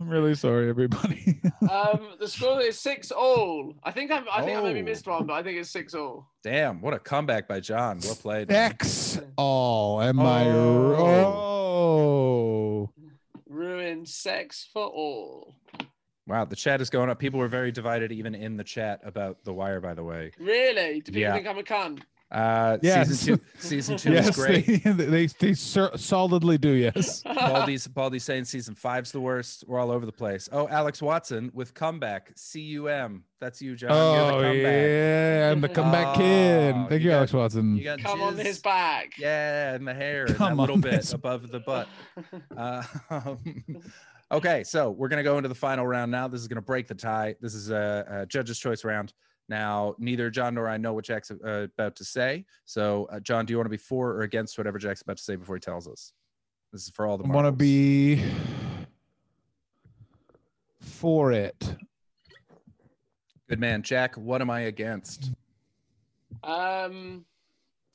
I'm 0.00 0.08
really 0.08 0.34
sorry, 0.34 0.68
everybody. 0.68 1.40
Um, 1.70 2.08
the 2.20 2.28
score 2.28 2.60
is 2.60 2.78
six 2.78 3.10
all. 3.10 3.74
I 3.82 3.90
think 3.90 4.10
I'm. 4.10 4.24
I 4.30 4.42
think 4.42 4.58
I 4.58 4.62
maybe 4.62 4.80
Oh. 4.80 4.84
missed 4.84 5.06
one, 5.06 5.24
but 5.26 5.32
I 5.32 5.42
think 5.42 5.58
it's 5.58 5.70
six 5.70 5.94
all. 5.94 6.28
Damn, 6.42 6.80
what 6.82 6.92
a 6.92 6.98
comeback 6.98 7.48
by 7.48 7.60
John. 7.60 8.00
Well 8.04 8.14
played. 8.16 8.48
man. 8.50 8.72
X 8.72 9.18
all. 9.36 10.02
Am 10.02 10.20
I? 10.20 10.44
Oh. 11.64 12.90
Ruin 13.48 14.04
sex 14.04 14.68
for 14.72 14.84
all. 14.86 15.54
Wow, 16.26 16.44
the 16.46 16.56
chat 16.56 16.80
is 16.80 16.88
going 16.90 17.10
up. 17.10 17.18
People 17.18 17.38
were 17.38 17.48
very 17.48 17.70
divided 17.70 18.10
even 18.10 18.34
in 18.34 18.56
the 18.56 18.64
chat 18.64 19.00
about 19.04 19.44
The 19.44 19.52
Wire, 19.52 19.80
by 19.80 19.92
the 19.94 20.02
way. 20.04 20.30
Really? 20.38 21.00
Do 21.00 21.12
people 21.12 21.20
Yeah. 21.20 21.34
think 21.34 21.46
I'm 21.46 21.58
a 21.58 21.62
cunt? 21.62 22.00
Uh, 22.30 22.78
Yes. 22.82 23.08
Season 23.10 23.36
two, 23.38 23.44
season 23.58 23.96
two 23.98 24.12
yes, 24.12 24.30
is 24.30 24.34
great. 24.36 24.66
they 24.66 24.78
they, 24.92 25.26
they 25.26 25.52
cer- 25.52 25.96
solidly 25.96 26.56
do. 26.58 26.70
Yes. 26.70 27.22
Baldy's, 27.24 27.86
Baldy's 27.86 28.24
saying 28.24 28.46
season 28.46 28.74
five's 28.74 29.12
the 29.12 29.20
worst. 29.20 29.64
We're 29.68 29.78
all 29.78 29.90
over 29.90 30.06
the 30.06 30.10
place. 30.12 30.48
Oh, 30.50 30.66
Alex 30.66 31.00
Watson 31.02 31.50
with 31.54 31.74
comeback. 31.74 32.32
C 32.34 32.60
U 32.62 32.88
M. 32.88 33.24
That's 33.40 33.60
you, 33.60 33.76
John. 33.76 33.90
You're 33.90 33.98
Oh 33.98 34.38
the 34.38 34.42
comeback. 34.48 34.64
yeah, 34.64 35.50
I'm 35.52 35.60
the 35.60 35.68
comeback 35.68 36.16
kid. 36.16 36.74
Oh, 36.74 36.86
Thank 36.88 36.90
you 36.92 36.96
you, 37.04 37.10
got- 37.10 37.16
Alex 37.18 37.32
Watson. 37.34 37.76
You 37.76 37.84
got 37.84 37.98
Come 38.00 38.22
on 38.22 38.36
his 38.36 38.58
back. 38.58 39.12
Yeah, 39.18 39.74
and 39.74 39.86
the 39.86 39.94
hair, 39.94 40.24
and 40.24 40.34
Come 40.34 40.56
that 40.56 40.60
little 40.62 40.78
bit 40.78 40.94
his- 40.94 41.12
above 41.12 41.50
the 41.50 41.60
butt. 41.60 41.86
Uh, 42.56 42.82
okay, 44.30 44.64
so 44.64 44.90
we're 44.90 45.08
gonna 45.08 45.22
go 45.22 45.36
into 45.36 45.48
the 45.48 45.54
final 45.54 45.86
round 45.86 46.10
now. 46.10 46.28
This 46.28 46.40
is 46.40 46.48
gonna 46.48 46.62
break 46.62 46.86
the 46.86 46.94
tie. 46.94 47.34
This 47.40 47.54
is 47.54 47.70
a, 47.70 48.04
a 48.08 48.26
judge's 48.26 48.58
choice 48.58 48.84
round. 48.84 49.12
Now, 49.48 49.94
neither 49.98 50.30
John 50.30 50.54
nor 50.54 50.68
I 50.68 50.78
know 50.78 50.94
what 50.94 51.04
Jack's 51.04 51.30
uh, 51.30 51.66
about 51.74 51.96
to 51.96 52.04
say. 52.04 52.46
So, 52.64 53.06
uh, 53.12 53.20
John, 53.20 53.44
do 53.44 53.52
you 53.52 53.58
want 53.58 53.66
to 53.66 53.70
be 53.70 53.76
for 53.76 54.12
or 54.12 54.22
against 54.22 54.56
whatever 54.56 54.78
Jack's 54.78 55.02
about 55.02 55.18
to 55.18 55.22
say 55.22 55.36
before 55.36 55.56
he 55.56 55.60
tells 55.60 55.86
us? 55.86 56.12
This 56.72 56.82
is 56.82 56.90
for 56.90 57.06
all 57.06 57.18
the. 57.18 57.24
I 57.24 57.28
want 57.28 57.46
to 57.46 57.52
be 57.52 58.24
for 60.80 61.32
it. 61.32 61.76
good 63.48 63.60
man, 63.60 63.82
Jack. 63.82 64.16
What 64.16 64.40
am 64.40 64.50
I 64.50 64.62
against? 64.62 65.32
Um. 66.42 67.26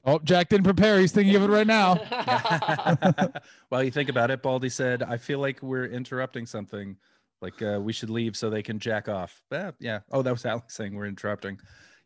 Oh, 0.05 0.19
Jack 0.23 0.49
didn't 0.49 0.63
prepare. 0.63 0.99
He's 0.99 1.11
thinking 1.11 1.35
of 1.35 1.43
it 1.43 1.49
right 1.49 1.67
now. 1.67 1.95
While 3.69 3.83
you 3.83 3.91
think 3.91 4.09
about 4.09 4.31
it, 4.31 4.41
Baldy 4.41 4.69
said, 4.69 5.03
"I 5.03 5.17
feel 5.17 5.39
like 5.39 5.61
we're 5.61 5.85
interrupting 5.85 6.45
something. 6.45 6.95
Like 7.41 7.61
uh, 7.61 7.79
we 7.81 7.93
should 7.93 8.09
leave 8.09 8.35
so 8.37 8.49
they 8.49 8.63
can 8.63 8.79
jack 8.79 9.09
off." 9.09 9.41
Eh, 9.51 9.71
yeah. 9.79 9.99
Oh, 10.11 10.21
that 10.21 10.31
was 10.31 10.45
Alex 10.47 10.75
saying 10.75 10.95
we're 10.95 11.05
interrupting. 11.07 11.59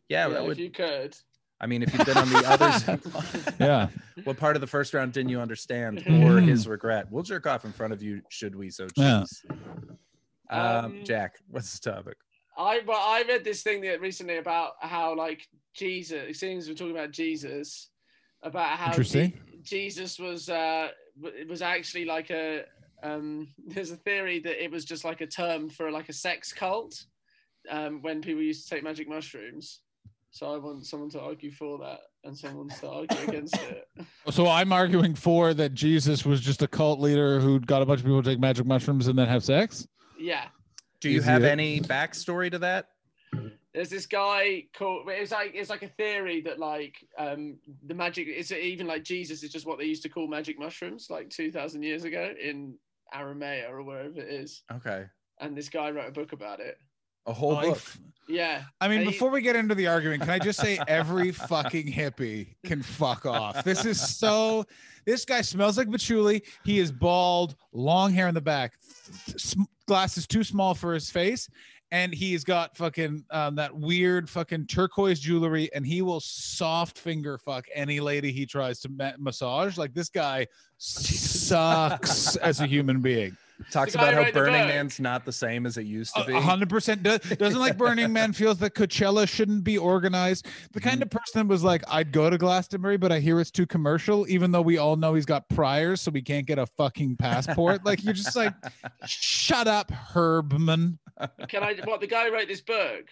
Yeah, 0.08 0.26
yeah, 0.26 0.32
that 0.34 0.40
if 0.42 0.46
would. 0.48 0.58
you 0.58 0.70
could. 0.70 1.16
I 1.60 1.66
mean, 1.66 1.82
if 1.82 1.94
you've 1.94 2.04
been 2.04 2.18
on 2.18 2.28
the 2.28 2.42
others, 2.46 3.54
Yeah. 3.60 3.88
what 4.24 4.36
part 4.36 4.56
of 4.56 4.60
the 4.60 4.66
first 4.66 4.92
round 4.92 5.12
didn't 5.12 5.30
you 5.30 5.40
understand, 5.40 6.04
or 6.06 6.40
his 6.40 6.66
regret? 6.66 7.06
We'll 7.10 7.22
jerk 7.22 7.46
off 7.46 7.64
in 7.64 7.72
front 7.72 7.92
of 7.92 8.02
you, 8.02 8.20
should 8.28 8.54
we 8.56 8.70
so 8.70 8.88
Yeah. 8.96 9.20
choose. 9.20 9.42
Um, 10.50 10.60
Um, 10.60 11.00
Jack, 11.04 11.36
what's 11.48 11.78
the 11.78 11.90
topic? 11.92 12.16
I 12.58 12.80
but 12.84 12.96
I 12.96 13.22
read 13.26 13.44
this 13.44 13.62
thing 13.62 13.80
that 13.82 14.00
recently 14.00 14.36
about 14.36 14.72
how 14.80 15.16
like 15.16 15.48
Jesus. 15.74 16.22
It 16.28 16.36
seems 16.36 16.68
we're 16.68 16.74
talking 16.74 16.96
about 16.96 17.10
Jesus, 17.10 17.90
about 18.42 18.78
how 18.78 18.86
Interesting. 18.90 19.32
Je- 19.62 19.62
Jesus 19.62 20.18
was 20.18 20.48
uh 20.48 20.88
it 21.22 21.48
was 21.48 21.62
actually 21.62 22.04
like 22.04 22.30
a 22.30 22.64
um. 23.02 23.48
There's 23.66 23.90
a 23.90 23.96
theory 23.96 24.38
that 24.40 24.62
it 24.62 24.70
was 24.70 24.84
just 24.84 25.04
like 25.04 25.20
a 25.20 25.26
term 25.26 25.68
for 25.68 25.90
like 25.90 26.08
a 26.08 26.12
sex 26.12 26.52
cult, 26.52 27.04
um, 27.70 28.00
when 28.02 28.22
people 28.22 28.42
used 28.42 28.66
to 28.68 28.74
take 28.74 28.84
magic 28.84 29.08
mushrooms. 29.08 29.80
So 30.30 30.52
I 30.52 30.58
want 30.58 30.84
someone 30.84 31.10
to 31.10 31.20
argue 31.20 31.52
for 31.52 31.78
that 31.78 32.00
and 32.24 32.36
someone 32.36 32.68
to 32.68 32.88
argue 32.88 33.18
against 33.28 33.54
it. 33.54 33.86
So 34.30 34.48
I'm 34.48 34.72
arguing 34.72 35.14
for 35.14 35.52
that 35.54 35.74
Jesus 35.74 36.24
was 36.24 36.40
just 36.40 36.62
a 36.62 36.66
cult 36.66 36.98
leader 36.98 37.38
who 37.38 37.60
got 37.60 37.82
a 37.82 37.86
bunch 37.86 38.00
of 38.00 38.06
people 38.06 38.22
to 38.22 38.30
take 38.30 38.40
magic 38.40 38.64
mushrooms 38.66 39.06
and 39.06 39.16
then 39.18 39.28
have 39.28 39.44
sex. 39.44 39.86
Yeah. 40.18 40.46
Do 41.00 41.10
you 41.10 41.18
Is 41.18 41.24
have 41.26 41.44
it- 41.44 41.48
any 41.50 41.80
backstory 41.80 42.50
to 42.50 42.58
that? 42.60 42.86
There's 43.74 43.90
this 43.90 44.06
guy 44.06 44.66
called. 44.72 45.08
It's 45.08 45.32
like 45.32 45.50
it's 45.54 45.68
like 45.68 45.82
a 45.82 45.88
theory 45.88 46.40
that 46.42 46.60
like 46.60 47.04
um 47.18 47.56
the 47.86 47.94
magic 47.94 48.28
is 48.28 48.52
even 48.52 48.86
like 48.86 49.02
Jesus 49.02 49.42
is 49.42 49.50
just 49.50 49.66
what 49.66 49.78
they 49.78 49.84
used 49.84 50.04
to 50.04 50.08
call 50.08 50.28
magic 50.28 50.58
mushrooms 50.58 51.08
like 51.10 51.28
two 51.28 51.50
thousand 51.50 51.82
years 51.82 52.04
ago 52.04 52.32
in 52.40 52.74
Aramea 53.12 53.68
or 53.68 53.82
wherever 53.82 54.20
it 54.20 54.28
is. 54.28 54.62
Okay. 54.72 55.06
And 55.40 55.56
this 55.56 55.68
guy 55.68 55.90
wrote 55.90 56.08
a 56.08 56.12
book 56.12 56.32
about 56.32 56.60
it. 56.60 56.78
A 57.26 57.32
whole 57.32 57.56
I 57.56 57.70
book. 57.70 57.82
Yeah. 58.28 58.62
I 58.80 58.86
mean, 58.88 58.98
And 58.98 59.06
he- 59.06 59.12
before 59.12 59.30
we 59.30 59.40
get 59.40 59.56
into 59.56 59.74
the 59.74 59.86
argument, 59.86 60.22
can 60.22 60.30
I 60.30 60.38
just 60.38 60.60
say 60.60 60.78
every 60.86 61.32
fucking 61.32 61.90
hippie 61.90 62.54
can 62.64 62.82
fuck 62.82 63.26
off? 63.26 63.64
This 63.64 63.84
is 63.84 64.00
so. 64.00 64.64
This 65.04 65.24
guy 65.24 65.40
smells 65.42 65.76
like 65.78 65.90
patchouli. 65.90 66.42
He 66.64 66.78
is 66.78 66.92
bald, 66.92 67.56
long 67.72 68.12
hair 68.12 68.28
in 68.28 68.34
the 68.34 68.40
back, 68.40 68.74
glasses 69.86 70.26
too 70.26 70.44
small 70.44 70.74
for 70.74 70.94
his 70.94 71.10
face, 71.10 71.48
and 71.94 72.12
he's 72.12 72.42
got 72.42 72.76
fucking 72.76 73.24
um, 73.30 73.54
that 73.54 73.72
weird 73.72 74.28
fucking 74.28 74.66
turquoise 74.66 75.20
jewelry, 75.20 75.72
and 75.72 75.86
he 75.86 76.02
will 76.02 76.18
soft 76.18 76.98
finger 76.98 77.38
fuck 77.38 77.66
any 77.72 78.00
lady 78.00 78.32
he 78.32 78.44
tries 78.44 78.80
to 78.80 78.88
ma- 78.88 79.12
massage. 79.16 79.78
Like 79.78 79.94
this 79.94 80.08
guy 80.08 80.48
sucks 80.78 82.34
as 82.34 82.60
a 82.60 82.66
human 82.66 83.00
being. 83.00 83.36
Talks 83.70 83.92
The 83.92 83.98
about 83.98 84.14
how 84.14 84.30
Burning. 84.32 84.66
Man's 84.66 84.98
not 84.98 85.24
the 85.24 85.32
same 85.32 85.64
as 85.64 85.76
it 85.76 85.86
used 85.86 86.14
to 86.16 86.24
be. 86.24 86.34
A 86.34 86.40
hundred 86.40 86.68
percent 86.68 87.02
does 87.02 87.20
doesn't 87.20 87.58
like 87.58 87.78
Burning 87.78 88.12
Man 88.12 88.32
feels 88.34 88.58
that 88.58 88.74
Coachella 88.74 89.28
shouldn't 89.28 89.62
be 89.62 89.78
organized. 89.78 90.46
The 90.72 90.80
kind 90.80 90.96
mm-hmm. 90.96 91.02
of 91.02 91.10
person 91.10 91.46
that 91.46 91.52
was 91.52 91.62
like, 91.62 91.82
I'd 91.88 92.10
go 92.10 92.28
to 92.28 92.36
Glastonbury, 92.36 92.96
but 92.96 93.12
I 93.12 93.20
hear 93.20 93.40
it's 93.40 93.52
too 93.52 93.66
commercial, 93.66 94.28
even 94.28 94.50
though 94.50 94.62
we 94.62 94.78
all 94.78 94.96
know 94.96 95.14
he's 95.14 95.24
got 95.24 95.48
priors, 95.48 96.00
so 96.00 96.10
we 96.10 96.20
can't 96.20 96.46
get 96.46 96.58
a 96.58 96.66
fucking 96.66 97.16
passport. 97.16 97.84
like 97.84 98.02
you're 98.02 98.12
just 98.12 98.34
like, 98.34 98.54
shut 99.06 99.68
up, 99.68 99.90
Herbman. 99.90 100.98
Can 101.48 101.62
I? 101.62 101.74
What 101.84 102.00
the 102.00 102.08
guy 102.08 102.28
wrote 102.30 102.48
this 102.48 102.60
book? 102.60 103.06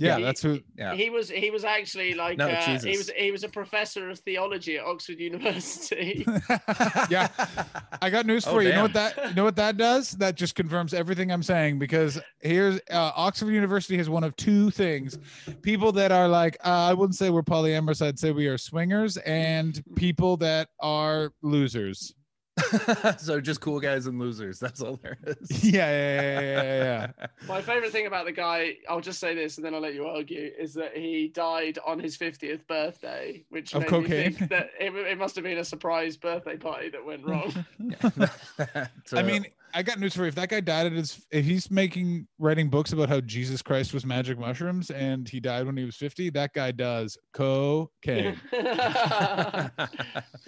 Yeah, 0.00 0.18
He- 0.18 0.22
that's 0.22 0.40
who. 0.40 0.60
Yeah. 0.76 0.94
He 0.94 1.10
was 1.10 1.28
he 1.28 1.50
was 1.50 1.64
actually 1.64 2.14
like 2.14 2.38
No, 2.38 2.48
uh, 2.48 2.78
he 2.78 2.96
was 2.96 3.10
he 3.16 3.32
was 3.32 3.42
a 3.42 3.48
professor 3.48 4.08
of 4.10 4.18
theology 4.20 4.78
at 4.78 4.84
Oxford 4.84 5.18
University. 5.30 6.24
yeah, 7.10 7.28
I 8.00 8.08
got 8.08 8.24
news 8.24 8.46
Oh, 8.46 8.52
for 8.52 8.62
you. 8.62 8.68
You 8.68 8.74
know 8.76 8.82
what 8.82 8.92
that? 8.92 9.16
You 9.30 9.34
know 9.34 9.44
what 9.44 9.56
that 9.56 9.76
does? 9.76 10.12
That 10.12 10.36
just 10.36 10.54
confirms 10.54 10.94
everything 10.94 11.32
I'm 11.32 11.42
saying 11.42 11.80
because 11.80 12.20
here's 12.40 12.76
uh, 12.90 13.10
Oxford 13.16 13.50
University 13.52 13.96
has 13.96 14.08
one 14.08 14.22
of 14.22 14.36
two 14.36 14.70
things: 14.70 15.18
people 15.62 15.90
that 15.92 16.12
are 16.12 16.28
like, 16.28 16.56
uh, 16.64 16.68
I 16.68 16.94
wouldn't 16.94 17.16
say 17.16 17.30
we're 17.30 17.42
polyamorous, 17.42 18.00
I'd 18.00 18.18
say 18.20 18.30
we 18.30 18.46
are 18.46 18.58
swingers, 18.58 19.16
and 19.18 19.82
people 19.96 20.36
that 20.38 20.68
are 20.80 21.32
losers. 21.42 22.14
so 23.18 23.40
just 23.40 23.60
cool 23.60 23.80
guys 23.80 24.06
and 24.06 24.18
losers. 24.18 24.58
That's 24.58 24.80
all 24.80 24.98
there 25.02 25.18
is. 25.26 25.64
Yeah, 25.68 25.90
yeah, 25.90 26.20
yeah, 26.20 26.40
yeah, 26.40 26.62
yeah, 26.62 27.06
yeah. 27.18 27.26
My 27.48 27.60
favorite 27.60 27.92
thing 27.92 28.06
about 28.06 28.24
the 28.24 28.32
guy, 28.32 28.76
I'll 28.88 29.00
just 29.00 29.20
say 29.20 29.34
this 29.34 29.56
and 29.56 29.64
then 29.64 29.74
I'll 29.74 29.80
let 29.80 29.94
you 29.94 30.06
argue, 30.06 30.50
is 30.58 30.74
that 30.74 30.96
he 30.96 31.28
died 31.28 31.78
on 31.86 31.98
his 31.98 32.16
50th 32.16 32.66
birthday, 32.66 33.44
which 33.50 33.74
Of 33.74 33.82
made 33.82 33.88
cocaine? 33.88 34.08
me 34.08 34.30
think 34.32 34.50
that 34.50 34.70
it, 34.80 34.94
it 34.94 35.18
must 35.18 35.34
have 35.34 35.44
been 35.44 35.58
a 35.58 35.64
surprise 35.64 36.16
birthday 36.16 36.56
party 36.56 36.88
that 36.90 37.04
went 37.04 37.24
wrong. 37.26 37.52
I 38.58 38.88
uh, 39.12 39.22
mean, 39.22 39.46
I 39.74 39.82
got 39.82 39.98
news 40.00 40.14
for 40.14 40.22
you. 40.22 40.28
If 40.28 40.34
that 40.36 40.48
guy 40.48 40.60
died 40.60 40.86
at 40.86 40.92
his, 40.92 41.24
if 41.30 41.44
he's 41.44 41.70
making 41.70 42.26
writing 42.38 42.68
books 42.68 42.92
about 42.92 43.08
how 43.08 43.20
Jesus 43.20 43.62
Christ 43.62 43.92
was 43.94 44.04
magic 44.06 44.38
mushrooms 44.38 44.90
and 44.90 45.28
he 45.28 45.40
died 45.40 45.66
when 45.66 45.76
he 45.76 45.84
was 45.84 45.96
50, 45.96 46.30
that 46.30 46.52
guy 46.54 46.70
does 46.72 47.16
cocaine. 47.34 48.40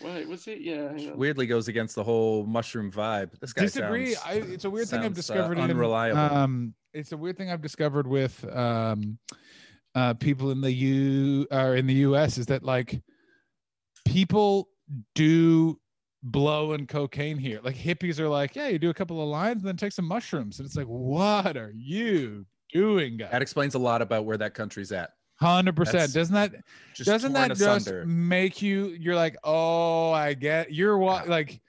Wait, 0.03 0.29
was 0.29 0.47
it? 0.47 0.61
Yeah. 0.61 1.13
weirdly 1.15 1.47
goes 1.47 1.69
against 1.69 1.95
the 1.95 2.05
whole 2.05 2.45
mushroom 2.47 2.91
vibe. 2.91 3.39
This 3.41 3.53
guy 3.53 3.63
disagree. 3.63 4.15
sounds- 4.15 4.27
I, 4.27 4.33
it's 4.53 4.65
a 4.65 4.71
weird 4.71 4.89
thing 4.89 5.01
I've 5.01 5.05
sounds, 5.17 5.31
uh, 5.31 5.35
discovered. 5.35 5.59
in, 5.59 5.71
unreliable. 5.71 6.19
um, 6.19 6.75
it's 6.93 7.13
a 7.13 7.17
weird 7.17 7.37
thing 7.37 7.51
I've 7.51 7.63
discovered 7.63 8.07
with 8.07 8.45
um, 8.57 9.19
uh, 9.95 10.15
people 10.15 10.51
in 10.51 10.61
the 10.61 10.73
U 10.73 11.47
or 11.51 11.77
in 11.77 11.87
the 11.87 11.95
U.S. 11.95 12.39
is 12.39 12.47
that 12.47 12.63
like 12.65 13.01
people 14.07 14.69
do 15.15 15.79
blow 16.23 16.73
and 16.73 16.89
cocaine 16.89 17.39
here. 17.39 17.61
Like 17.63 17.77
hippies 17.77 18.19
are 18.19 18.29
like, 18.29 18.55
yeah, 18.57 18.69
you 18.69 18.79
do 18.79 18.91
a 18.91 18.95
couple 18.95 19.23
of 19.23 19.29
lines 19.29 19.59
and 19.63 19.69
then 19.69 19.77
take 19.77 19.93
some 19.93 20.05
mushrooms, 20.07 20.59
and 20.59 20.67
it's 20.67 20.77
like, 20.77 20.87
what 20.87 21.57
are 21.57 21.73
you 21.75 22.45
doing, 22.73 23.17
Guys? 23.17 23.31
that 23.33 23.43
explains 23.43 23.75
a 23.75 23.79
lot 23.79 24.03
about 24.03 24.25
where 24.25 24.37
that 24.37 24.55
country's 24.55 24.93
at. 24.93 25.11
Hundred 25.37 25.75
percent. 25.75 26.13
Doesn't 26.13 26.35
that 26.35 26.53
Just 26.95 27.09
doesn't 27.09 27.33
that 27.33 27.49
just 27.57 27.63
asunder. 27.63 28.05
make 28.07 28.61
you? 28.61 28.89
You're 28.89 29.15
like, 29.17 29.37
oh, 29.43 30.11
I 30.13 30.35
get. 30.35 30.73
You're 30.73 30.99
what 30.99 31.29
like. 31.29 31.61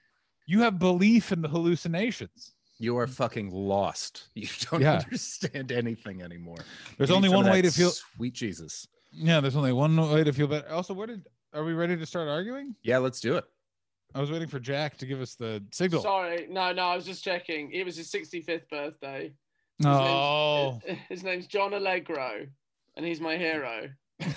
You 0.47 0.59
have 0.61 0.77
belief 0.79 1.31
in 1.31 1.41
the 1.41 1.47
hallucinations. 1.47 2.51
You 2.79 2.97
are 2.97 3.07
fucking 3.07 3.49
lost. 3.51 4.27
You 4.35 4.47
don't 4.69 4.81
Yeah. 4.81 4.95
understand 4.97 5.71
anything 5.71 6.21
anymore. 6.21 6.57
There's 6.97 7.11
only 7.11 7.29
one 7.29 7.45
way 7.49 7.61
to 7.61 7.71
feel. 7.71 7.91
Sweet 7.91 8.33
Jesus. 8.33 8.87
Yeah, 9.13 9.39
there's 9.39 9.55
only 9.55 9.71
one 9.71 9.95
way 10.11 10.23
to 10.25 10.33
feel 10.33 10.47
better. 10.47 10.67
Also, 10.69 10.93
where 10.93 11.07
did 11.07 11.25
are 11.53 11.63
we 11.63 11.71
ready 11.73 11.95
to 11.95 12.05
start 12.05 12.27
arguing? 12.27 12.75
Yeah, 12.83 12.97
let's 12.97 13.21
do 13.21 13.37
it. 13.37 13.45
I 14.13 14.19
was 14.19 14.29
waiting 14.31 14.47
for 14.47 14.59
Jack 14.59 14.97
to 14.97 15.05
give 15.05 15.21
us 15.21 15.35
the 15.35 15.63
signal. 15.71 16.01
Sorry, 16.01 16.47
no, 16.49 16.71
no, 16.73 16.83
I 16.83 16.95
was 16.95 17.05
just 17.05 17.23
checking. 17.23 17.71
It 17.71 17.85
was 17.85 17.95
his 17.95 18.11
65th 18.11 18.69
birthday. 18.69 19.33
His 19.77 19.85
No. 19.85 20.79
name's, 20.85 20.99
his 21.09 21.23
name's 21.23 21.47
John 21.47 21.73
Allegro, 21.73 22.45
and 22.97 23.05
he's 23.05 23.21
my 23.21 23.37
hero. 23.37 23.89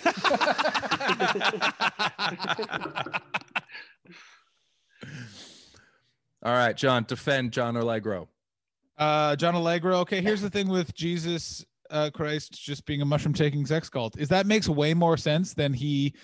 All 6.42 6.52
right, 6.52 6.76
John, 6.76 7.04
defend 7.08 7.52
John 7.52 7.76
Allegro. 7.76 8.28
uh, 8.98 9.34
John 9.36 9.54
Allegro. 9.54 9.98
Okay, 10.00 10.20
here's 10.20 10.40
the 10.42 10.50
thing 10.50 10.68
with 10.68 10.94
Jesus 10.94 11.64
uh, 11.90 12.10
Christ 12.12 12.52
just 12.62 12.84
being 12.86 13.02
a 13.02 13.04
mushroom 13.04 13.34
taking 13.34 13.64
sex 13.66 13.88
cult 13.88 14.18
is 14.18 14.28
that 14.30 14.46
makes 14.46 14.68
way 14.68 14.94
more 14.94 15.16
sense 15.16 15.52
than 15.54 15.72
he 15.72 16.14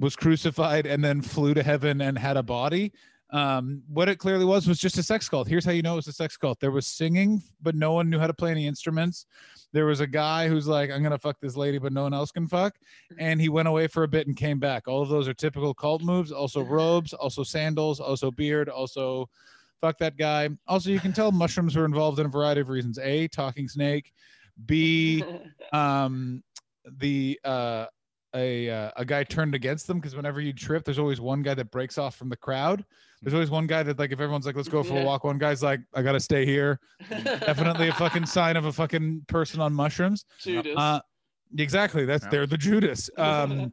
was 0.00 0.16
crucified 0.16 0.86
and 0.86 1.04
then 1.04 1.20
flew 1.20 1.54
to 1.54 1.62
heaven 1.62 2.00
and 2.00 2.18
had 2.18 2.36
a 2.36 2.42
body. 2.42 2.92
Um, 3.32 3.82
what 3.86 4.08
it 4.08 4.18
clearly 4.18 4.44
was 4.44 4.66
was 4.66 4.80
just 4.80 4.98
a 4.98 5.02
sex 5.04 5.28
cult. 5.28 5.46
Here's 5.46 5.64
how 5.64 5.70
you 5.70 5.82
know 5.82 5.92
it 5.92 5.96
was 5.96 6.08
a 6.08 6.12
sex 6.12 6.36
cult. 6.36 6.58
There 6.58 6.72
was 6.72 6.86
singing, 6.86 7.40
but 7.62 7.76
no 7.76 7.92
one 7.92 8.10
knew 8.10 8.18
how 8.18 8.26
to 8.26 8.34
play 8.34 8.50
any 8.50 8.66
instruments. 8.66 9.26
There 9.72 9.86
was 9.86 10.00
a 10.00 10.06
guy 10.06 10.48
who's 10.48 10.66
like, 10.66 10.90
I'm 10.90 11.02
gonna 11.02 11.18
fuck 11.18 11.38
this 11.40 11.56
lady, 11.56 11.78
but 11.78 11.92
no 11.92 12.02
one 12.02 12.12
else 12.12 12.32
can 12.32 12.48
fuck. 12.48 12.74
And 13.18 13.40
he 13.40 13.48
went 13.48 13.68
away 13.68 13.86
for 13.86 14.02
a 14.02 14.08
bit 14.08 14.26
and 14.26 14.36
came 14.36 14.58
back. 14.58 14.88
All 14.88 15.00
of 15.00 15.08
those 15.08 15.28
are 15.28 15.34
typical 15.34 15.74
cult 15.74 16.02
moves. 16.02 16.32
Also 16.32 16.62
robes, 16.62 17.12
also 17.12 17.44
sandals, 17.44 18.00
also 18.00 18.32
beard, 18.32 18.68
also 18.68 19.28
fuck 19.80 19.98
that 19.98 20.16
guy. 20.16 20.48
Also, 20.66 20.90
you 20.90 21.00
can 21.00 21.12
tell 21.12 21.32
mushrooms 21.32 21.76
were 21.76 21.84
involved 21.84 22.18
in 22.18 22.26
a 22.26 22.28
variety 22.28 22.60
of 22.60 22.68
reasons. 22.68 22.98
A, 22.98 23.28
talking 23.28 23.68
snake. 23.68 24.12
B, 24.66 25.24
um, 25.72 26.42
the 26.98 27.38
uh, 27.44 27.86
a 28.34 28.70
uh, 28.70 28.90
a 28.96 29.04
guy 29.04 29.24
turned 29.24 29.54
against 29.54 29.86
them 29.86 29.98
because 29.98 30.14
whenever 30.16 30.40
you 30.40 30.52
trip, 30.52 30.84
there's 30.84 30.98
always 30.98 31.20
one 31.20 31.42
guy 31.42 31.54
that 31.54 31.70
breaks 31.70 31.98
off 31.98 32.14
from 32.16 32.28
the 32.28 32.36
crowd. 32.36 32.84
There's 33.22 33.34
always 33.34 33.50
one 33.50 33.66
guy 33.66 33.82
that 33.82 33.98
like 33.98 34.12
if 34.12 34.20
everyone's 34.20 34.46
like, 34.46 34.56
let's 34.56 34.68
go 34.68 34.82
for 34.82 34.98
a 34.98 35.04
walk, 35.04 35.24
one 35.24 35.38
guy's 35.38 35.62
like, 35.62 35.80
I 35.94 36.02
gotta 36.02 36.20
stay 36.20 36.46
here. 36.46 36.80
Definitely 37.10 37.88
a 37.88 37.92
fucking 37.92 38.26
sign 38.36 38.56
of 38.56 38.64
a 38.66 38.72
fucking 38.72 39.24
person 39.28 39.60
on 39.60 39.72
mushrooms. 39.74 40.24
Judas. 40.40 40.74
Uh, 40.76 41.00
exactly. 41.58 42.04
That's 42.04 42.24
Yeah. 42.24 42.30
they're 42.30 42.46
the 42.46 42.56
Judas. 42.58 43.10
Um, 43.18 43.72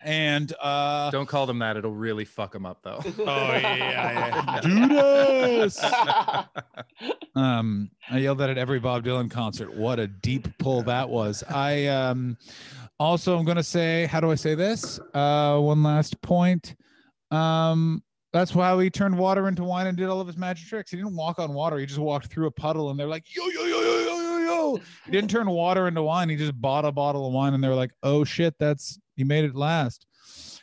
and 0.00 0.52
uh, 0.60 1.10
Don't 1.10 1.26
call 1.26 1.46
them 1.46 1.58
that. 1.58 1.76
It'll 1.76 1.94
really 1.94 2.24
fuck 2.24 2.52
them 2.52 2.64
up, 2.64 2.78
though. 2.82 3.00
oh 3.04 3.24
yeah, 3.24 3.76
yeah, 3.76 4.44
yeah. 4.44 4.60
Judas. 4.62 5.82
um 7.36 7.90
i 8.10 8.18
yelled 8.18 8.38
that 8.38 8.50
at 8.50 8.58
every 8.58 8.80
bob 8.80 9.04
dylan 9.04 9.30
concert. 9.30 9.72
What 9.74 9.98
a 9.98 10.06
deep 10.06 10.48
pull 10.58 10.82
that 10.82 11.08
was. 11.08 11.44
I 11.48 11.86
um 11.86 12.36
also 12.98 13.38
i'm 13.38 13.44
gonna 13.44 13.62
say 13.62 14.06
how 14.06 14.20
do 14.20 14.30
i 14.30 14.34
say 14.34 14.54
this? 14.54 14.98
Uh 15.14 15.58
one 15.58 15.82
last 15.82 16.20
point. 16.22 16.74
Um 17.30 18.02
that's 18.32 18.54
why 18.54 18.80
he 18.82 18.90
turned 18.90 19.16
water 19.16 19.48
into 19.48 19.64
wine 19.64 19.86
and 19.86 19.96
did 19.96 20.08
all 20.08 20.20
of 20.20 20.26
his 20.26 20.36
magic 20.36 20.68
tricks. 20.68 20.90
He 20.90 20.96
didn't 20.96 21.16
walk 21.16 21.38
on 21.38 21.54
water. 21.54 21.78
He 21.78 21.86
just 21.86 21.98
walked 21.98 22.26
through 22.26 22.46
a 22.46 22.50
puddle 22.50 22.90
and 22.90 22.98
they're 22.98 23.06
like 23.06 23.24
yo 23.34 23.46
yo 23.46 23.64
yo 23.64 23.80
yo 23.80 24.00
yo 24.00 24.18
yo 24.18 24.38
yo. 24.38 24.80
He 25.04 25.12
didn't 25.12 25.30
turn 25.30 25.48
water 25.48 25.88
into 25.88 26.02
wine. 26.02 26.28
He 26.28 26.36
just 26.36 26.60
bought 26.60 26.84
a 26.84 26.92
bottle 26.92 27.26
of 27.26 27.32
wine 27.32 27.54
and 27.54 27.62
they 27.62 27.68
were 27.68 27.74
like 27.74 27.92
oh 28.02 28.24
shit 28.24 28.54
that's 28.58 28.98
he 29.18 29.24
made 29.24 29.44
it 29.44 29.54
last 29.54 30.06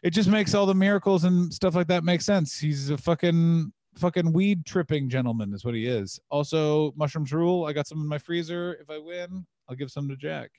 it 0.01 0.09
just 0.09 0.29
makes 0.29 0.55
all 0.55 0.65
the 0.65 0.73
miracles 0.73 1.23
and 1.23 1.53
stuff 1.53 1.75
like 1.75 1.87
that 1.87 2.03
make 2.03 2.21
sense 2.21 2.57
he's 2.57 2.89
a 2.89 2.97
fucking 2.97 3.71
fucking 3.97 4.31
weed 4.33 4.65
tripping 4.65 5.09
gentleman 5.09 5.53
is 5.53 5.63
what 5.63 5.73
he 5.73 5.85
is. 5.85 6.19
Also, 6.29 6.91
mushrooms 6.97 7.31
rule. 7.31 7.65
I 7.65 7.73
got 7.73 7.87
some 7.87 8.01
in 8.01 8.07
my 8.07 8.17
freezer. 8.17 8.73
If 8.81 8.89
I 8.89 8.97
win, 8.97 9.45
I'll 9.69 9.75
give 9.75 9.91
some 9.91 10.07
to 10.09 10.15
Jack. 10.15 10.51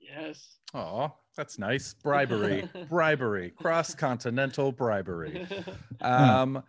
yes. 0.00 0.58
Oh, 0.74 1.12
that's 1.36 1.58
nice. 1.58 1.94
Bribery, 1.94 2.68
bribery, 2.88 3.50
cross 3.50 3.94
continental 3.94 4.72
bribery. 4.72 5.46
Um, 6.00 6.62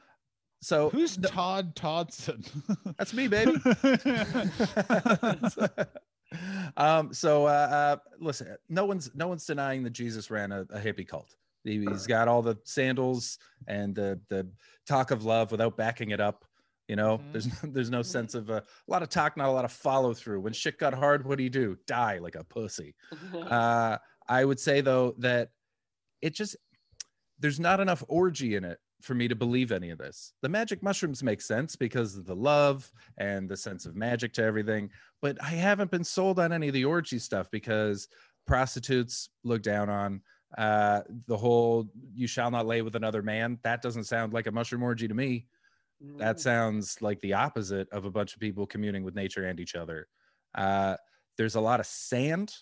so 0.62 0.90
Who's 0.92 1.18
Todd 1.18 1.76
Toddson? 1.76 2.46
that's 2.98 3.14
me, 3.14 3.28
baby. 3.28 3.54
um, 6.78 7.14
so 7.14 7.46
uh, 7.46 7.50
uh, 7.50 7.98
listen, 8.20 8.56
no 8.70 8.86
one's 8.86 9.12
no 9.14 9.28
one's 9.28 9.46
denying 9.46 9.84
that 9.84 9.92
Jesus 9.92 10.32
ran 10.32 10.52
a, 10.52 10.62
a 10.70 10.80
hippie 10.80 11.08
cult. 11.08 11.36
He, 11.64 11.80
he's 11.86 12.08
got 12.08 12.28
all 12.28 12.42
the 12.42 12.58
sandals 12.64 13.38
and 13.68 13.94
the 13.94 14.20
the 14.30 14.48
talk 14.88 15.12
of 15.12 15.24
love 15.26 15.52
without 15.52 15.78
backing 15.78 16.12
it 16.12 16.20
up. 16.20 16.46
You 16.88 16.96
know, 16.98 17.20
Mhm. 17.20 17.32
there's 17.32 17.48
no, 17.48 17.70
there's 17.72 17.90
no 17.90 18.02
sense 18.02 18.34
of 18.36 18.50
uh, 18.50 18.62
a 18.88 18.92
lot 18.92 19.04
of 19.04 19.10
talk, 19.10 19.38
not 19.38 19.48
a 19.48 19.52
lot 19.52 19.66
of 19.66 19.72
follow 19.72 20.14
through. 20.14 20.42
When 20.42 20.54
shit 20.54 20.78
got 20.80 20.94
hard, 20.94 21.26
what 21.26 21.38
do 21.38 21.44
you 21.44 21.50
do? 21.50 21.78
Die 21.88 22.18
like 22.20 22.36
a 22.36 22.44
pussy. 22.44 22.96
Uh, 23.34 23.98
I 24.28 24.46
would 24.46 24.60
say 24.60 24.82
though 24.82 25.16
that 25.20 25.50
it 26.22 26.34
just 26.36 26.56
there's 27.40 27.60
not 27.60 27.80
enough 27.80 28.04
orgy 28.08 28.56
in 28.56 28.64
it 28.64 28.80
for 29.02 29.14
me 29.14 29.28
to 29.28 29.36
believe 29.36 29.72
any 29.72 29.89
of 29.89 29.97
this. 29.97 30.34
The 30.41 30.49
magic 30.49 30.84
mushrooms 30.84 31.24
make 31.24 31.41
sense 31.41 31.76
because 31.76 32.16
of 32.16 32.26
the 32.26 32.36
love 32.36 32.91
and 33.18 33.49
the 33.49 33.58
sense 33.58 33.86
of 33.86 33.95
magic 33.95 34.34
to 34.34 34.43
everything, 34.43 34.89
but 35.22 35.41
I 35.41 35.49
haven't 35.49 35.91
been 35.91 36.04
sold 36.04 36.39
on 36.39 36.54
any 36.54 36.68
of 36.68 36.74
the 36.74 36.86
orgy 36.86 37.20
stuff 37.20 37.49
because 37.52 38.08
prostitutes 38.47 39.30
look 39.43 39.62
down 39.62 39.89
on 39.89 40.22
uh 40.58 41.02
the 41.28 41.38
whole 41.38 41.89
you 42.14 42.28
shall 42.28 42.52
not 42.52 42.66
lay 42.66 42.82
with 42.82 42.95
another 42.95 43.22
man. 43.22 43.58
That 43.64 43.82
doesn't 43.82 44.04
sound 44.04 44.34
like 44.34 44.47
a 44.47 44.52
mushroom 44.52 44.84
orgy 44.84 45.08
to 45.08 45.14
me. 45.14 45.47
That 46.18 46.39
sounds 46.39 47.02
like 47.02 47.22
the 47.22 47.34
opposite 47.34 47.88
of 47.91 48.06
a 48.06 48.12
bunch 48.12 48.34
of 48.34 48.39
people 48.39 48.66
communing 48.66 49.04
with 49.04 49.16
nature 49.16 49.45
and 49.45 49.60
each 49.60 49.76
other. 49.76 50.08
Uh 50.56 50.97
there's 51.38 51.56
a 51.56 51.62
lot 51.62 51.80
of 51.80 51.86
sand 51.86 52.54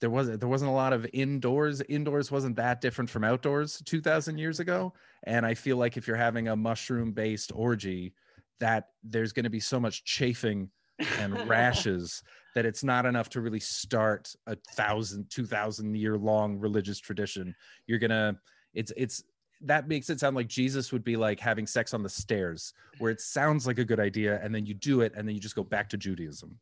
there 0.00 0.10
wasn't 0.10 0.40
there 0.40 0.48
wasn't 0.48 0.70
a 0.70 0.74
lot 0.74 0.92
of 0.92 1.06
indoors 1.12 1.80
indoors 1.88 2.30
wasn't 2.30 2.54
that 2.56 2.80
different 2.80 3.08
from 3.08 3.24
outdoors 3.24 3.82
2000 3.86 4.38
years 4.38 4.60
ago 4.60 4.92
and 5.24 5.46
i 5.46 5.54
feel 5.54 5.76
like 5.76 5.96
if 5.96 6.06
you're 6.06 6.16
having 6.16 6.48
a 6.48 6.56
mushroom 6.56 7.12
based 7.12 7.50
orgy 7.54 8.12
that 8.60 8.88
there's 9.02 9.32
going 9.32 9.44
to 9.44 9.50
be 9.50 9.60
so 9.60 9.78
much 9.78 10.04
chafing 10.04 10.70
and 11.18 11.36
rashes 11.48 12.22
that 12.54 12.64
it's 12.64 12.82
not 12.82 13.04
enough 13.04 13.28
to 13.28 13.40
really 13.40 13.60
start 13.60 14.34
a 14.46 14.56
thousand 14.74 15.28
two 15.30 15.44
thousand 15.44 15.94
year 15.94 16.16
long 16.16 16.58
religious 16.58 16.98
tradition. 16.98 17.54
You're 17.86 17.98
gonna 17.98 18.38
it's 18.72 18.92
it's 18.96 19.22
that 19.62 19.88
makes 19.88 20.10
it 20.10 20.20
sound 20.20 20.36
like 20.36 20.48
jesus 20.48 20.92
would 20.92 21.02
be 21.02 21.16
like 21.16 21.40
having 21.40 21.66
sex 21.66 21.94
on 21.94 22.02
the 22.02 22.08
stairs 22.10 22.74
where 22.98 23.10
it 23.10 23.22
sounds 23.22 23.66
like 23.66 23.78
a 23.78 23.84
good 23.86 23.98
idea 23.98 24.38
and 24.42 24.54
then 24.54 24.66
you 24.66 24.74
do 24.74 25.00
it 25.00 25.14
and 25.16 25.26
then 25.26 25.34
you 25.34 25.40
just 25.40 25.56
go 25.56 25.64
back 25.64 25.88
to 25.88 25.96
judaism 25.96 26.58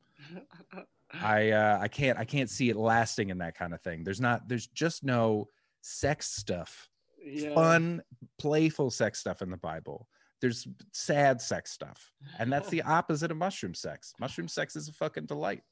i 1.13 1.51
uh 1.51 1.79
i 1.81 1.87
can't 1.89 2.19
i 2.19 2.25
can't 2.25 2.51
see 2.51 2.71
it 2.71 2.77
lasting 2.77 3.31
in 3.31 3.39
that 3.39 3.55
kind 3.57 3.73
of 3.75 3.81
thing 3.83 4.03
there's 4.05 4.21
not 4.21 4.49
there's 4.49 4.67
just 4.69 5.05
no 5.05 5.49
sex 5.83 6.27
stuff 6.35 6.89
yeah. 7.25 7.55
fun 7.55 8.03
playful 8.39 8.91
sex 8.91 9.19
stuff 9.21 9.41
in 9.43 9.51
the 9.51 9.57
bible 9.57 10.09
there's 10.41 10.67
sad 10.93 11.41
sex 11.41 11.71
stuff 11.71 12.11
and 12.39 12.53
that's 12.53 12.69
the 12.71 12.83
opposite 12.99 13.31
of 13.31 13.37
mushroom 13.37 13.75
sex 13.75 14.13
mushroom 14.19 14.49
sex 14.49 14.75
is 14.77 14.89
a 14.89 14.93
fucking 14.93 15.27
delight 15.27 15.63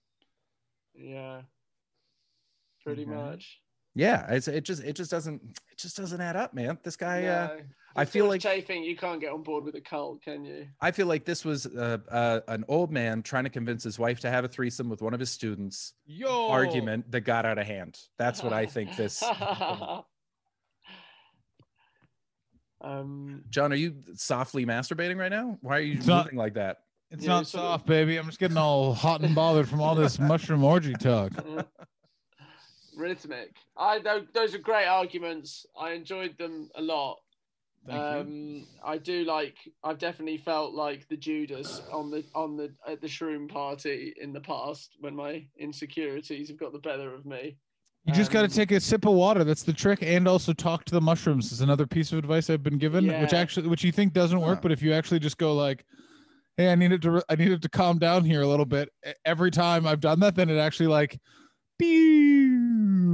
Yeah. 0.95 1.43
Pretty 2.85 3.05
Mhm. 3.05 3.14
much. 3.14 3.61
yeah 3.95 4.30
it's 4.33 4.49
it 4.49 4.64
just 4.64 4.83
it 4.85 4.95
just 4.95 5.11
doesn't 5.11 5.43
it 5.70 5.78
just 5.78 5.97
doesn't 5.97 6.20
add 6.20 6.37
up 6.37 6.55
man 6.55 6.78
this 6.83 6.97
guy 6.97 7.24
uh 7.26 7.49
No. 7.49 7.61
I 7.95 8.05
feel 8.05 8.26
like- 8.26 8.40
chafing. 8.40 8.82
You 8.84 8.97
can't 8.97 9.20
get 9.20 9.32
on 9.32 9.43
board 9.43 9.64
with 9.64 9.74
a 9.74 9.80
cult, 9.80 10.22
can 10.22 10.45
you? 10.45 10.66
i 10.80 10.90
feel 10.90 11.07
like 11.07 11.24
this 11.24 11.45
was 11.45 11.66
uh, 11.66 11.99
uh 12.11 12.40
an 12.49 12.64
old 12.68 12.90
man 12.90 13.22
trying 13.22 13.45
to 13.45 13.51
convince 13.51 13.84
his 13.84 13.99
wife 13.99 14.20
to 14.20 14.30
have 14.30 14.45
a 14.45 14.49
threesome 14.49 14.88
with 14.88 15.03
one 15.03 15.12
of 15.14 15.20
his 15.20 15.30
students 15.30 15.93
Yo, 16.07 16.49
argument 16.49 17.11
that 17.11 17.20
got 17.22 17.45
out 17.45 17.59
of 17.59 17.66
hand 17.66 17.99
that's 18.18 18.43
what 18.43 18.53
i 18.53 18.64
think 18.66 18.97
this 18.97 19.22
um. 22.80 23.43
john 23.51 23.72
are 23.72 23.76
you 23.76 23.95
softly 24.14 24.66
masturbating 24.66 25.16
right 25.16 25.30
now 25.30 25.59
why 25.61 25.78
are 25.78 25.80
you 25.80 25.95
It's 25.99 26.07
not- 26.07 26.32
like 26.34 26.55
that 26.55 26.78
It's 27.11 27.24
Yeah, 27.24 27.30
not 27.30 27.47
sort 27.47 27.62
of- 27.64 27.70
soft, 27.72 27.86
baby. 27.86 28.16
I'm 28.16 28.26
just 28.26 28.38
getting 28.38 28.57
all 28.57 28.95
hot 28.95 29.20
and 29.22 29.34
bothered 29.34 29.68
from 29.68 29.80
all 29.82 29.95
this 29.95 30.18
mushroom 30.32 30.64
orgy 30.64 30.95
talk. 30.95 31.30
Rhythmic. 32.97 33.55
I 33.76 33.99
tho- 33.99 34.26
those 34.32 34.55
are 34.55 34.59
great 34.59 34.86
arguments. 34.86 35.66
I 35.78 35.93
enjoyed 35.93 36.36
them 36.38 36.70
a 36.74 36.80
lot. 36.82 37.18
Thank 37.87 37.99
you. 38.01 38.20
um, 38.20 38.66
I 38.85 38.99
do 38.99 39.24
like. 39.24 39.57
I've 39.83 39.99
definitely 39.99 40.37
felt 40.37 40.72
like 40.72 41.09
the 41.09 41.16
Judas 41.16 41.83
on 41.93 42.11
the 42.11 42.24
on 42.35 42.57
the 42.57 42.72
at 42.87 43.01
the 43.01 43.09
shroom 43.09 43.49
party 43.49 44.14
in 44.20 44.33
the 44.33 44.41
past 44.41 44.97
when 45.01 45.16
my 45.16 45.45
insecurities 45.59 46.49
have 46.49 46.59
got 46.59 46.72
the 46.72 46.78
better 46.78 47.12
of 47.14 47.26
me. 47.26 47.57
You 48.05 48.12
just 48.12 48.33
got 48.33 48.41
to 48.41 48.47
um, 48.47 48.51
take 48.51 48.72
a 48.72 48.80
sip 48.80 49.05
of 49.07 49.12
water. 49.14 49.45
That's 49.45 49.62
the 49.62 49.72
trick, 49.72 50.01
and 50.03 50.26
also 50.26 50.53
talk 50.53 50.85
to 50.87 50.93
the 50.93 51.01
mushrooms. 51.01 51.53
Is 51.53 51.61
another 51.61 51.87
piece 51.87 52.12
of 52.12 52.18
advice 52.18 52.51
I've 52.51 52.62
been 52.62 52.78
given, 52.78 53.07
which 53.20 53.33
actually, 53.33 53.68
which 53.68 53.85
you 53.85 53.93
think 53.93 54.12
doesn't 54.12 54.41
work, 54.41 54.57
Huh. 54.57 54.61
but 54.62 54.72
if 54.72 54.83
you 54.83 54.93
actually 54.93 55.20
just 55.20 55.39
go 55.39 55.55
like, 55.55 55.85
"Hey, 56.57 56.70
I 56.70 56.74
needed 56.74 57.03
to, 57.03 57.11
re- 57.12 57.22
I 57.28 57.37
needed 57.37 57.62
to 57.62 57.68
calm 57.68 57.99
down 57.99 58.24
here 58.24 58.43
a 58.43 58.47
little 58.47 58.66
bit." 58.66 58.89
Every 59.24 59.51
time 59.53 59.87
I've 59.87 60.01
done 60.01 60.18
that, 60.20 60.35
then 60.35 60.51
it 60.51 60.59
actually 60.59 60.89
like, 60.89 61.20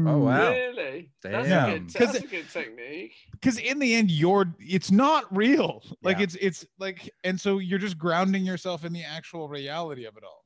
Oh, 0.06 0.18
wow. 0.18 0.50
Really? 0.50 1.10
That's 1.22 1.48
Damn. 1.48 1.68
a 1.68 1.72
good. 1.78 1.94
'Cause 1.94 2.12
That's 2.12 2.24
a 2.24 2.28
good 2.28 2.48
technique. 2.50 3.12
because 3.32 3.58
in 3.58 3.78
the 3.78 3.94
end 3.94 4.10
you're 4.10 4.54
it's 4.58 4.90
not 4.90 5.24
real 5.36 5.82
like 6.02 6.18
Yeah. 6.18 6.24
it's 6.24 6.34
it's 6.36 6.66
like 6.78 7.10
and 7.24 7.38
so 7.40 7.58
you're 7.58 7.78
just 7.78 7.98
grounding 7.98 8.44
yourself 8.44 8.84
in 8.84 8.92
the 8.92 9.02
actual 9.04 9.48
reality 9.48 10.04
of 10.06 10.16
it 10.16 10.24
all 10.24 10.44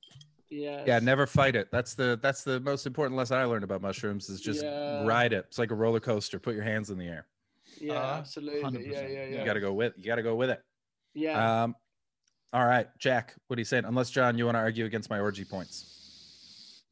Yeah. 0.50 0.82
yeah 0.86 0.98
never 0.98 1.26
fight 1.26 1.54
it 1.56 1.68
that's 1.70 1.94
the 1.94 2.18
that's 2.22 2.42
the 2.44 2.60
most 2.60 2.86
important 2.86 3.16
lesson 3.16 3.36
i 3.38 3.44
learned 3.44 3.64
about 3.64 3.82
mushrooms 3.82 4.28
is 4.28 4.40
just 4.40 4.62
Yeah. 4.62 5.04
ride 5.06 5.32
it 5.32 5.44
it's 5.48 5.58
like 5.58 5.70
a 5.70 5.74
roller 5.74 6.00
coaster 6.00 6.38
put 6.38 6.54
your 6.54 6.64
hands 6.64 6.90
in 6.90 6.98
the 6.98 7.06
air 7.06 7.26
Yeah. 7.80 7.94
Uh, 7.94 8.18
absolutely. 8.18 8.60
Yeah. 8.60 8.68
100%. 8.68 8.92
Yeah. 8.92 9.08
Yeah. 9.26 9.38
you 9.40 9.44
gotta 9.44 9.60
go 9.60 9.72
with 9.72 9.92
you 9.96 10.04
gotta 10.04 10.22
go 10.22 10.34
with 10.34 10.50
it 10.50 10.60
yeah. 11.14 11.62
um 11.64 11.76
all 12.52 12.64
right 12.66 12.88
jack 12.98 13.34
what 13.46 13.58
are 13.58 13.60
you 13.60 13.64
saying 13.66 13.84
unless 13.84 14.10
john 14.10 14.36
you 14.38 14.44
want 14.46 14.56
to 14.56 14.60
argue 14.60 14.84
against 14.86 15.08
my 15.08 15.20
orgy 15.20 15.44
points 15.44 16.01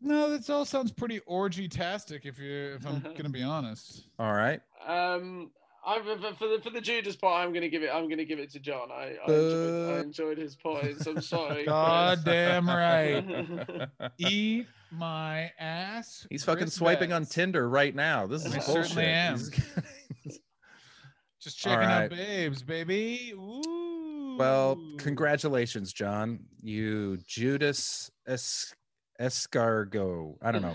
no 0.00 0.30
this 0.30 0.48
all 0.50 0.64
sounds 0.64 0.92
pretty 0.92 1.20
orgy 1.26 1.68
tastic 1.68 2.24
if 2.26 2.38
you 2.38 2.74
if 2.76 2.86
i'm 2.86 3.00
gonna 3.16 3.28
be 3.28 3.42
honest 3.42 4.04
all 4.18 4.32
right 4.34 4.60
Um, 4.86 5.50
I 5.86 6.00
for 6.02 6.16
for 6.34 6.48
the 6.48 6.60
for 6.62 6.68
the 6.70 6.80
Judas 6.80 7.16
part, 7.16 7.42
I'm 7.42 7.54
gonna 7.54 7.70
give 7.70 7.82
it. 7.82 7.88
I'm 7.90 8.06
gonna 8.10 8.26
give 8.26 8.38
it 8.38 8.50
to 8.52 8.60
John. 8.60 8.90
I 8.92 9.16
I 9.26 9.32
enjoyed, 9.32 9.96
I 9.96 10.00
enjoyed 10.02 10.38
his 10.38 10.54
points. 10.54 11.06
I'm 11.06 11.22
sorry. 11.22 11.64
god 11.64 12.22
damn 12.22 12.68
right 12.68 13.24
Chris. 13.26 14.10
eat 14.18 14.66
my 14.90 15.50
ass 15.58 16.26
he's 16.28 16.44
fucking 16.44 16.64
Chris 16.64 16.74
swiping 16.74 17.14
on 17.14 17.24
tinder 17.24 17.66
right 17.68 17.94
now 17.94 18.26
this 18.26 18.44
is 18.44 18.54
I 18.54 18.58
bullshit 18.58 18.86
certainly 18.88 19.04
am. 19.06 19.38
Just 21.40 21.58
checking 21.58 21.78
right. 21.78 22.04
out 22.04 22.10
babes 22.10 22.62
baby 22.62 23.32
Ooh. 23.34 24.36
well 24.38 24.78
congratulations 24.98 25.92
john 25.92 26.40
you 26.62 27.18
judas 27.26 28.10
es- 28.26 28.74
escargot 29.20 30.36
i 30.42 30.50
don't 30.50 30.62
know 30.62 30.74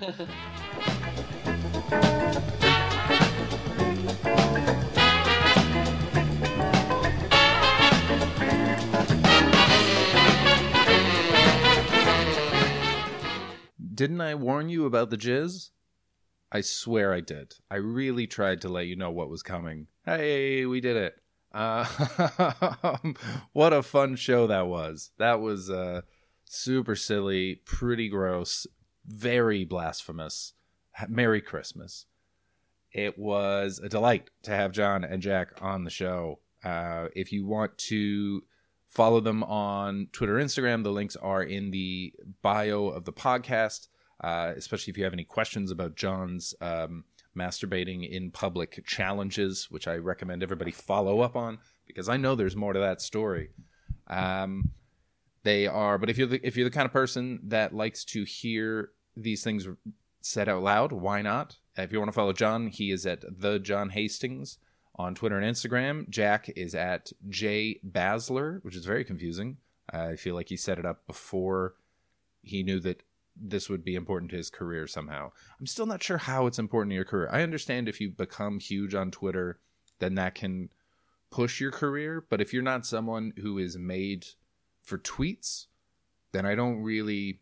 Didn't 13.95 14.19
I 14.19 14.35
warn 14.35 14.67
you 14.67 14.85
about 14.85 15.09
the 15.09 15.17
jizz? 15.17 15.69
I 16.51 16.59
swear 16.59 17.13
I 17.13 17.21
did. 17.21 17.55
I 17.71 17.77
really 17.77 18.27
tried 18.27 18.59
to 18.61 18.69
let 18.69 18.87
you 18.87 18.97
know 18.97 19.09
what 19.09 19.29
was 19.29 19.41
coming. 19.41 19.87
Hey, 20.03 20.65
we 20.65 20.81
did 20.81 20.97
it. 20.97 21.15
Uh, 21.53 21.85
what 23.53 23.71
a 23.71 23.81
fun 23.81 24.17
show 24.17 24.47
that 24.47 24.67
was. 24.67 25.11
That 25.17 25.39
was 25.39 25.69
uh, 25.69 26.01
super 26.45 26.95
silly, 26.95 27.61
pretty 27.65 28.09
gross, 28.09 28.67
very 29.05 29.65
blasphemous. 29.65 30.53
Merry 31.09 31.41
Christmas. 31.41 32.05
It 32.91 33.17
was 33.17 33.79
a 33.83 33.89
delight 33.89 34.29
to 34.43 34.51
have 34.51 34.71
John 34.71 35.03
and 35.03 35.21
Jack 35.21 35.61
on 35.61 35.83
the 35.83 35.89
show. 35.89 36.39
Uh, 36.63 37.07
if 37.13 37.33
you 37.33 37.45
want 37.45 37.77
to 37.77 38.43
follow 38.87 39.19
them 39.19 39.43
on 39.43 40.07
Twitter, 40.13 40.35
Instagram, 40.35 40.83
the 40.83 40.91
links 40.91 41.17
are 41.17 41.43
in 41.43 41.71
the 41.71 42.13
bio 42.41 42.85
of 42.85 43.03
the 43.03 43.13
podcast. 43.13 43.87
Uh, 44.23 44.53
especially 44.55 44.91
if 44.91 44.97
you 44.97 45.03
have 45.03 45.11
any 45.11 45.25
questions 45.25 45.71
about 45.71 45.95
John's 45.95 46.55
um, 46.61 47.03
masturbating 47.37 48.09
in 48.09 48.31
public 48.31 48.81
challenges, 48.87 49.69
which 49.69 49.89
I 49.89 49.97
recommend 49.97 50.41
everybody 50.41 50.71
follow 50.71 51.19
up 51.19 51.35
on 51.35 51.57
because 51.85 52.07
I 52.07 52.15
know 52.15 52.33
there's 52.33 52.55
more 52.55 52.71
to 52.71 52.79
that 52.79 53.01
story. 53.01 53.49
Um, 54.07 54.71
they 55.45 55.67
are, 55.67 55.97
but 55.97 56.09
if 56.09 56.17
you're 56.17 56.27
the, 56.27 56.45
if 56.45 56.57
you're 56.57 56.67
the 56.67 56.75
kind 56.75 56.87
of 56.87 56.91
person 56.91 57.39
that 57.43 57.73
likes 57.73 58.03
to 58.03 58.25
hear 58.25 58.89
these 59.15 59.43
things 59.43 59.67
said 60.21 60.49
out 60.49 60.63
loud, 60.63 60.91
why 60.91 61.21
not? 61.21 61.57
If 61.77 61.91
you 61.91 61.99
want 61.99 62.09
to 62.09 62.15
follow 62.15 62.33
John, 62.33 62.67
he 62.67 62.91
is 62.91 63.05
at 63.05 63.23
the 63.39 63.59
John 63.59 63.89
Hastings 63.91 64.57
on 64.95 65.13
Twitter 65.13 65.37
and 65.37 65.55
Instagram. 65.55 66.09
Jack 66.09 66.49
is 66.55 66.73
at 66.73 67.11
J 67.29 67.79
Bazzler, 67.87 68.63
which 68.63 68.75
is 68.75 68.85
very 68.85 69.05
confusing. 69.05 69.57
I 69.89 70.15
feel 70.15 70.33
like 70.33 70.49
he 70.49 70.57
set 70.57 70.79
it 70.79 70.85
up 70.85 71.05
before 71.05 71.75
he 72.41 72.63
knew 72.63 72.79
that 72.79 73.03
this 73.35 73.69
would 73.69 73.83
be 73.83 73.95
important 73.95 74.31
to 74.31 74.37
his 74.37 74.49
career 74.49 74.87
somehow. 74.87 75.31
I'm 75.59 75.67
still 75.67 75.85
not 75.85 76.01
sure 76.01 76.17
how 76.17 76.47
it's 76.47 76.59
important 76.59 76.91
to 76.91 76.95
your 76.95 77.05
career. 77.05 77.29
I 77.31 77.43
understand 77.43 77.87
if 77.87 78.01
you 78.01 78.09
become 78.09 78.59
huge 78.59 78.95
on 78.95 79.11
Twitter, 79.11 79.59
then 79.99 80.15
that 80.15 80.33
can 80.33 80.69
push 81.29 81.59
your 81.59 81.71
career. 81.71 82.25
But 82.27 82.41
if 82.41 82.53
you're 82.53 82.63
not 82.63 82.85
someone 82.85 83.33
who 83.37 83.59
is 83.59 83.77
made 83.77 84.25
for 84.85 84.97
tweets, 84.97 85.65
then 86.31 86.45
I 86.45 86.55
don't 86.55 86.81
really, 86.81 87.41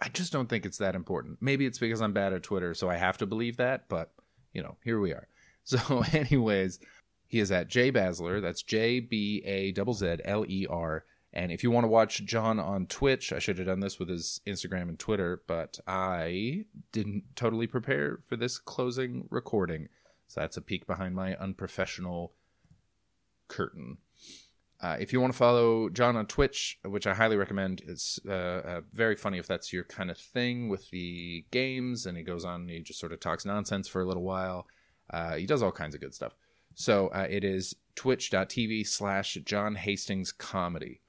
I 0.00 0.08
just 0.08 0.32
don't 0.32 0.48
think 0.48 0.64
it's 0.64 0.78
that 0.78 0.94
important. 0.94 1.38
Maybe 1.40 1.66
it's 1.66 1.78
because 1.78 2.00
I'm 2.00 2.12
bad 2.12 2.32
at 2.32 2.42
Twitter, 2.42 2.72
so 2.74 2.88
I 2.88 2.96
have 2.96 3.18
to 3.18 3.26
believe 3.26 3.56
that. 3.58 3.88
But, 3.88 4.12
you 4.52 4.62
know, 4.62 4.76
here 4.84 5.00
we 5.00 5.12
are. 5.12 5.28
So, 5.68 6.02
anyways, 6.14 6.78
he 7.26 7.40
is 7.40 7.52
at 7.52 7.68
J 7.68 7.92
Bazzler. 7.92 8.40
That's 8.40 8.62
J 8.62 9.00
B 9.00 9.42
A 9.44 9.74
Z 9.74 9.92
Z 9.92 10.16
L 10.24 10.46
E 10.48 10.66
R. 10.70 11.04
And 11.34 11.52
if 11.52 11.62
you 11.62 11.70
want 11.70 11.84
to 11.84 11.88
watch 11.88 12.24
John 12.24 12.58
on 12.58 12.86
Twitch, 12.86 13.34
I 13.34 13.38
should 13.38 13.58
have 13.58 13.66
done 13.66 13.80
this 13.80 13.98
with 13.98 14.08
his 14.08 14.40
Instagram 14.46 14.88
and 14.88 14.98
Twitter, 14.98 15.42
but 15.46 15.78
I 15.86 16.64
didn't 16.90 17.24
totally 17.36 17.66
prepare 17.66 18.18
for 18.26 18.36
this 18.36 18.56
closing 18.56 19.28
recording. 19.30 19.88
So 20.26 20.40
that's 20.40 20.56
a 20.56 20.62
peek 20.62 20.86
behind 20.86 21.14
my 21.14 21.36
unprofessional 21.36 22.32
curtain. 23.46 23.98
Uh, 24.80 24.96
if 25.00 25.12
you 25.12 25.20
want 25.20 25.32
to 25.32 25.36
follow 25.36 25.88
John 25.88 26.16
on 26.16 26.26
Twitch, 26.26 26.78
which 26.84 27.06
I 27.06 27.14
highly 27.14 27.36
recommend, 27.36 27.82
it's 27.86 28.20
uh, 28.28 28.32
uh, 28.32 28.80
very 28.92 29.16
funny 29.16 29.38
if 29.38 29.46
that's 29.46 29.72
your 29.72 29.84
kind 29.84 30.10
of 30.10 30.18
thing 30.18 30.68
with 30.68 30.90
the 30.90 31.44
games. 31.50 32.06
And 32.06 32.16
he 32.16 32.22
goes 32.22 32.44
on 32.44 32.68
he 32.68 32.80
just 32.80 33.00
sort 33.00 33.12
of 33.12 33.18
talks 33.18 33.44
nonsense 33.44 33.88
for 33.88 34.00
a 34.00 34.06
little 34.06 34.22
while. 34.22 34.66
Uh, 35.10 35.34
he 35.34 35.46
does 35.46 35.62
all 35.62 35.72
kinds 35.72 35.94
of 35.94 36.00
good 36.00 36.14
stuff. 36.14 36.34
So 36.74 37.08
uh, 37.08 37.26
it 37.28 37.42
is 37.42 37.74
twitch.tv 37.96 38.86
slash 38.86 39.36
John 39.44 39.74
Hastings 39.74 40.30
Comedy. 40.30 41.00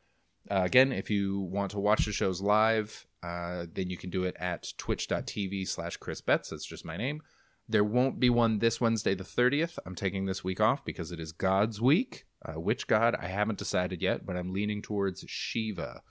Uh, 0.50 0.64
again, 0.64 0.92
if 0.92 1.12
you 1.12 1.42
want 1.42 1.70
to 1.72 1.80
watch 1.80 2.06
the 2.06 2.12
shows 2.12 2.42
live, 2.42 3.06
then 3.22 3.90
you 3.90 3.98
can 3.98 4.10
do 4.10 4.24
it 4.24 4.36
at 4.40 4.74
twitch.tv 4.78 5.68
slash 5.68 5.98
Chris 5.98 6.22
Betts. 6.22 6.50
That's 6.50 6.66
just 6.66 6.86
my 6.86 6.98
name. 6.98 7.22
There 7.68 7.84
won't 7.84 8.20
be 8.20 8.32
one 8.32 8.58
this 8.58 8.82
Wednesday, 8.82 9.14
the 9.14 9.24
30th. 9.24 9.78
I'm 9.86 9.94
taking 9.94 10.26
this 10.26 10.44
week 10.44 10.60
off 10.60 10.84
because 10.84 11.12
it 11.12 11.20
is 11.20 11.32
God's 11.32 11.80
week. 11.80 12.26
Uh, 12.46 12.60
which 12.60 12.88
god? 12.88 13.16
I 13.20 13.28
haven't 13.28 13.60
decided 13.60 14.02
yet, 14.02 14.26
but 14.26 14.38
I'm 14.38 14.54
leaning 14.54 14.82
towards 14.82 15.24
Shiva. 15.28 16.02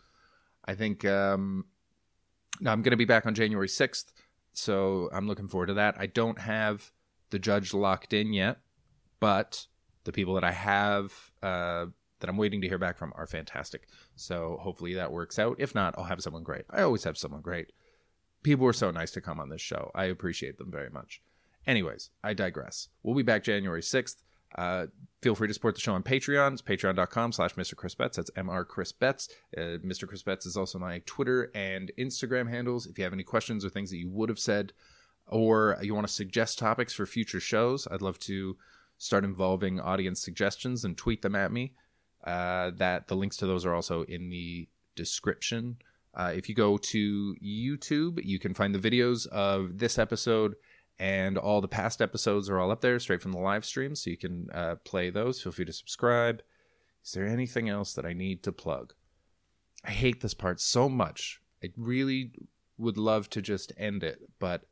I 0.65 0.75
think 0.75 1.05
um, 1.05 1.65
now 2.61 2.73
I'm 2.73 2.83
going 2.83 2.91
to 2.91 2.97
be 2.97 3.05
back 3.05 3.25
on 3.27 3.35
January 3.35 3.69
6th, 3.69 4.13
so 4.53 5.09
I'm 5.13 5.27
looking 5.27 5.49
forward 5.49 5.67
to 5.67 5.75
that. 5.75 5.97
I 5.99 6.07
don't 6.07 6.39
have 6.39 6.91
the 7.31 7.39
judge 7.39 7.73
locked 7.73 8.13
in 8.13 8.33
yet, 8.33 8.59
but 9.21 9.67
the 10.05 10.13
people 10.13 10.35
that 10.35 10.45
I 10.45 10.53
have 10.53 11.13
uh, 11.43 11.87
that 12.21 12.29
I'm 12.29 12.37
waiting 12.37 12.61
to 12.63 12.69
hear 12.69 12.79
back 12.79 12.99
from 12.99 13.13
are 13.17 13.27
fantastic. 13.27 13.89
So 14.17 14.59
hopefully 14.61 14.95
that 14.95 15.13
works 15.13 15.39
out. 15.39 15.57
If 15.59 15.75
not, 15.75 15.95
I'll 15.97 16.05
have 16.05 16.23
someone 16.23 16.43
great. 16.43 16.65
I 16.71 16.83
always 16.83 17.05
have 17.05 17.17
someone 17.17 17.41
great. 17.41 17.73
People 18.43 18.65
were 18.65 18.73
so 18.73 18.91
nice 18.91 19.11
to 19.13 19.21
come 19.21 19.41
on 19.41 19.49
this 19.49 19.61
show. 19.61 19.91
I 19.95 20.05
appreciate 20.05 20.59
them 20.59 20.71
very 20.71 20.91
much. 20.91 21.23
Anyways, 21.67 22.11
I 22.23 22.35
digress. 22.35 22.89
We'll 23.03 23.15
be 23.17 23.23
back 23.23 23.45
January 23.45 23.83
6th. 23.83 24.17
Uh, 24.55 24.87
feel 25.23 25.35
free 25.35 25.49
to 25.49 25.55
support 25.55 25.75
the 25.75 25.81
show 25.81 25.95
on 25.95 26.03
Patreon. 26.03 26.53
It's 26.53 26.63
patreon.com 26.63 27.33
slash 27.33 27.55
Mr. 27.55 27.77
Chris 27.77 27.95
Betts. 27.95 28.17
That's 28.17 28.31
Mr. 28.31 28.67
Chris 28.67 28.93
Betts. 28.93 29.29
Uh, 29.57 29.79
Mr. 29.85 30.09
Chris 30.09 30.23
Betts 30.23 30.47
is 30.47 30.57
also 30.57 30.79
my 30.79 31.03
Twitter 31.07 31.51
and 31.55 31.93
Instagram 31.99 32.49
handles. 32.49 32.87
If 32.87 32.99
you 32.99 33.05
have 33.05 33.13
any 33.13 33.25
questions 33.25 33.65
or 33.65 33.71
things 33.71 33.91
that 33.91 33.99
you 33.99 34.09
would 34.11 34.29
have 34.29 34.39
said, 34.39 34.73
or 35.27 35.77
you 35.83 35.95
want 35.95 36.07
to 36.07 36.13
suggest 36.13 36.59
topics 36.59 36.95
for 36.95 37.07
future 37.07 37.41
shows, 37.41 37.87
I'd 37.91 38.03
love 38.03 38.19
to 38.21 38.57
start 38.97 39.25
involving 39.25 39.79
audience 39.81 40.23
suggestions 40.23 40.85
and 40.85 40.97
tweet 40.97 41.23
them 41.23 41.35
at 41.35 41.53
me. 41.53 41.75
Uh, 42.25 42.73
that 42.77 43.07
the 43.09 43.15
links 43.15 43.37
to 43.37 43.47
those 43.47 43.65
are 43.65 43.75
also 43.75 44.03
in 44.03 44.29
the 44.29 44.69
description. 44.97 45.77
Uh, 46.15 46.33
if 46.35 46.49
you 46.49 46.55
go 46.55 46.77
to 46.77 47.37
YouTube, 47.43 48.23
you 48.25 48.39
can 48.39 48.55
find 48.55 48.75
the 48.75 48.91
videos 48.91 49.27
of 49.29 49.79
this 49.79 49.99
episode 49.99 50.57
and 50.99 51.39
all 51.39 51.61
the 51.61 51.69
past 51.69 52.03
episodes 52.03 52.49
are 52.49 52.59
all 52.59 52.71
up 52.71 52.81
there 52.81 52.99
straight 52.99 53.23
from 53.23 53.33
the 53.33 53.39
live 53.39 53.65
stream 53.65 53.95
so 53.95 54.11
you 54.11 54.17
can 54.17 54.49
uh, 54.53 54.77
play 54.85 55.11
those. 55.11 55.41
Feel 55.41 55.53
free 55.53 55.65
to 55.65 55.73
subscribe. 55.73 56.43
Is 57.05 57.13
there 57.13 57.27
anything 57.27 57.69
else 57.69 57.93
that 57.95 58.05
i 58.05 58.13
need 58.13 58.43
to 58.43 58.53
plug? 58.53 58.95
I 59.85 59.93
hate 59.93 60.21
this 60.21 60.35
part 60.35 60.61
so 60.61 60.89
much. 60.89 61.41
I 61.63 61.69
really 61.77 62.33
would 62.77 62.99
love 62.99 63.29
to 63.31 63.43
just 63.43 63.73
end 63.77 64.05
it 64.05 64.21
but 64.39 64.63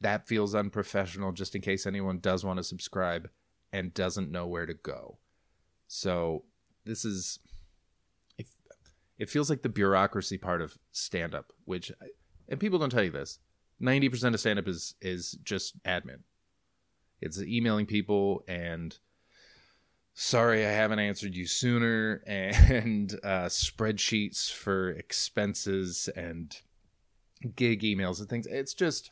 that 0.00 0.26
feels 0.26 0.54
unprofessional 0.54 1.32
just 1.32 1.54
in 1.54 1.62
case 1.62 1.86
anyone 1.86 2.18
does 2.18 2.44
want 2.44 2.58
to 2.58 2.62
subscribe 2.62 3.28
and 3.72 3.94
doesn't 3.94 4.30
know 4.30 4.46
where 4.46 4.66
to 4.66 4.74
go. 4.74 5.18
So 5.86 6.44
this 6.84 7.04
is 7.04 7.38
it, 8.36 8.46
it 9.18 9.30
feels 9.30 9.50
like 9.50 9.62
the 9.62 9.68
bureaucracy 9.68 10.38
part 10.38 10.62
of 10.62 10.78
stand 10.92 11.34
up 11.34 11.52
which 11.64 11.90
and 12.48 12.60
people 12.60 12.78
don't 12.78 12.90
tell 12.90 13.02
you 13.02 13.10
this 13.10 13.38
90% 13.82 14.34
of 14.34 14.40
stand 14.40 14.58
up 14.58 14.68
is 14.68 14.94
is 15.00 15.38
just 15.42 15.82
admin. 15.84 16.20
It's 17.20 17.40
emailing 17.40 17.86
people 17.86 18.42
and 18.48 18.96
sorry 20.14 20.66
I 20.66 20.70
haven't 20.70 20.98
answered 20.98 21.34
you 21.34 21.46
sooner 21.46 22.22
and 22.26 23.12
uh, 23.22 23.46
spreadsheets 23.46 24.52
for 24.52 24.90
expenses 24.90 26.08
and 26.16 26.56
gig 27.54 27.82
emails 27.82 28.18
and 28.18 28.28
things. 28.28 28.46
It's 28.46 28.74
just 28.74 29.10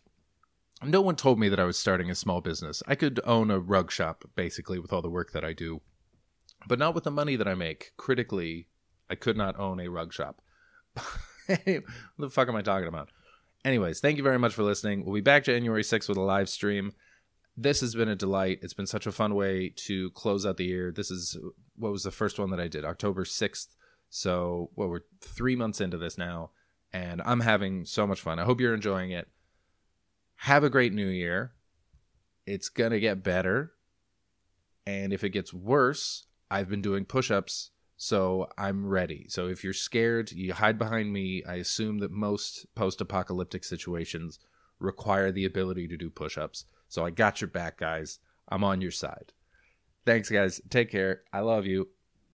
no 0.83 1.01
one 1.01 1.17
told 1.17 1.39
me 1.39 1.49
that 1.49 1.61
I 1.61 1.65
was 1.65 1.79
starting 1.79 2.11
a 2.11 2.15
small 2.15 2.41
business. 2.41 2.83
I 2.87 2.97
could 2.97 3.21
own 3.25 3.51
a 3.51 3.59
rug 3.59 3.91
shop 3.91 4.25
basically 4.35 4.79
with 4.79 4.93
all 4.93 5.03
the 5.03 5.11
work 5.11 5.33
that 5.33 5.45
I 5.45 5.53
do, 5.53 5.81
but 6.67 6.79
not 6.79 6.95
with 6.95 7.05
the 7.05 7.11
money 7.11 7.37
that 7.37 7.49
I 7.49 7.55
make. 7.55 7.93
Critically, 7.97 8.69
I 9.09 9.15
could 9.15 9.37
not 9.37 9.59
own 9.59 9.81
a 9.81 9.89
rug 9.89 10.13
shop. 10.13 10.43
what 11.47 11.85
the 12.19 12.31
fuck 12.31 12.49
am 12.49 12.57
I 12.57 12.63
talking 12.63 12.89
about? 12.89 13.11
Anyways, 13.67 13.99
thank 13.99 14.17
you 14.17 14.23
very 14.23 14.39
much 14.39 14.55
for 14.55 14.63
listening. 14.63 15.05
We'll 15.05 15.17
be 15.17 15.21
back 15.21 15.43
January 15.43 15.83
6th 15.83 16.09
with 16.09 16.19
a 16.19 16.23
live 16.23 16.49
stream. 16.49 16.93
This 17.57 17.81
has 17.81 17.97
been 17.97 18.09
a 18.09 18.15
delight. 18.15 18.61
It's 18.63 18.75
been 18.75 18.87
such 18.87 19.09
a 19.09 19.13
fun 19.13 19.35
way 19.35 19.73
to 19.87 20.11
close 20.13 20.47
out 20.47 20.57
the 20.57 20.67
year. 20.67 20.93
This 20.93 21.11
is 21.11 21.37
what 21.75 21.91
was 21.91 22.05
the 22.05 22.13
first 22.13 22.39
one 22.39 22.51
that 22.51 22.61
I 22.61 22.69
did, 22.69 22.85
October 22.85 23.25
6th. 23.25 23.67
So, 24.09 24.71
well, 24.77 24.89
we're 24.89 25.01
three 25.21 25.57
months 25.57 25.81
into 25.81 25.99
this 25.99 26.17
now, 26.17 26.51
and 26.93 27.21
I'm 27.27 27.41
having 27.41 27.85
so 27.87 28.07
much 28.07 28.21
fun. 28.21 28.39
I 28.39 28.45
hope 28.45 28.61
you're 28.61 28.73
enjoying 28.73 29.11
it. 29.11 29.27
Have 30.37 30.63
a 30.63 30.71
great 30.71 30.93
new 30.93 31.09
year. 31.09 31.51
It's 32.47 32.69
going 32.69 32.93
to 32.93 33.01
get 33.01 33.25
better. 33.25 33.73
And 34.87 35.13
if 35.13 35.25
it 35.25 35.31
gets 35.31 35.53
worse, 35.53 36.29
I've 36.49 36.69
been 36.69 36.83
doing 36.83 37.05
push 37.05 37.33
ups 37.33 37.73
so 37.97 38.49
I'm 38.59 38.87
ready. 38.87 39.27
So 39.29 39.49
if 39.49 39.65
you're 39.65 39.73
scared, 39.73 40.33
you 40.33 40.53
hide 40.53 40.79
behind 40.79 41.13
me. 41.13 41.43
I 41.49 41.55
assume 41.55 41.99
that 41.99 42.11
most 42.11 42.67
post 42.75 43.01
apocalyptic 43.01 43.65
situations 43.65 44.39
require 44.79 45.33
the 45.33 45.47
ability 45.47 45.89
to 45.89 45.97
do 45.97 46.11
push 46.11 46.37
ups. 46.37 46.67
So 46.89 47.05
I 47.05 47.11
got 47.11 47.41
your 47.41 47.49
back, 47.49 47.79
guys. 47.79 48.19
I'm 48.49 48.65
on 48.65 48.81
your 48.81 48.91
side. 48.91 49.33
Thanks, 50.05 50.29
guys. 50.29 50.61
Take 50.71 50.91
care. 50.91 51.23
I 51.33 51.41
love 51.41 51.67
you. 51.67 51.89